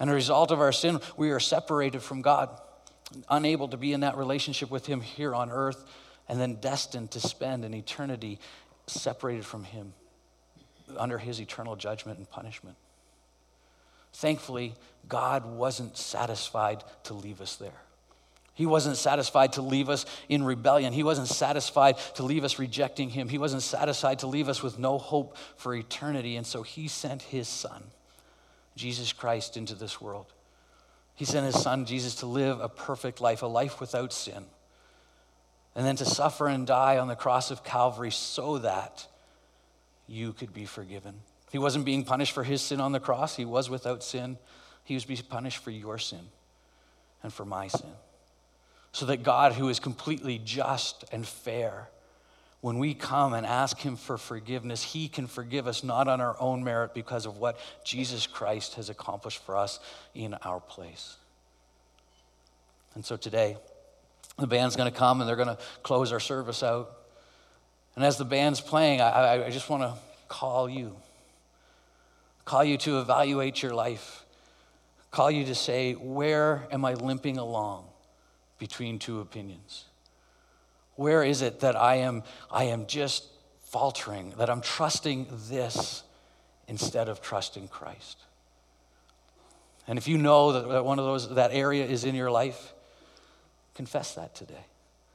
And 0.00 0.08
a 0.08 0.14
result 0.14 0.50
of 0.50 0.60
our 0.60 0.72
sin, 0.72 1.00
we 1.16 1.30
are 1.30 1.40
separated 1.40 2.02
from 2.02 2.22
God, 2.22 2.48
unable 3.28 3.68
to 3.68 3.76
be 3.76 3.92
in 3.92 4.00
that 4.00 4.16
relationship 4.16 4.70
with 4.70 4.86
Him 4.86 5.00
here 5.00 5.34
on 5.34 5.50
earth, 5.50 5.84
and 6.28 6.40
then 6.40 6.54
destined 6.56 7.10
to 7.12 7.20
spend 7.20 7.64
an 7.64 7.74
eternity 7.74 8.38
separated 8.86 9.44
from 9.44 9.64
Him 9.64 9.92
under 10.96 11.18
His 11.18 11.40
eternal 11.40 11.76
judgment 11.76 12.18
and 12.18 12.30
punishment. 12.30 12.76
Thankfully, 14.18 14.74
God 15.08 15.46
wasn't 15.46 15.96
satisfied 15.96 16.82
to 17.04 17.14
leave 17.14 17.40
us 17.40 17.54
there. 17.54 17.80
He 18.52 18.66
wasn't 18.66 18.96
satisfied 18.96 19.52
to 19.52 19.62
leave 19.62 19.88
us 19.88 20.06
in 20.28 20.42
rebellion. 20.42 20.92
He 20.92 21.04
wasn't 21.04 21.28
satisfied 21.28 21.98
to 22.16 22.24
leave 22.24 22.42
us 22.42 22.58
rejecting 22.58 23.10
Him. 23.10 23.28
He 23.28 23.38
wasn't 23.38 23.62
satisfied 23.62 24.18
to 24.18 24.26
leave 24.26 24.48
us 24.48 24.60
with 24.60 24.76
no 24.76 24.98
hope 24.98 25.36
for 25.54 25.72
eternity. 25.72 26.34
And 26.34 26.44
so 26.44 26.64
He 26.64 26.88
sent 26.88 27.22
His 27.22 27.46
Son, 27.46 27.80
Jesus 28.74 29.12
Christ, 29.12 29.56
into 29.56 29.76
this 29.76 30.00
world. 30.00 30.26
He 31.14 31.24
sent 31.24 31.46
His 31.46 31.62
Son, 31.62 31.84
Jesus, 31.84 32.16
to 32.16 32.26
live 32.26 32.58
a 32.58 32.68
perfect 32.68 33.20
life, 33.20 33.42
a 33.42 33.46
life 33.46 33.78
without 33.78 34.12
sin, 34.12 34.46
and 35.76 35.86
then 35.86 35.94
to 35.94 36.04
suffer 36.04 36.48
and 36.48 36.66
die 36.66 36.98
on 36.98 37.06
the 37.06 37.14
cross 37.14 37.52
of 37.52 37.62
Calvary 37.62 38.10
so 38.10 38.58
that 38.58 39.06
you 40.08 40.32
could 40.32 40.52
be 40.52 40.64
forgiven. 40.64 41.20
He 41.50 41.58
wasn't 41.58 41.84
being 41.84 42.04
punished 42.04 42.32
for 42.32 42.44
his 42.44 42.60
sin 42.60 42.80
on 42.80 42.92
the 42.92 43.00
cross, 43.00 43.36
he 43.36 43.44
was 43.44 43.70
without 43.70 44.02
sin. 44.02 44.38
He 44.84 44.94
was 44.94 45.04
being 45.04 45.20
punished 45.28 45.58
for 45.58 45.70
your 45.70 45.98
sin 45.98 46.30
and 47.22 47.30
for 47.30 47.44
my 47.44 47.68
sin. 47.68 47.92
So 48.92 49.04
that 49.04 49.22
God, 49.22 49.52
who 49.52 49.68
is 49.68 49.80
completely 49.80 50.40
just 50.42 51.04
and 51.12 51.26
fair, 51.26 51.90
when 52.62 52.78
we 52.78 52.94
come 52.94 53.34
and 53.34 53.44
ask 53.44 53.78
Him 53.78 53.96
for 53.96 54.16
forgiveness, 54.16 54.82
He 54.82 55.08
can 55.08 55.26
forgive 55.26 55.66
us 55.66 55.84
not 55.84 56.08
on 56.08 56.22
our 56.22 56.36
own 56.40 56.64
merit 56.64 56.94
because 56.94 57.26
of 57.26 57.36
what 57.36 57.60
Jesus 57.84 58.26
Christ 58.26 58.76
has 58.76 58.88
accomplished 58.88 59.44
for 59.44 59.58
us 59.58 59.78
in 60.14 60.32
our 60.42 60.58
place. 60.58 61.18
And 62.94 63.04
so 63.04 63.18
today, 63.18 63.58
the 64.38 64.46
band's 64.46 64.74
going 64.74 64.90
to 64.90 64.98
come 64.98 65.20
and 65.20 65.28
they're 65.28 65.36
going 65.36 65.48
to 65.48 65.58
close 65.82 66.12
our 66.12 66.20
service 66.20 66.62
out. 66.62 66.90
And 67.94 68.04
as 68.04 68.16
the 68.16 68.24
band's 68.24 68.62
playing, 68.62 69.02
I, 69.02 69.44
I 69.44 69.50
just 69.50 69.68
want 69.68 69.82
to 69.82 69.94
call 70.28 70.68
you 70.68 70.96
call 72.48 72.64
you 72.64 72.78
to 72.78 72.98
evaluate 72.98 73.62
your 73.62 73.74
life, 73.74 74.24
call 75.10 75.30
you 75.30 75.44
to 75.44 75.54
say, 75.54 75.92
Where 75.92 76.66
am 76.72 76.82
I 76.82 76.94
limping 76.94 77.36
along 77.36 77.84
between 78.58 78.98
two 78.98 79.20
opinions? 79.20 79.84
Where 80.96 81.22
is 81.22 81.42
it 81.42 81.60
that 81.60 81.76
I 81.76 81.96
am, 81.96 82.22
I 82.50 82.64
am 82.64 82.86
just 82.86 83.26
faltering, 83.64 84.32
that 84.38 84.48
I'm 84.48 84.62
trusting 84.62 85.26
this 85.50 86.02
instead 86.68 87.10
of 87.10 87.20
trusting 87.20 87.68
Christ? 87.68 88.16
And 89.86 89.98
if 89.98 90.08
you 90.08 90.16
know 90.16 90.52
that 90.52 90.84
one 90.86 90.98
of 90.98 91.04
those, 91.04 91.34
that 91.34 91.50
area 91.52 91.84
is 91.84 92.04
in 92.04 92.14
your 92.14 92.30
life, 92.30 92.72
confess 93.74 94.14
that 94.14 94.34
today. 94.34 94.64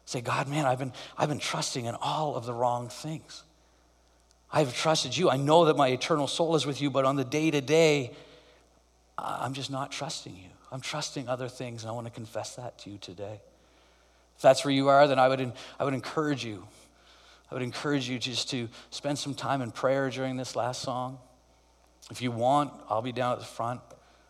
Say, 0.06 0.22
God, 0.22 0.48
man, 0.48 0.68
I've 0.68 0.80
been, 0.80 0.94
I've 1.18 1.30
been 1.30 1.40
trusting 1.40 1.86
in 1.86 1.96
all 1.96 2.36
of 2.36 2.46
the 2.46 2.54
wrong 2.54 2.90
things. 2.90 3.44
I've 4.56 4.76
trusted 4.76 5.18
you. 5.18 5.32
I 5.32 5.38
know 5.38 5.66
that 5.66 5.76
my 5.76 5.88
eternal 5.88 6.28
soul 6.28 6.56
is 6.56 6.64
with 6.64 6.80
you, 6.80 6.91
but 6.91 7.06
on 7.06 7.16
the 7.16 7.26
day 7.26 7.49
to 7.49 7.60
day, 7.60 8.12
I'm 9.18 9.54
just 9.54 9.72
not 9.72 9.91
trusting 9.91 10.36
you. 10.36 10.49
I'm 10.72 10.80
trusting 10.80 11.28
other 11.28 11.47
things, 11.49 11.84
and 11.84 11.89
I 11.89 11.93
want 11.93 12.06
to 12.06 12.14
confess 12.14 12.56
that 12.56 12.78
to 12.80 12.91
you 12.91 12.99
today. 12.99 13.41
If 14.36 14.41
that's 14.43 14.64
where 14.64 14.74
you 14.74 14.89
are, 14.89 15.08
then 15.08 15.18
I 15.18 15.28
would, 15.28 15.54
I 15.80 15.84
would 15.84 15.95
encourage 15.95 16.45
you. 16.45 16.68
I 17.49 17.56
would 17.56 17.64
encourage 17.64 18.08
you 18.08 18.20
just 18.20 18.51
to 18.51 18.70
spend 18.91 19.18
some 19.18 19.34
time 19.34 19.62
in 19.64 19.72
prayer 19.72 20.12
during 20.12 20.38
this 20.38 20.56
last 20.56 20.84
song. 20.84 21.18
If 22.12 22.22
you 22.22 22.32
want, 22.32 22.74
I'll 22.89 23.01
be 23.01 23.12
down 23.12 23.34
at 23.34 23.39
the 23.39 23.45
front. 23.45 23.82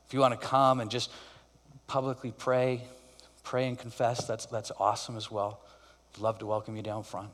If 0.08 0.14
you 0.14 0.22
want 0.22 0.40
to 0.40 0.48
come 0.48 0.80
and 0.80 0.90
just 0.90 1.12
publicly 1.88 2.34
pray, 2.38 2.84
pray 3.44 3.68
and 3.68 3.78
confess, 3.78 4.26
that's, 4.26 4.46
that's 4.46 4.72
awesome 4.80 5.18
as 5.18 5.30
well. 5.30 5.60
I'd 6.16 6.22
love 6.22 6.40
to 6.40 6.46
welcome 6.46 6.78
you 6.78 6.84
down 6.84 7.04
front. 7.04 7.30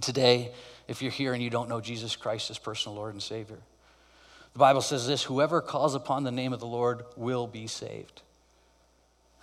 Today, 0.00 0.52
if 0.88 1.02
you're 1.02 1.10
here 1.10 1.34
and 1.34 1.42
you 1.42 1.50
don't 1.50 1.68
know 1.68 1.80
Jesus 1.80 2.16
Christ 2.16 2.50
as 2.50 2.58
personal 2.58 2.96
Lord 2.96 3.12
and 3.12 3.22
Savior, 3.22 3.58
the 4.52 4.58
Bible 4.58 4.80
says 4.80 5.06
this 5.06 5.22
whoever 5.22 5.60
calls 5.60 5.94
upon 5.94 6.24
the 6.24 6.30
name 6.30 6.52
of 6.52 6.60
the 6.60 6.66
Lord 6.66 7.04
will 7.16 7.46
be 7.46 7.66
saved. 7.66 8.22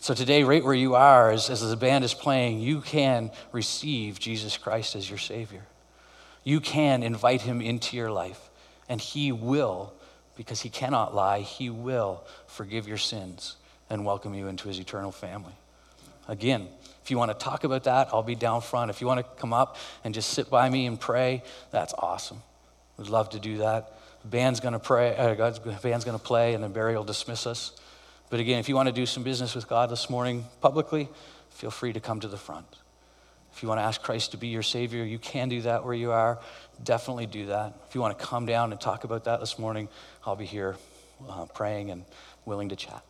So 0.01 0.13
today, 0.13 0.43
right 0.43 0.63
where 0.63 0.73
you 0.73 0.95
are, 0.95 1.29
as, 1.29 1.49
as 1.49 1.67
the 1.67 1.75
band 1.75 2.05
is 2.05 2.13
playing, 2.13 2.61
you 2.61 2.79
can 2.79 3.31
receive 3.51 4.17
Jesus 4.17 4.57
Christ 4.57 4.95
as 4.95 5.09
your 5.09 5.19
Savior. 5.19 5.65
You 6.43 6.61
can 6.61 7.03
invite 7.03 7.41
him 7.41 7.61
into 7.61 7.97
your 7.97 8.09
life, 8.09 8.49
and 8.87 9.01
he 9.01 9.33
will, 9.33 9.93
because 10.37 10.61
he 10.61 10.69
cannot 10.69 11.13
lie, 11.13 11.41
he 11.41 11.69
will 11.69 12.23
forgive 12.47 12.87
your 12.87 12.97
sins 12.97 13.57
and 13.89 14.05
welcome 14.05 14.33
you 14.33 14.47
into 14.47 14.69
his 14.69 14.79
eternal 14.79 15.11
family. 15.11 15.53
Again, 16.29 16.67
if 17.03 17.09
you 17.09 17.17
want 17.17 17.31
to 17.31 17.43
talk 17.43 17.63
about 17.63 17.85
that, 17.85 18.09
I'll 18.13 18.21
be 18.21 18.35
down 18.35 18.61
front. 18.61 18.91
If 18.91 19.01
you 19.01 19.07
want 19.07 19.19
to 19.19 19.41
come 19.41 19.51
up 19.51 19.77
and 20.03 20.13
just 20.13 20.29
sit 20.29 20.47
by 20.47 20.69
me 20.69 20.85
and 20.85 20.99
pray, 20.99 21.41
that's 21.71 21.91
awesome. 21.97 22.37
We'd 22.97 23.09
love 23.09 23.31
to 23.31 23.39
do 23.39 23.57
that. 23.57 23.99
The 24.21 24.27
band's 24.27 24.59
going 24.59 24.73
to 24.73 24.79
pray. 24.79 25.15
Uh, 25.17 25.33
God's 25.33 25.57
band's 25.57 26.05
going 26.05 26.17
to 26.17 26.23
play, 26.23 26.53
and 26.53 26.63
then 26.63 26.71
Barry 26.71 26.95
will 26.95 27.03
dismiss 27.03 27.47
us. 27.47 27.71
But 28.29 28.39
again, 28.39 28.59
if 28.59 28.69
you 28.69 28.75
want 28.75 28.87
to 28.87 28.93
do 28.93 29.07
some 29.07 29.23
business 29.23 29.55
with 29.55 29.67
God 29.67 29.89
this 29.89 30.07
morning 30.07 30.45
publicly, 30.61 31.09
feel 31.49 31.71
free 31.71 31.93
to 31.93 31.99
come 31.99 32.19
to 32.19 32.27
the 32.27 32.37
front. 32.37 32.67
If 33.53 33.63
you 33.63 33.69
want 33.69 33.79
to 33.79 33.83
ask 33.83 33.99
Christ 34.03 34.31
to 34.31 34.37
be 34.37 34.49
your 34.49 34.61
Savior, 34.61 35.03
you 35.03 35.17
can 35.17 35.49
do 35.49 35.61
that 35.61 35.83
where 35.83 35.95
you 35.95 36.11
are. 36.11 36.39
Definitely 36.83 37.25
do 37.25 37.47
that. 37.47 37.73
If 37.87 37.95
you 37.95 38.01
want 38.01 38.19
to 38.19 38.23
come 38.23 38.45
down 38.45 38.71
and 38.71 38.79
talk 38.79 39.03
about 39.03 39.23
that 39.23 39.39
this 39.39 39.57
morning, 39.57 39.89
I'll 40.27 40.35
be 40.35 40.45
here 40.45 40.77
uh, 41.27 41.45
praying 41.45 41.89
and 41.89 42.05
willing 42.45 42.69
to 42.69 42.75
chat. 42.75 43.03